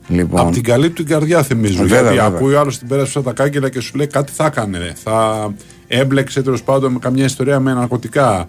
[0.08, 1.78] Λοιπόν, Από την καλή του την καρδιά θυμίζω.
[1.78, 2.26] Βέβαια, γιατί βέβαια.
[2.38, 4.78] ακούει άλλος την πέρασε από τα κάγκελα και σου λέει κάτι θα έκανε.
[4.78, 4.94] ρε.
[5.04, 5.54] Θα
[5.88, 8.48] έμπλεξε τέλος πάντων με καμιά ιστορία με ναρκωτικά.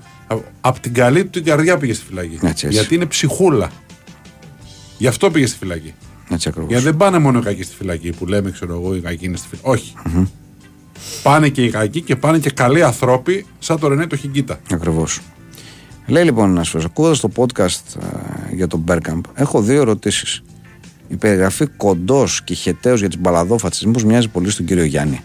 [0.60, 2.34] Από την καλή του την καρδιά πήγε στη φυλακή.
[2.34, 2.68] Έτσι, έτσι.
[2.68, 3.70] Γιατί είναι ψυχούλα.
[4.98, 5.94] Γι' αυτό πήγε στη φυλακή.
[6.30, 6.70] έτσι ακριβώς.
[6.70, 9.36] Γιατί δεν πάνε μόνο οι κακοί στη φυλακή που λέμε, ξέρω εγώ, οι κακοί είναι
[9.36, 9.68] στη φυλακή.
[9.68, 9.94] Όχι.
[11.22, 14.59] Πάνε και οι κακοί και πάνε και καλοί ανθρώποι σαν το Ρενέ το Χιγκίτα.
[14.72, 15.20] Ακριβώς.
[16.07, 20.42] Λέει λοιπόν ένας φίλος, ακούγοντας το podcast ε, για τον Bergkamp, έχω δύο ερωτήσεις.
[21.09, 25.20] Η περιγραφή κοντός και χεταίος για τις μπαλαδόφατσες, μήπως μοιάζει πολύ στον κύριο Γιάννη.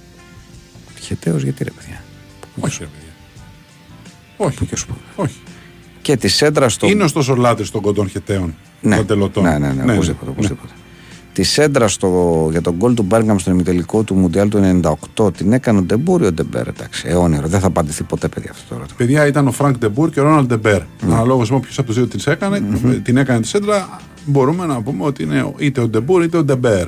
[0.99, 2.03] Χεταίος γιατί ρε παιδιά;
[2.59, 3.13] Όχι, ρε παιδιά.
[4.37, 4.65] Όχι.
[4.65, 4.95] και σου πω.
[5.23, 5.35] Όχι.
[6.01, 6.87] Και τη σέντρα στο.
[6.87, 8.55] Είναι ωστόσο λάτρης των κοντών χεταίων.
[8.81, 9.43] ναι, Των τελωτών.
[9.43, 10.31] ναι, ναι, ναι, οπωσδήποτε.
[10.31, 10.73] οπωσδήποτε.
[11.39, 14.81] Τη σέντρα στο, για τον γκολ του Bergkamp στον ημιτελικό του Μουντιάλ του
[15.15, 16.67] 98 την έκανε ο Ντεμπούρ ή ο Ντεμπέρ.
[16.67, 17.41] Εντάξει, αιώνιο.
[17.45, 18.97] Δεν θα απαντηθεί ποτέ, παιδιά, αυτό το ερώτημα.
[18.97, 20.79] Παιδιά ήταν ο Φρανκ Ντεμπούρ και ο Ρόναλντ Ντεμπέρ.
[20.79, 21.13] Ναι.
[21.13, 22.61] Αναλόγως με ποιος από τους δύο την έκανε,
[23.03, 26.87] την έκανε τη σέντρα, μπορούμε να πούμε ότι είναι είτε ο Ντεμπούρ είτε ο Ντεμπέρ.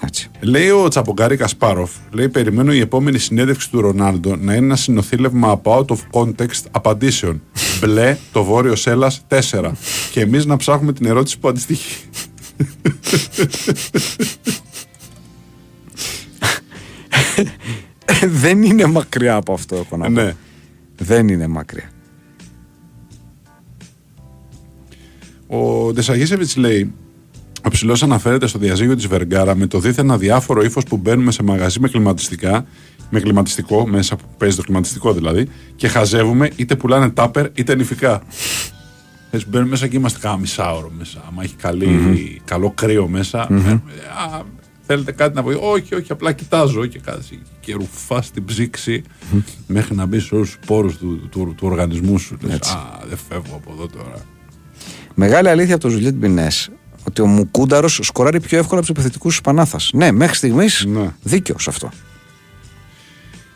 [0.00, 0.30] Έτσι.
[0.40, 5.50] Λέει ο Τσαπογκάρη Κασπάροφ, λέει: Περιμένω η επόμενη συνέντευξη του Ρονάλντο να είναι ένα συνονθύλευμα
[5.50, 7.42] από out of context απαντήσεις.
[7.80, 9.72] Μπλε, το Βόρειο Σέλας 4.
[10.10, 12.05] Και εμείς να ψάχνουμε την ερώτηση που αντιστοιχεί.
[18.42, 20.10] δεν είναι μακριά από αυτό, έχω να πω.
[20.10, 20.34] ναι.
[20.96, 21.90] Δεν είναι μακριά.
[25.46, 26.92] Ο Ντεσαγίσεβιτς λέει:
[27.64, 31.42] Ο ψηλός αναφέρεται στο διαζύγιο της Βεργάρα με το δίθεν αδιάφορο ύφος που μπαίνουμε σε
[31.42, 32.66] μαγαζί με κλιματιστικά,
[33.10, 38.22] με κλιματιστικό, μέσα που παίζει το κλιματιστικό δηλαδή, και χαζεύουμε είτε πουλάνε τάπερ είτε νηφικά.
[39.30, 41.24] Έτσι, μπαίνουμε μέσα και είμαστε κάνα μισάωρο μέσα.
[41.28, 43.46] Άμα έχει καλή, καλό κρύο μέσα.
[43.50, 43.70] ε,
[44.34, 44.42] α,
[44.86, 45.50] θέλετε κάτι να πω.
[45.60, 47.42] Όχι, όχι, απλά κοιτάζω και κάτι.
[47.60, 49.02] Και ρουφάς την ψύξη
[49.66, 52.36] μέχρι να μπει σε όλους τους πόρους του, του, του οργανισμού σου.
[52.40, 52.72] Λες, Έτσι.
[52.72, 54.14] Α, δεν φεύγω από εδώ τώρα.
[55.14, 56.68] Μεγάλη αλήθεια από το Ζουλιέτ Μπινός
[57.04, 59.90] ότι ο Μουκούνταρος σκοράρει πιο εύκολα από τους επιθετικούς της Πανάθας.
[59.94, 61.14] Ναι, μέχρι στιγμής Ναι.
[61.22, 61.90] δίκαιος σε αυτό.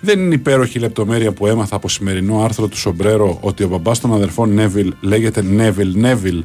[0.01, 4.01] Δεν είναι υπέροχη η λεπτομέρεια που έμαθα από σημερινό άρθρο του Σομπρέρο ότι ο μπαμπάς
[4.01, 6.45] των αδερφών Νέβιλ λέγεται Νέβιλ Νέβιλ.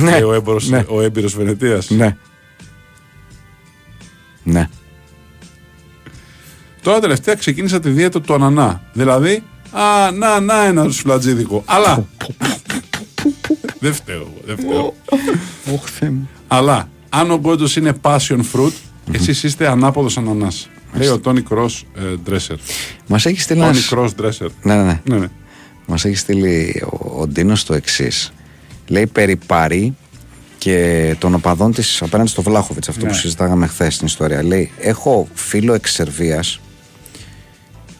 [0.00, 0.84] Ναι, Λέει ο, έμπορος, ναι.
[0.88, 1.90] ο έμπειρος Βενετίας.
[1.90, 2.16] Ναι.
[4.42, 4.68] Ναι.
[6.82, 8.82] Τώρα τελευταία ξεκίνησα τη δίαιτα του ανανά.
[8.92, 9.42] Δηλαδή,
[9.72, 11.62] α, να, να ένας σουφλατζίδικο.
[11.66, 12.06] Αλλά.
[13.78, 14.94] δεν φταίω, εγώ, δεν φταίω.
[15.66, 16.28] Όχι, Θεέ μου.
[16.48, 18.72] Αλλά, αν ο Γκόντος είναι passion fruit,
[19.12, 20.68] εσείς είστε ανάποδος ανανάς.
[20.94, 21.86] Λέει ο Τόνι Κρός
[22.24, 22.56] Ντρέσερ.
[23.06, 23.88] Μας έχει στείλει Τόνι ένας...
[23.88, 24.48] Κρός Ντρέσερ.
[24.62, 25.00] Ναι, ναι, ναι.
[25.04, 25.26] Ναι, ναι.
[25.86, 28.32] Μας έχει στείλει ο, ο Ντίνος το εξής.
[28.86, 29.96] Λέει περί Παρή
[30.58, 33.10] και των οπαδών της απέναντι στο Βλάχοβιτς, αυτό Ναι.
[33.10, 34.42] που συζητάγαμε χθες στην ιστορία.
[34.42, 36.60] Λέει: Έχω φίλο εξ Σερβίας,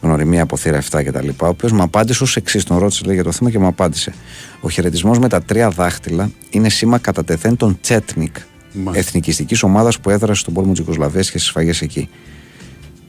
[0.01, 1.27] γνωριμία από θύρα 7 κτλ.
[1.29, 4.13] Ο οποίος μου απάντησε ως εξής: Τον ρώτησε λέει, για το θέμα και μου απάντησε.
[4.61, 8.35] Ο χαιρετισμός με τα τρία δάχτυλα είναι σήμα κατά τεθέν των Τσέτνικ,
[8.73, 9.07] Μάλιστα.
[9.07, 12.09] εθνικιστικής ομάδας που έδρασε στον πόλεμο της Ιουγκοσλαβία και στις σφαγές εκεί.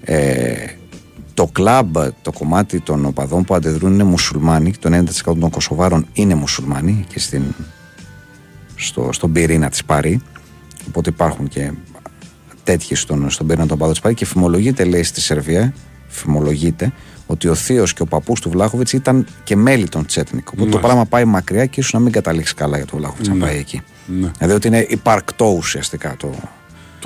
[0.09, 0.55] Ε,
[1.35, 4.73] Το κλαμπ, το κομμάτι των οπαδών που αντιδρούν είναι μουσουλμάνοι.
[4.81, 4.91] Το
[5.25, 7.43] 90% των Κωσοβάρων είναι μουσουλμάνοι και στην,
[8.77, 10.21] στο, στον πυρήνα της Πάρη.
[10.89, 11.73] Οπότε υπάρχουν και
[12.65, 14.15] τέτοιοι στον, στον πυρήνα των οπαδών της Πάρη.
[14.15, 15.75] Και φημολογείται, λέει, στη Σερβία,
[16.09, 16.93] φημολογείται
[17.27, 20.47] ότι ο θείος και ο παππούς του Βλάχοβιτς ήταν και μέλη των Τσέτνικ.
[20.49, 20.87] Οπότε το Μάλιστα.
[20.87, 23.41] πράγμα πάει μακριά και ίσως να μην καταλήξει καλά για τον Βλάχοβιτς να Ναι.
[23.45, 23.83] πάει εκεί.
[24.07, 24.31] Ναι.
[24.39, 26.31] Δηλαδή ότι είναι υπαρκτό ουσιαστικά το.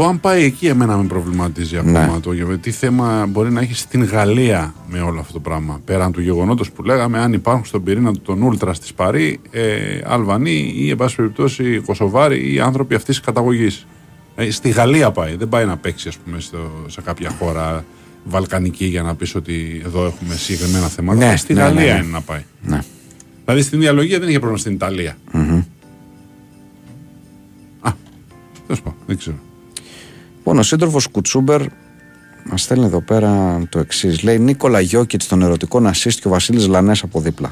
[0.01, 2.21] Το αν πάει εκεί, εμένα με προβληματίζει ακόμα Ναι.
[2.21, 5.81] το γιατί τι θέμα μπορεί να έχεις στην Γαλλία με όλο αυτό το πράγμα.
[5.85, 10.01] Πέραν του γεγονότος που λέγαμε, αν υπάρχουν στον πυρήνα του τον Ούλτρα της Παρή, ε,
[10.05, 13.87] Αλβανοί ή, εν πάση περιπτώσει, Κωσοβάροι ή άνθρωποι αυτής της καταγωγής.
[14.37, 15.37] Ε, στη Γαλλία πάει.
[15.37, 17.85] Δεν πάει να παίξει, ας πούμε, στο, σε κάποια χώρα
[18.25, 21.27] βαλκανική για να πεις ότι εδώ έχουμε συγκεκριμένα θέματα.
[21.27, 21.99] Ναι, στη ναι, Γαλλία ναι, ναι.
[21.99, 22.45] είναι να πάει.
[22.63, 22.81] Ναι.
[23.45, 25.17] Δηλαδή στην διαλογία δεν είχε πρόβλημα στην Ιταλία.
[27.81, 27.91] Α,
[28.67, 29.37] τέλος πάντων, δεν ξέρω.
[30.41, 31.63] Λοιπόν, ο σύντροφος Κουτσούμπερ
[32.45, 34.23] μας στέλνει εδώ πέρα το εξής.
[34.23, 37.51] Λέει Νίκολα Γιόκιτς των ερωτικών assist και ο Βασίλης Λανές από δίπλα.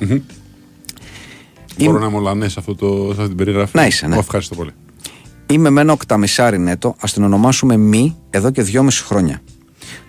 [1.78, 3.76] Μπορώ να μου σε, αυτό το, σε αυτή την περιγραφή.
[3.76, 4.16] Να είσαι, ναι.
[4.16, 4.70] Ω, Ευχαριστώ πολύ.
[5.46, 9.40] Είμαι με ένα οκταμισάρι νέτο, ας την ονομάσουμε μη εδώ και δυόμιση χρόνια.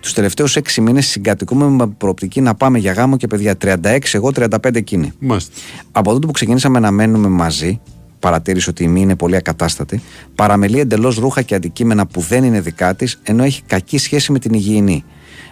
[0.00, 4.30] Τους τελευταίους έξι μήνες συγκατοικούμε με προοπτική να πάμε για γάμο και παιδιά 36, εγώ
[4.34, 5.12] 35 εκείνη.
[5.18, 5.52] Μάλιστα.
[5.92, 7.80] Από τότε που ξεκινήσαμε να μένουμε μαζί,
[8.20, 10.02] παρατήρησε ότι η μη είναι πολύ ακατάστατη,
[10.34, 14.38] παραμελεί εντελώς ρούχα και αντικείμενα που δεν είναι δικά της, ενώ έχει κακή σχέση με
[14.38, 15.04] την υγιεινή.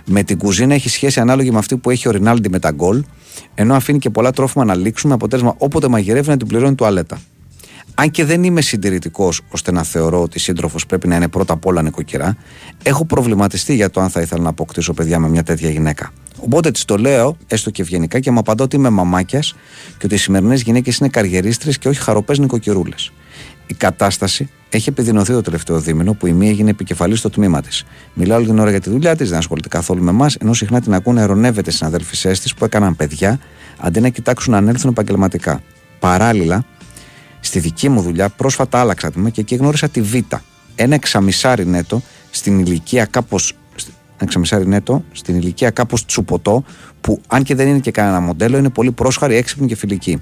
[0.05, 3.05] Με την κουζίνα έχει σχέση ανάλογη με αυτή που έχει ο Ρινάλντι με τα γκολ,
[3.55, 7.21] ενώ αφήνει και πολλά τρόφιμα να λήξουν, με αποτέλεσμα όποτε μαγειρεύει να την πληρώνει τουαλέτα.
[7.95, 11.53] Αν και δεν είμαι συντηρητικός ώστε να θεωρώ ότι η σύντροφος πρέπει να είναι πρώτα
[11.53, 12.37] απ' όλα νοικοκυρά,
[12.83, 16.13] έχω προβληματιστεί για το αν θα ήθελα να αποκτήσω παιδιά με μια τέτοια γυναίκα.
[16.41, 19.55] Οπότε της το λέω, έστω και ευγενικά, και μου απαντώ ότι είμαι μαμάκιας
[19.99, 23.13] και ότι οι σημερινές γυναίκες είναι καριερίστρες και όχι χαροπές νοικοκυρούλες.
[23.67, 27.85] Η κατάσταση έχει επιδεινωθεί το τελευταίο δίμηνο που η μία έγινε επικεφαλής στο τμήμα της.
[28.15, 30.81] Μιλάω όλη την ώρα για τη δουλειά της, δεν ασχολείται καθόλου με εμάς, ενώ συχνά
[30.81, 33.41] την ακούνε ερωνεύεται συναδελφισέ της που έκαναν παιδιά
[33.79, 35.63] αντί να κοιτάξουν να ανέλθουν επαγγελματικά.
[35.99, 36.65] Παράλληλα,
[37.41, 40.15] Στη δική μου δουλειά πρόσφατα άλλαξα τμήμα και εκεί γνώρισα τη Β.
[40.75, 43.53] Ένα εξαμισάρι νέτο στην ηλικία κάπως
[44.19, 46.65] ένα εξαμισάρι νέτο στην ηλικία κάπως τσουποτό
[47.01, 50.19] που αν και δεν είναι και κανένα μοντέλο είναι πολύ πρόσχαρη, έξυπνη και φιλική.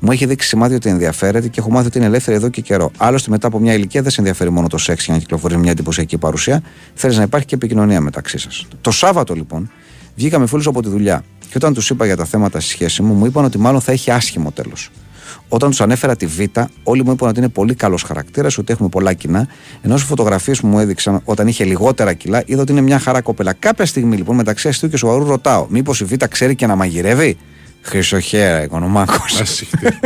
[0.00, 2.90] Μου έχει δείξει σημάδι ότι ενδιαφέρεται και έχω μάθει ότι είναι ελεύθερη εδώ και καιρό.
[2.96, 5.70] Άλλωστε, μετά από μια ηλικία δεν σε ενδιαφέρει μόνο το σεξ για να κυκλοφορεί μια
[5.70, 6.62] εντυπωσιακή παρουσία.
[6.94, 8.66] Θέλεις να υπάρχει και επικοινωνία μεταξύ σας.
[8.80, 9.70] Το Σάββατο, λοιπόν,
[10.16, 11.24] βγήκαμε φίλου από τη δουλειά.
[11.40, 13.92] Και όταν τους είπα για τα θέματα στη σχέση μου, μου είπαν ότι μάλλον θα
[13.92, 14.90] έχει άσχημο τέλος.
[15.48, 16.40] Όταν τους ανέφερα τη Β,
[16.82, 19.48] όλοι μου είπαν ότι είναι πολύ καλός χαρακτήρας, ότι έχουμε πολλά κοινά.
[19.82, 23.20] Ενώ στις φωτογραφίες που μου έδειξαν όταν είχε λιγότερα κιλά, είδα ότι είναι μια χαρά
[23.20, 23.52] κοπέλα.
[23.52, 27.36] Κάποια στιγμή λοιπόν μεταξύ αστείου και σοβαρού ρωτάω, Μήπως η Β ξέρει και να μαγειρεύει;
[27.80, 29.24] Χρυσοχέρα, οικονομάκο.
[29.40, 29.78] Ασύχτη.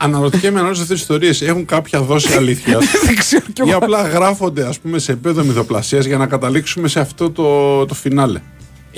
[0.00, 2.84] Αναρωτιέμαι αν όλες αυτές τις ιστορίες έχουν κάποια δόση αλήθειας.
[3.06, 3.78] Δεν ξέρω κι ή εγώ.
[3.78, 8.40] απλά γράφονται ας πούμε, σε επίπεδο μυθοπλασίας για να καταλήξουμε σε αυτό το, το φινάλε.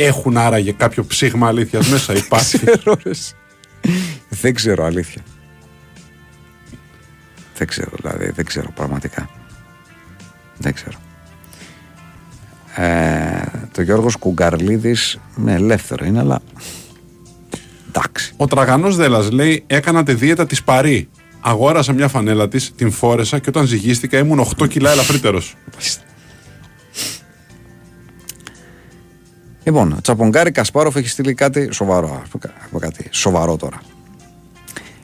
[0.03, 2.59] Έχουν άραγε κάποιο ψήγμα αλήθειας μέσα, υπάρχει.
[2.59, 3.33] ξέρω, ρε, εσύ.
[4.29, 5.23] Δεν ξέρω, αλήθεια.
[7.57, 9.31] Δεν ξέρω, δηλαδή, δεν ξέρω πραγματικά.
[10.59, 10.99] Δεν ξέρω.
[12.75, 13.43] Ε,
[13.73, 16.41] το Γιώργος Κουγκαρλίδης ναι, ελεύθερο είναι, αλλά
[17.89, 18.33] εντάξει.
[18.37, 21.09] Ο τραγανός Δέλλα λέει: Έκανα τη δίαιτα της Παρή.
[21.41, 25.57] Αγόρασα μια φανέλα της, την φόρεσα και όταν ζυγίστηκα ήμουν 8 κιλά ελαφρύτερος.
[29.71, 32.21] Λοιπόν, ο Τσαπονγκάρη Κασπάροφ έχει στείλει κάτι σοβαρό.
[32.23, 33.83] Ας πω κα- πω κάτι σοβαρό τώρα.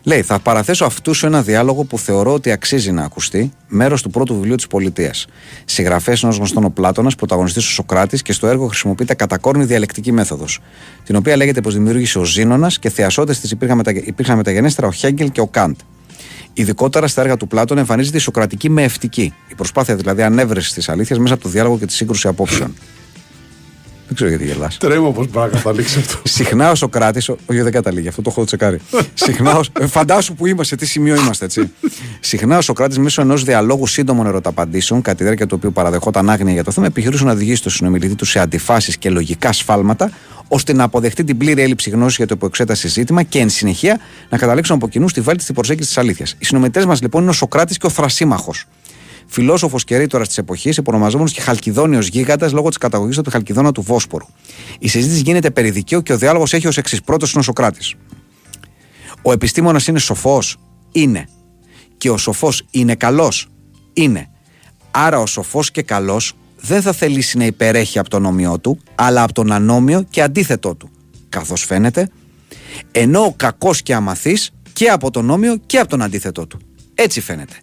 [0.03, 4.11] Λέει, θα παραθέσω αυτούς σου ένα διάλογο που θεωρώ ότι αξίζει να ακουστεί, μέρος του
[4.11, 5.27] πρώτου βιβλίου της Πολιτείας.
[5.65, 10.59] Συγγραφέας ενό γνωστόν ο Πλάτονα, πρωταγωνιστής ο Σοκράτης και στο έργο χρησιμοποιείται κατακόρνη διαλεκτική μέθοδος,
[11.05, 13.91] την οποία λέγεται πως δημιούργησε ο Ζήνονα και θεασότες της υπήρχαν, μετα...
[13.91, 15.77] υπήρχαν μεταγενέστερα ο Χέγγελ και ο Καντ.
[16.53, 20.89] Ειδικότερα στα έργα του Πλάτων εμφανίζεται η Σοκρατική με ευτική, η προσπάθεια δηλαδή ανέβρεσης της
[20.89, 22.75] αλήθειας μέσα από το διάλογο και τη σύγκρουση απόψεων.
[24.07, 24.77] Δεν ξέρω γιατί γελάς.
[24.79, 26.19] Τρέμω πώ μπορεί να καταλήξει αυτό.
[26.39, 27.19] Συχνά ο Σοκράτη.
[27.47, 28.79] Όχι, δεν καταλήγει, αυτό το έχω τσεκάρει.
[29.15, 31.71] Συχνά, ο- ε, φαντάσου που είμαστε, σε τι σημείο είμαστε, έτσι.
[32.21, 36.53] Συχνά ο Σοκράτη μέσω ενός διαλόγου σύντομων ερωταπαντήσεων, κατά τη διάρκεια του οποίου παραδεχόταν άγνοια
[36.53, 40.11] για το θέμα, επιχειρούσε να οδηγήσει τον συνομιλητή του σε αντιφάσεις και λογικά σφάλματα,
[40.49, 43.99] ώστε να αποδεχτεί την πλήρη έλλειψη γνώσης για το υποεξέταση ζήτημα και εν συνεχεία
[44.29, 46.35] να καταλήξουν από κοινού στη βέλτιστη προσέγγιση της αλήθειας.
[46.39, 48.65] Οι συνομιλητές μας λοιπόν είναι ο Σοκράτης και ο Θρασίμαχος.
[49.27, 53.35] Φιλόσοφος και ρήτορας της εποχής, υπονομαζόμενος και Χαλκιδόνιος γίγαντας λόγω της καταγωγής του από τη
[53.37, 54.27] Χαλκιδόνα του Βόσπορου.
[54.79, 57.03] Η συζήτηση γίνεται περί δικαίου και ο διάλογος έχει ως εξής.
[57.03, 57.95] Πρώτος είναι ο Σοκράτης.
[59.23, 60.57] Ο επιστήμονας είναι σοφός.
[60.93, 61.29] Είναι.
[61.97, 63.49] Και ο σοφός είναι καλός.
[63.93, 64.31] Είναι.
[64.91, 69.23] Άρα ο σοφός και καλός δεν θα θελήσει να υπερέχει από τον όμοιό του, αλλά
[69.23, 70.91] από τον ανώμιο και αντίθετό του.
[71.29, 72.09] Καθώς φαίνεται,
[72.93, 76.59] ενώ ο κακός και αμαθής και από τον όμοιο και από τον αντίθετό του.
[76.95, 77.55] Έτσι φαίνεται.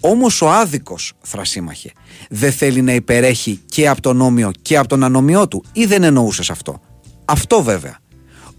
[0.00, 1.92] Όμως ο άδικος, θρασίμαχε,
[2.30, 6.02] δεν θέλει να υπερέχει και από τον νόμιο και από τον ανομιό του, ή δεν
[6.02, 6.80] εννοούσε αυτό.
[7.24, 7.98] Αυτό βέβαια.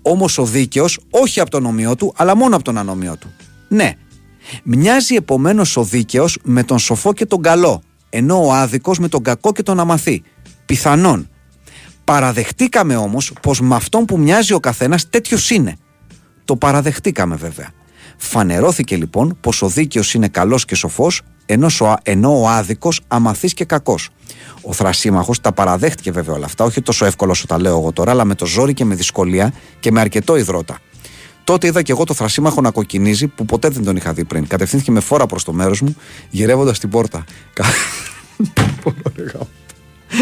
[0.02, 3.34] Όμως ο δίκαιος όχι από τον νομιό του, αλλά μόνο από τον ανομιό του.
[3.68, 3.94] Ναι.
[4.64, 9.24] Μοιάζει επομένως ο δίκαιος με τον σοφό και τον καλό, ενώ ο άδικος με τον
[9.24, 10.24] κακό και τον αμαθή.
[10.66, 11.30] Πιθανόν.
[12.04, 15.78] Παραδεχτήκαμε όμως πως με αυτόν που μοιάζει ο καθένας τέτοιος είναι.
[16.46, 17.72] Το παραδεχτήκαμε βέβαια.
[18.18, 23.54] Φανερώθηκε λοιπόν πως ο δίκαιος είναι καλός και σοφός, ενώ, ο- ενώ ο άδικος αμαθής
[23.54, 24.10] και κακός.
[24.62, 28.12] Ο θρασίμαχος τα παραδέχτηκε βέβαια όλα αυτά, όχι τόσο εύκολο όσο τα λέω εγώ τώρα,
[28.12, 30.78] αλλά με το ζόρι και με δυσκολία και με αρκετό υδρότα.
[31.44, 34.48] Τότε είδα και εγώ το θρασίμαχο να κοκκινίζει, που ποτέ δεν τον είχα δει πριν.
[34.48, 35.96] Κατευθύνθηκε με φόρα προς το μέρος μου,
[36.30, 37.24] γυρεύοντας την πόρτα.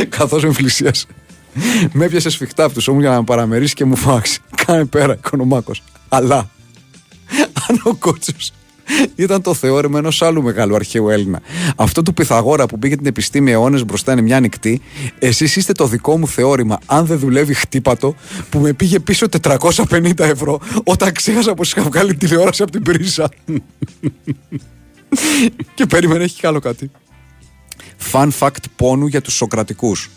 [0.10, 1.06] Καθώς με πλησίασε.
[1.92, 4.40] Με έπιασε σφιχτά από του ώμου για να με παραμερίσει και μου φάξει.
[4.66, 5.84] Κάνε πέρα, οικονομάκος.
[6.10, 6.50] Αλλά
[7.68, 8.52] αν ο κότσος
[9.16, 11.42] ήταν το θεώρημα ενός άλλου μεγάλου αρχαίου Έλληνα.
[11.76, 14.82] Αυτό του Πυθαγόρα που πήγε την επιστήμη αιώνες μπροστά είναι μια νυχτή.
[15.20, 16.80] Εσείς είστε το δικό μου θεώρημα.
[16.86, 18.16] Αν δεν δουλεύει, χτύπατο
[18.50, 23.30] που με πήγε πίσω 450 ευρώ όταν ξέχασα πως είχα βγάλει τηλεόραση από την πρίζα.
[25.76, 26.92] και περίμενε, έχει κι άλλο κάτι.
[28.12, 30.10] Fun fact πόνου για τους Σοκρατικούς.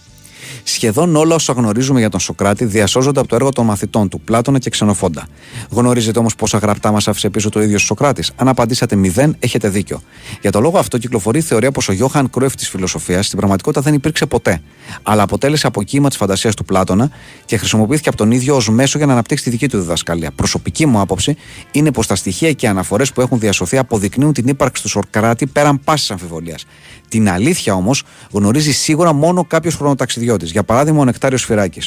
[0.62, 4.59] Σχεδόν όλα όσα γνωρίζουμε για τον Σοκράτη διασώζονται από το έργο των μαθητών του, Πλάτωνα
[4.59, 5.26] και Ξενοφόντα.
[5.70, 8.32] Γνωρίζετε όμως πόσα γραπτά μας άφησε πίσω το ίδιο ο Σοκράτης.
[8.36, 10.03] Αν απαντήσατε μηδέν, έχετε δίκιο.
[10.41, 13.80] Για το λόγο αυτό κυκλοφορεί η θεωρία πως ο Γιώχαν Κρόεφ της φιλοσοφίας στην πραγματικότητα
[13.82, 14.61] δεν υπήρξε ποτέ.
[15.03, 17.11] Αλλά αποτέλεσε αποκύημα της φαντασίας του Πλάτωνα
[17.45, 20.30] και χρησιμοποιήθηκε από τον ίδιο ως μέσο για να αναπτύξει τη δική του διδασκαλία.
[20.30, 21.36] Προσωπική μου άποψη
[21.70, 25.47] είναι πως τα στοιχεία και οι αναφορές που έχουν διασωθεί αποδεικνύουν την ύπαρξη του Σοκράτη
[25.47, 26.64] πέραν πάσης αμφιβολίας.
[27.09, 30.50] Την αλήθεια όμως γνωρίζει σίγουρα μόνο κάποιος χρονοταξιδιώτης.
[30.50, 31.80] Για παράδειγμα, ο Νεκτάριος Φυράκη.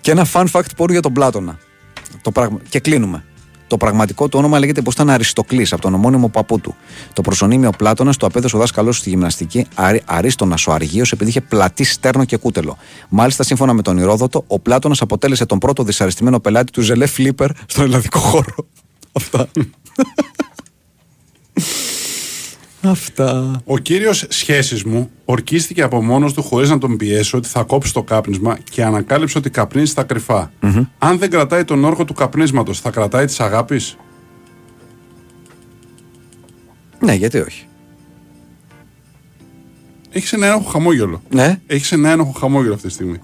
[0.00, 1.58] Και ένα fun fact πόρου για τον Πλάτωνα.
[2.22, 2.58] Το πραγμα...
[2.68, 3.24] Και κλείνουμε.
[3.66, 6.76] Το πραγματικό του όνομα λέγεται πως ήταν Αριστοκλής από τον ομώνυμο παππού του.
[7.12, 10.02] Το προσωνύμιο Πλάτωνας το απέδωσε ο δάσκαλός στη γυμναστική Αρι...
[10.04, 12.76] Αρίστονας ο Αργίος επειδή είχε πλατή στέρνο και κούτελο.
[13.08, 17.50] Μάλιστα, σύμφωνα με τον Ηρόδοτο, ο Πλάτωνας αποτέλεσε τον πρώτο δυσαρεστημένο πελάτη του Ζελέ Φλίπερ
[17.66, 18.54] στον ελλαδικό χώρο.
[19.12, 19.48] Αυτά.
[22.82, 23.60] Αυτά.
[23.64, 27.92] Ο κύριος σχέσης μου ορκίστηκε από μόνος του χωρίς να τον πιέσω ότι θα κόψει
[27.92, 30.52] το κάπνισμα και ανακάλυψε ότι καπνίζει στα κρυφα
[30.98, 33.96] Αν δεν κρατάει τον όρκο του καπνίσματος, θα κρατάει της αγάπης;
[36.98, 37.66] Ναι, γιατί όχι.
[40.10, 41.22] Έχεις ένα ένοχο χαμόγελο.
[41.28, 41.60] Ναι.
[41.66, 43.20] Έχεις ένα ένοχο χαμόγελο αυτή τη στιγμή.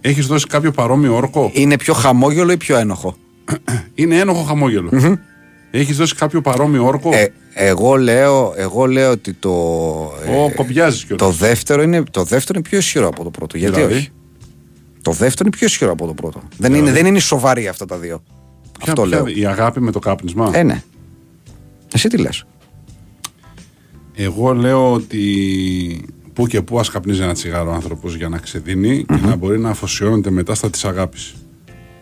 [0.00, 3.16] Έχεις δώσει κάποιο παρόμοιο όρκο; Είναι πιο χαμόγελο ή πιο ένοχο;
[3.94, 5.20] Είναι ένοχο χαμόγελο.
[5.70, 9.50] Έχεις δώσει κάποιο παρόμοιο όρκο; Ε, εγώ, λέω, εγώ λέω ότι το.
[9.50, 11.26] Ω, κομπιάζεις κιόλας.
[11.26, 13.56] Το δεύτερο, είναι, το δεύτερο είναι πιο ισχυρό από το πρώτο.
[13.56, 14.10] Γιατί Δηλαδή; όχι;
[15.02, 16.42] Το δεύτερο είναι πιο ισχυρό από το πρώτο.
[16.56, 18.22] Δεν, είναι, δεν είναι σοβαροί αυτά τα δύο.
[18.78, 19.26] Ποια- Αυτό ποια- λέω.
[19.36, 20.82] Η αγάπη με το κάπνισμα; Ε, ναι.
[21.94, 22.44] Εσύ τι λες;
[24.14, 29.04] Εγώ λέω ότι που και που ας καπνίζει ένα τσιγάρο ο άνθρωπος για να ξεδίνει
[29.04, 31.34] και να μπορεί να αφοσιώνεται μετά στα της αγάπης.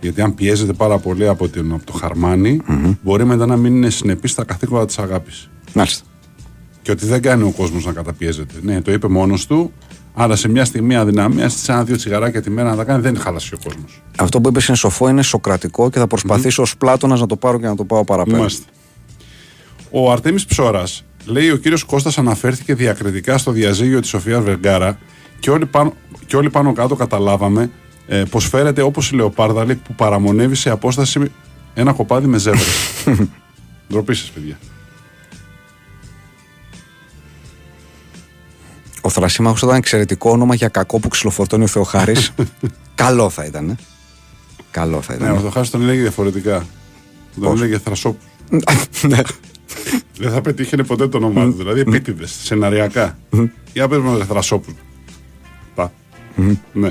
[0.00, 2.60] Γιατί αν πιέζεται πάρα πολύ από, την, από το χαρμανι
[3.02, 5.50] μπορεί μετά να μην είναι συνεπής στα καθήκοντα της αγάπης.
[5.72, 6.04] Μάλιστα.
[6.82, 8.54] Και ότι δεν κάνει ο κόσμος να καταπιέζεται.
[8.62, 9.72] Ναι, το είπε μόνος του,
[10.14, 13.54] άρα σε μια στιγμή αδυναμίας στις ένα-δύο τσιγαράκια τη μέρα να τα κάνει δεν χάλασε
[13.54, 14.02] ο κόσμος.
[14.18, 17.58] Αυτό που είπες είναι σοφό, είναι σοκρατικό και θα προσπαθήσω ως Πλάτωνας να το πάρω
[17.58, 18.38] και να το πάω παραπέρα.
[18.38, 18.64] Μάλιστα.
[19.90, 24.98] Ο Αρτέμις Ψώρας λέει ο κύριος Κώστας αναφέρθηκε διακριτικά στο διαζύγιο της Σοφίας Βεργάρα
[25.38, 25.92] και όλοι πάνω,
[26.26, 27.70] και όλοι πάνω κάτω καταλάβαμε
[28.06, 31.32] ε, πως φέρεται όπως η Λεοπάρδαλη που παραμονεύει σε απόσταση
[31.74, 33.04] ένα κοπάδι με ζεύρες.
[33.88, 34.58] Ντροπή σας παιδιά.
[39.00, 42.32] Ο Θρασίμαχος ήταν εξαιρετικό όνομα για κακό που ξυλοφορτώνει ο Θεοχάρης.
[42.94, 43.68] Καλό θα ήταν.
[43.70, 43.76] ε.
[44.70, 45.36] Καλό θα Ναι, ήταν.
[45.36, 46.66] ο Θεοχάρης τον λέγει διαφορετικά.
[47.40, 48.18] Τον Πώς; λέγε Θρασόπου.
[49.08, 49.18] ναι.
[50.18, 51.52] Δεν θα πετύχαινε ποτέ το όνομά του.
[51.52, 53.18] Δηλαδή επίτηδες, σεναριακά.
[53.72, 54.74] Για πες μου Θρασόπου.
[55.74, 55.92] Πα.
[56.72, 56.90] Ναι.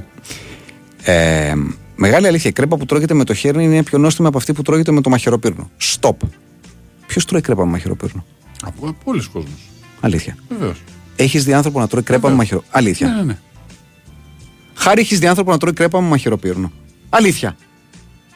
[1.05, 1.53] Ε,
[1.95, 2.49] μεγάλη αλήθεια.
[2.49, 5.01] Η κρέπα που τρώγεται με το χέρι είναι πιο νόστιμη από αυτή που τρώγεται με
[5.01, 5.69] το μαχαιροπύρνο.
[5.81, 6.15] Stop.
[7.07, 8.25] Ποιος τρώει κρέπα με μαχαιροπύρνο.
[8.63, 9.59] Από από πολλοί κόσμος.
[9.99, 10.35] Αλήθεια.
[10.49, 10.81] Βεβαίως.
[11.15, 12.77] Έχεις δει άνθρωπο να τρώει κρέπα με μαχαιροπύρνο.
[12.77, 13.07] Αλήθεια.
[13.07, 13.37] Ναι, ναι, ναι.
[14.75, 16.71] Χάρη έχεις δει άνθρωπο να τρώει κρέπα με μαχαιροπύρνο.
[17.09, 17.55] Αλήθεια.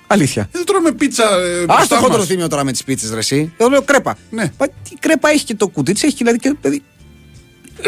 [0.07, 0.49] Αλήθεια.
[0.51, 1.23] Δεν τρώμε πίτσα.
[1.23, 2.27] Ε, Α μπροστά το χοντρό μας.
[2.27, 3.17] θύμιο τώρα με τις πίτσες, ρε.
[3.17, 3.53] Εσύ.
[3.57, 4.17] Εγώ λέω κρέπα.
[4.29, 4.51] Ναι.
[4.59, 6.39] Μα τι κρέπα έχει και το κουτί της, έχει και δηλαδή.
[6.39, 6.83] Και, παιδί,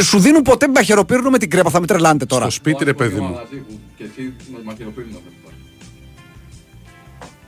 [0.01, 2.41] σου δίνουν ποτέ μαχαιροπίρουνο με την κρέπα, θα με τρελάνετε τώρα.
[2.43, 3.39] Στο σπίτι, ρε παιδί μου.
[3.97, 5.55] Και εσύ με μαχαιροπίρουνο θα πάρεις.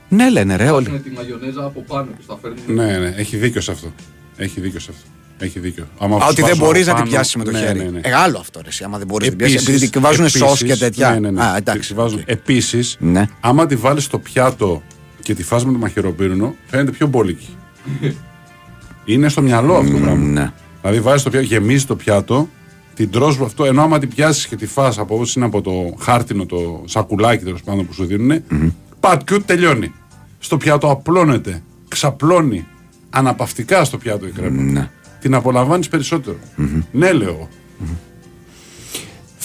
[0.08, 0.88] Ναι, λένε ρε Με όλοι.
[1.04, 2.60] τη μαγιονέζα από πάνω και στα φέρνουν.
[2.66, 3.92] Ναι, ναι, έχει δίκιο σε αυτό.
[4.36, 5.06] Έχει δίκιο σε αυτό.
[5.38, 5.86] Έχει δίκιο.
[5.98, 7.78] Άμα Α, ότι δεν βάζω μπορείς να πάνω- την πιάσεις με το ναι, χέρι.
[7.78, 8.00] Ναι, ναι.
[8.02, 8.68] Ε, άλλο αυτό ρε.
[8.68, 9.54] εσύ, Άμα δεν μπορείς να την πιάσεις.
[9.68, 11.10] Επίσης- Επειδή τη βάζουν σως επίσης- και τέτοια.
[11.10, 11.44] Ναι, ναι, ναι.
[11.44, 11.88] Α, εντάξει.
[11.88, 12.18] Τη βάζουν.
[12.18, 12.28] οκ.
[12.28, 13.26] Επίσης, Ναι.
[13.40, 14.82] άμα τη βάλεις στο πιάτο
[15.22, 17.56] και τη φας με το μαχαιροπίρουνο, φαίνεται πιο μπόλικη.
[19.04, 20.24] Είναι στο μυαλό αυτό το πράγμα.
[20.24, 20.52] Ναι.
[20.84, 22.48] Δηλαδή βάζεις το πιάτο, γεμίζεις το πιάτο,
[22.94, 25.94] την τρως αυτό, ενώ άμα την πιάσεις και τη φας από όπως είναι από το
[25.98, 28.42] χάρτινο, το σακουλάκι τέλος πάντων που σου δίνουν,
[29.00, 29.92] πατ και ούτε τελειώνει.
[30.38, 32.66] Στο πιάτο απλώνεται, ξαπλώνει
[33.10, 34.62] αναπαυτικά στο πιάτο η κρέμα.
[34.62, 34.90] Ναι.
[35.20, 36.36] Την απολαμβάνεις περισσότερο.
[36.92, 37.48] Ναι, λέω εγώ.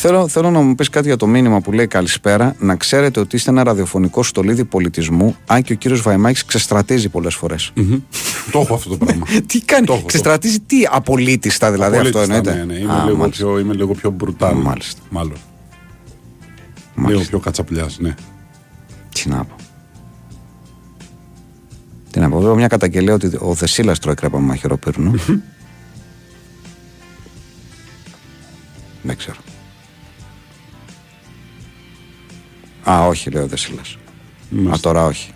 [0.02, 2.56] Θέλω, θέλω να μου πεις κάτι για το μήνυμα που λέει Καλησπέρα.
[2.60, 7.36] Να ξέρετε ότι είστε ένα ραδιοφωνικό στολίδι πολιτισμού, αν και ο κύριος Βαϊμάκης ξεστρατίζει πολλές
[7.36, 7.74] φορές.
[8.52, 9.26] το έχω αυτό το πράγμα.
[9.48, 12.80] τι κάνει, Το έχω, το ξεστρατίζει τι, απολύτιστα δηλαδή αυτό Απολύτως, εννοείται; Ναι, ναι.
[12.80, 13.44] Είμαι, Α, λίγο μάλιστα.
[13.44, 14.56] πιο, είμαι λίγο πιο μπρουτάλ.
[14.56, 15.02] Μάλιστα.
[15.10, 15.38] Μάλλον.
[16.96, 17.18] Μάλιστα.
[17.18, 18.16] Λίγο πιο κατσαπλιάς, ναι.
[19.10, 19.56] Τι να πω.
[22.12, 25.14] Τι να πω, βέβαια μια καταγγελία ότι ο Δεσίλα τρώει κρέπα με μαχαιροπύρνο.
[29.02, 29.38] Δεν ξέρω.
[32.90, 33.82] Α, όχι, λέει ο Δεσίλα.
[33.82, 33.86] Α,
[34.50, 34.80] Μάλιστα.
[34.80, 35.32] τώρα όχι.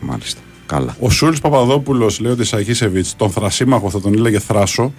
[0.00, 0.40] Μάλιστα.
[0.66, 0.96] Καλά.
[1.00, 4.92] Ο Σούλη Παπαδόπουλος λέει ότι Σαχίσεβιτς τον θρασίμαχο θα τον έλεγε Θράσο.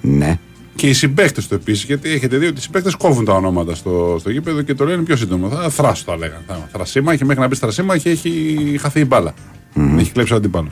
[0.00, 0.38] Ναι.
[0.74, 4.16] Και οι συμπαίκτες του επίσης, γιατί έχετε δει ότι οι συμπαίκτες κόβουν τα ονόματα στο,
[4.20, 5.48] στο γήπεδο και το λένε πιο σύντομο.
[5.48, 6.44] Θα, θράσο το λέγανε.
[6.46, 9.34] Θα, θρασίμαχη, μέχρι να μπει θρασίμαχη έχει χαθεί η μπάλα.
[9.98, 10.68] Έχει κλέψει ο αντίπαλο.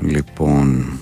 [0.00, 0.98] Λοιπόν.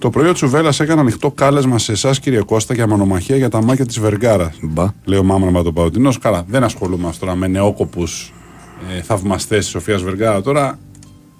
[0.00, 3.62] Το πρωί ο Τσουβέλλα έκανε ανοιχτό κάλεσμα σε εσάς, κύριε Κώστα, για μονομαχία για τα
[3.62, 4.56] μάκια της Βεργάρας.
[4.62, 4.86] Μπα.
[5.04, 6.12] Λέει ο Μάμρα Ματοπαουτινό.
[6.20, 8.32] Καλά, δεν ασχολούμαστε τώρα με νεόκοπους
[8.98, 10.78] ε, θαυμαστές της Σοφίας Βεργάρα τώρα.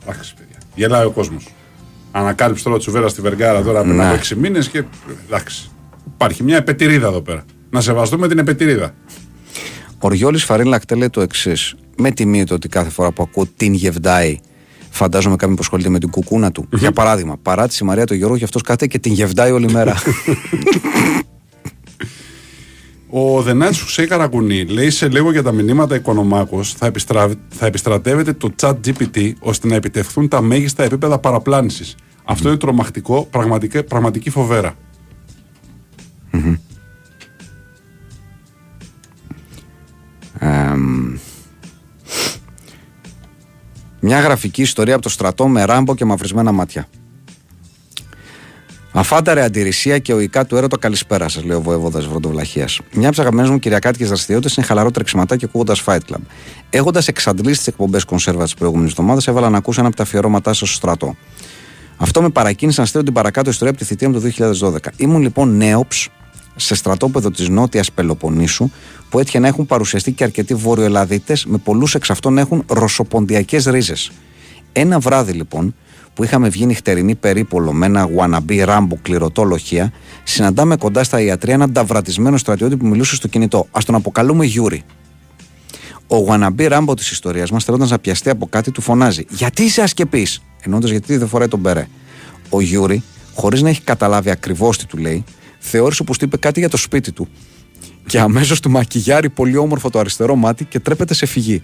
[0.02, 0.56] Εντάξει, παιδιά.
[0.74, 1.48] Γελάει ο κόσμος.
[2.12, 4.06] Ανακάλυψε τώρα ο Τσουβέλλα στη Βεργάρα τώρα πριν Ναι.
[4.08, 4.84] από 6 μήνες και.
[5.26, 5.70] Εντάξει.
[6.14, 7.44] Υπάρχει μια επετηρίδα εδώ πέρα.
[7.70, 8.94] Να σεβαστούμε την επετηρίδα.
[9.98, 11.74] Ο Ριόλη Φαρίλακτε λέει το εξής.
[11.96, 14.38] Με τιμή το ότι κάθε φορά που ακούω την Γεβδάη,
[14.90, 16.68] φαντάζομαι κάποιον που ασχολείται με την κουκούνα του.
[16.72, 19.94] Για παράδειγμα, παράτησε η Μαρία το Γιώργο και αυτός κάθεται και την Γεβδάη όλη μέρα.
[23.12, 27.30] Ο Δενάτη Χουσέη Καραγκουνή λέει σε λίγο για τα μηνύματα Οικονομάκος θα, επιστρα...
[27.48, 31.94] θα επιστρατεύεται το chat GPT ώστε να επιτευχθούν τα μέγιστα επίπεδα παραπλάνησης.
[32.24, 34.74] Αυτό είναι τρομακτικό, πραγματική, πραγματική φοβέρα.
[44.10, 46.88] Μια γραφική ιστορία από το στρατό με ράμπο και μαυρισμένα μάτια.
[48.92, 52.80] Αφάνταρε αντιρρησία και ο ικά του έρωτο καλησπέρα σας, λέει ο Βοεύοδα Βροντοβλαχίας.
[52.90, 56.20] Μια από τις αγαπημένες μου κυριακάτικες δραστηριότητες είναι χαλαρό τρεξιματάκι ακούγοντας Fight Club.
[56.70, 60.52] Έχοντας εξαντλήσει τις εκπομπές κονσέρβα της προηγούμενης εβδομάδας, έβαλα να ακούσω ένα από τα αφιερώματά
[60.52, 61.16] σας στο στρατό.
[61.96, 64.30] Αυτό με παρακίνησε να στείλω την παρακάτω ιστορία από τη θητεία μου το
[64.72, 64.78] 2012.
[64.96, 66.08] Ήμουν λοιπόν νέοψ
[66.56, 68.70] σε στρατόπεδο της Νότιας Πελοποννήσου,
[69.10, 73.64] που έτυχε να έχουν παρουσιαστεί και αρκετοί Βόρειο-Ελλαδίτες, με πολλούς εξ αυτών να έχουν ρωσοποντιακές
[73.64, 74.10] ρίζες.
[74.72, 75.74] Ένα βράδυ λοιπόν,
[76.14, 79.92] που είχαμε βγει νυχτερινή περίπολο με ένα wannabe ράμπο κληρωτό λοχεία,
[80.24, 83.58] συναντάμε κοντά στα ιατρία έναν ταυρατισμένο στρατιώτη που μιλούσε στο κινητό.
[83.58, 84.82] Ας τον αποκαλούμε Γιούρι.
[86.06, 89.82] Ο wannabe ράμπο της ιστορίας μας, θέλοντας να πιαστεί από κάτι, του φωνάζει: Γιατί είσαι
[89.82, 91.86] ασκεπής, εννοώντας γιατί δεν φοράει τον μπερέ.
[92.50, 93.02] Ο Γιούρι,
[93.34, 95.24] χωρίς να έχει καταλάβει ακριβώς τι του λέει,
[95.58, 97.28] θεώρησε πως του είπε κάτι για το σπίτι του.
[98.10, 101.62] Και αμέσως του μακιγιάρει πολύ όμορφο το αριστερό μάτι και τρέπεται σε φυγή.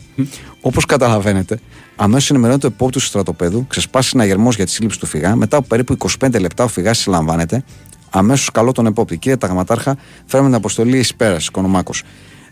[0.60, 1.58] Όπως καταλαβαίνετε,
[1.96, 5.36] αμέσως ενημερώνει το επόπτης του στρατοπέδου, ξεσπάσει ένα γερμό για τη σύλληψη του φυγά.
[5.36, 7.64] Μετά από περίπου 25 λεπτά ο φυγάς συλλαμβάνεται.
[8.10, 9.18] Αμέσως καλώ τον επόπτη.
[9.18, 12.02] Κύριε Ταγματάρχα, φέρουμε την αποστολή εις πέρας, Οικονομάκος.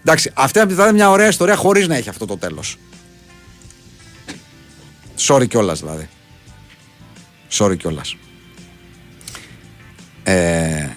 [0.01, 2.77] Εντάξει, αυτή θα ήταν μια ωραία ιστορία χωρίς να έχει αυτό το τέλος.
[5.19, 6.09] Sorry κιόλας δηλαδή.
[7.51, 8.17] Sorry κιόλας.
[10.23, 10.89] Ε,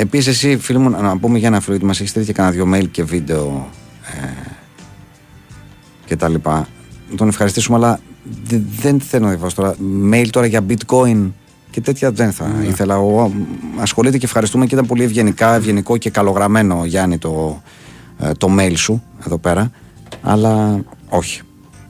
[0.00, 2.54] Επίσης, εσύ, φίλοι μου, να πούμε για ένα φίλο, ότι μας έχεις στείλει και κανένα
[2.54, 3.68] δυο mail και βίντεο
[4.22, 4.50] ε,
[6.06, 6.68] και τα λοιπά.
[7.10, 8.00] Να τον ευχαριστήσουμε, αλλά
[8.44, 9.74] δε- δεν θέλω να διαβάσω τώρα.
[10.12, 11.30] Mail τώρα για bitcoin
[11.70, 12.98] και τέτοια δεν θα ήθελα.
[12.98, 13.30] Ο,
[13.78, 17.62] ασχολείται και ευχαριστούμε και ήταν πολύ ευγενικά, ευγενικό και καλογραμμένο, Γιάννη, το,
[18.18, 19.70] ε, το mail σου εδώ πέρα.
[20.22, 21.40] Αλλά όχι.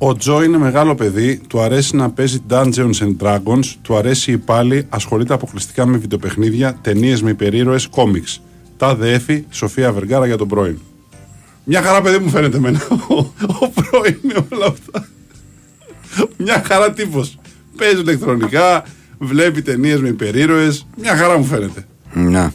[0.01, 4.39] Ο Τζο είναι μεγάλο παιδί, του αρέσει να παίζει Dungeons and Dragons, του αρέσει η
[4.39, 8.43] πάλι, ασχολείται αποκλειστικά με βιντεοπαιχνίδια, ταινίες με υπερήρωες, κόμιξ.
[8.77, 10.79] Τα ΔΕΦΗ, Σοφία Βεργάρα για τον πρώην.
[11.65, 12.81] Μια χαρά παιδί μου φαίνεται εμένα.
[12.91, 13.17] Ο,
[13.61, 15.09] ο πρώην με όλα αυτά.
[16.37, 17.39] Μια χαρά τύπος.
[17.77, 18.85] Παίζει ηλεκτρονικά,
[19.19, 20.87] βλέπει ταινίες με υπερήρωες.
[20.97, 21.87] Μια χαρά μου φαίνεται.
[22.15, 22.53] Να.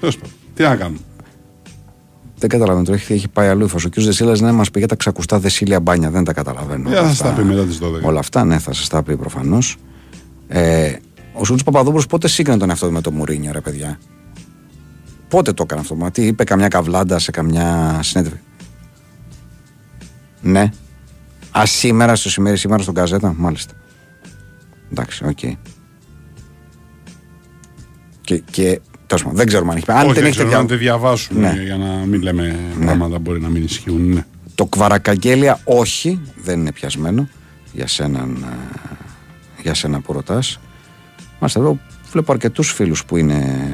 [0.00, 0.32] Τέλος πάντων.
[0.54, 0.98] Τι να κάνουμε.
[2.42, 3.68] Δεν καταλαβαίνω τώρα, έχει, έχει πάει αλλού.
[3.84, 4.00] Ο κ.
[4.00, 6.10] Δεσίλας ναι, μας πήγε τα ξακουστά δεσίλια μπάνια.
[6.10, 6.88] Δεν τα καταλαβαίνω.
[6.88, 8.06] Για θα Αυτά- σας τα πει μετά τις 12.
[8.08, 9.76] Όλα αυτά, ναι, θα σας τα πει προφανώς.
[10.48, 10.92] Ε,
[11.32, 13.98] ο Σούλτς Παπαδόπουλος πότε σύγκρινε τον εαυτό του με το Μουρίνιο, ρε παιδιά;
[15.28, 18.40] Πότε το έκανε αυτό, μα τι είπε καμιά καβλάντα σε καμιά συνέντευξη;
[20.40, 20.70] Ναι.
[21.58, 23.74] Α, σήμερα, στο σημερινό, σήμερα στο Gazzetta, μάλιστα.
[24.90, 25.38] Εντάξει, οκ.
[28.20, 28.80] Και, και
[29.12, 29.92] τέλος πάντων, δεν ξέρουμε αν έχει πει.
[29.92, 30.58] Αν Όχι, δεν δεν έχετε ξέρω, δια...
[30.58, 31.62] αν δεν διαβάσουμε Ναι.
[31.62, 34.08] για να μην λέμε πράγματα μπορεί να μην ισχύουν.
[34.08, 34.24] Ναι.
[34.54, 37.28] Το Κβαρατσχέλια όχι, δεν είναι πιασμένο.
[37.72, 40.58] Για σέναν, ε, για σένα που ρωτάς.
[41.38, 41.78] Μάλιστα εδώ
[42.10, 43.68] βλέπω αρκετούς φίλους που είναι,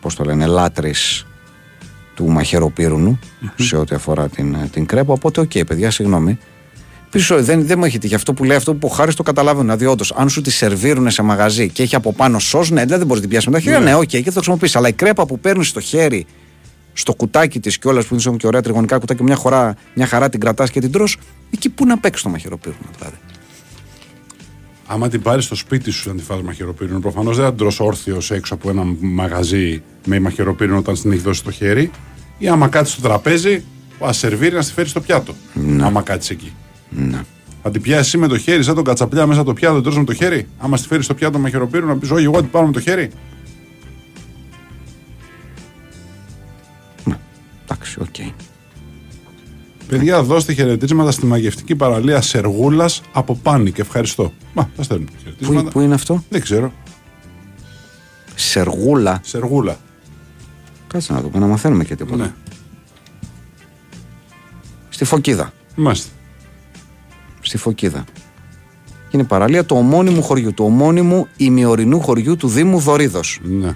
[0.00, 1.26] πώς το λένε, λάτρεις
[2.14, 3.18] του μαχαιροπίρουνου
[3.56, 5.12] σε ό,τι αφορά την, την κρέπα.
[5.12, 6.38] Οπότε, οκ, παιδιά, συγγνώμη.
[7.10, 9.62] Πίσω δεν, δεν μου έχει τύχει αυτό που λέει αυτό που ο Χάρης το καταλαβαίνω.
[9.62, 12.86] Δηλαδή, όντως, αν σου τη σερβίρουν σε μαγαζί και έχει από πάνω σως, ναι, δηλαδή
[12.86, 13.80] δεν μπορείς να την πιάσεις με τα χέρια.
[13.80, 14.76] Ναι, οκ, και θα το χρησιμοποιήσεις.
[14.76, 16.26] Αλλά η κρέπα που παίρνεις στο χέρι,
[16.92, 20.40] στο κουτάκι της κιόλας που είναι και ωραία τριγωνικά κουτάκια, μια, χωρά, μια χαρά την
[20.40, 21.08] κρατάς και την τρώ,
[21.50, 23.16] εκεί πού να παίξεις το μαχαιροπύρουνο δηλαδή.
[24.86, 27.80] Άμα την πάρεις στο σπίτι σου, αν τη φας μαχαιροπύρινο, προφανώς δεν θα την τρως
[27.80, 31.90] όρθιος έξω από ένα μαγαζί με μαχαιροπύρινο όταν στην έχει δώσει το χέρι.
[32.38, 33.64] Ή άμα κάτσεις στο τραπέζι,
[33.98, 35.34] ο σερβίρει να στη φέρεις στο πιάτο.
[35.80, 36.52] Άμα κάτσεις εκεί.
[36.90, 37.22] Ναι.
[37.62, 40.04] Θα την πιάσει με το χέρι, σαν τον κατσαπλιά μέσα το πιάτο, την τρως με
[40.04, 40.48] το χέρι.
[40.58, 42.80] Άμα στη φέρει στο πιάτο μαχαιροπύρινο, να πει Όχι, εγώ θα την πάρω με το
[42.80, 43.10] χέρι.
[47.64, 48.32] Εντάξει, οκ.
[49.88, 54.32] Παιδιά, δώστε χαιρετίσματα στη μαγευτική παραλία Σεργούλας από Πάνη και ευχαριστώ.
[54.54, 55.70] Μα, θα στέλνουμε Πού, χαιρετίσματα.
[55.70, 56.72] πού είναι αυτό, Δεν ξέρω.
[58.34, 59.20] Σεργούλα.
[59.22, 59.78] Σεργούλα.
[60.86, 62.24] Κάτσε να δούμε, να μαθαίνουμε και τίποτα.
[62.24, 62.32] Ναι.
[64.88, 65.52] Στη Φωκίδα.
[65.76, 66.10] Είμαστε.
[67.40, 68.04] Στη Φωκίδα.
[68.86, 73.40] Και είναι η παραλία του ομώνυμου χωριού, του ομώνυμου ημιορεινού χωριού του Δήμου Δωρίδος.
[73.42, 73.74] Ναι.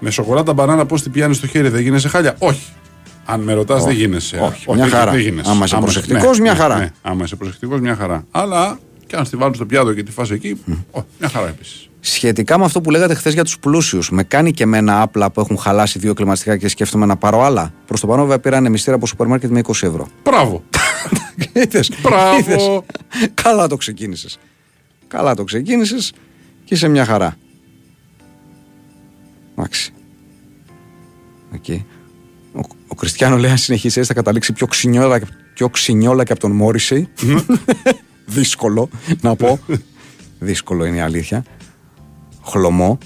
[0.00, 2.72] Με σοκολάτα μπανάνα πώς την πιάνεις στο χέρι, δεν γίνεσαι χάλια; Όχι.
[3.24, 4.38] Αν με ρωτάς, δεν γίνεσαι.
[4.42, 4.64] όχι.
[4.74, 5.10] Μια δεν- χαρά.
[5.10, 5.50] δεν γίνεσαι.
[5.50, 6.78] Άμα είσαι προσεκτικός, μια χαρά.
[6.78, 8.24] Ναι, άμα είσαι προσεκτικός, μια χαρά.
[8.30, 11.88] Αλλά και αν στη βάλει στο πιάτο και τη φας εκεί, ω, μια χαρά επίσης.
[12.00, 15.40] Σχετικά με αυτό που λέγατε χθες για τους πλούσιους, με κάνει και εμένα άπλα που
[15.40, 17.72] έχουν χαλάσει δύο κλιματιστικά και σκέφτομαι να πάρω άλλα.
[17.86, 20.08] Προς το παρόν, βέβαια, πήραν μυστήρα από σούπερ μάρκετ με 20 ευρώ.
[20.24, 20.62] Μπράβο.
[21.52, 22.38] Είδες, Μπράβο.
[22.38, 22.80] είδες.
[23.34, 24.38] Καλά το ξεκίνησες.
[25.08, 26.12] Καλά το ξεκίνησες
[26.64, 27.36] και είσαι μια χαρά.
[29.56, 29.92] Εντάξει.
[31.54, 31.68] Οκ.
[32.52, 35.20] Ο, ο Κριστιανό λέει: Αν συνεχίσει έτσι, θα καταλήξει πιο ξυνιόλα,
[35.54, 37.08] πιο ξυνιόλα και από τον Μόρισεϊ.
[38.26, 38.88] Δύσκολο
[39.20, 39.58] να πω.
[40.38, 41.44] Δύσκολο είναι η αλήθεια.
[42.44, 42.98] Χλωμό.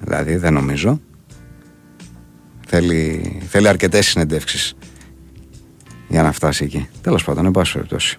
[0.00, 1.00] Δηλαδή δεν νομίζω.
[2.66, 4.74] Θέλει, θέλει αρκετές συνεντεύξεις
[6.08, 6.88] για να φτάσει εκεί.
[7.00, 8.16] Τέλος πάντων, εν πάση περιπτώσει.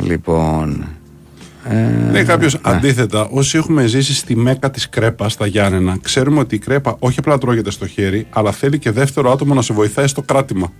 [0.00, 0.86] Λοιπόν...
[1.68, 6.54] Ε, Λέει κάποιος αντίθετα, όσοι έχουμε ζήσει στη μέκα της κρέπας στα Γιάννενα, ξέρουμε ότι
[6.54, 10.06] η κρέπα όχι απλά τρώγεται στο χέρι, αλλά θέλει και δεύτερο άτομο να σε βοηθάει
[10.06, 10.72] στο κρατημα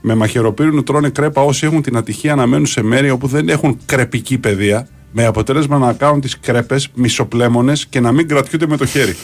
[0.00, 3.78] Με μαχαιροπύρινο τρώνε κρέπα όσοι έχουν την ατυχία να μένουν σε μέρη όπου δεν έχουν
[3.86, 8.86] κρεπική παιδεία, με αποτέλεσμα να κάνουν τις κρέπες μισοπλέμονες και να μην κρατιούνται με το
[8.86, 9.16] χέρι.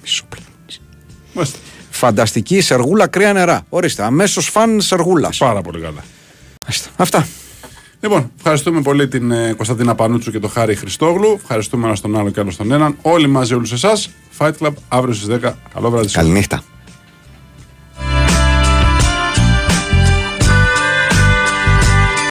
[0.00, 0.82] Μισοπλάνης.
[1.34, 1.58] Μάλιστα.
[2.04, 3.66] Φανταστική σεργούλα κρύα νερά.
[3.68, 5.38] Ορίστε, αμέσως φαν σεργούλας.
[5.38, 6.04] Πάρα πολύ καλά.
[6.96, 7.26] Αυτά.
[8.00, 11.38] Λοιπόν, ευχαριστούμε πολύ την ε, Κωνσταντίνα Πανούτσου και τον Χάρη Χριστόγλου.
[11.42, 12.96] Ευχαριστούμε ένα τον άλλο και άλλο τον έναν.
[13.02, 14.10] Όλοι μαζί, όλους εσάς.
[14.38, 15.52] Fight Club αύριο στις 10.
[15.74, 16.08] Καλό βράδυ.
[16.08, 16.28] σε όλους.
[16.30, 16.62] Καληνύχτα.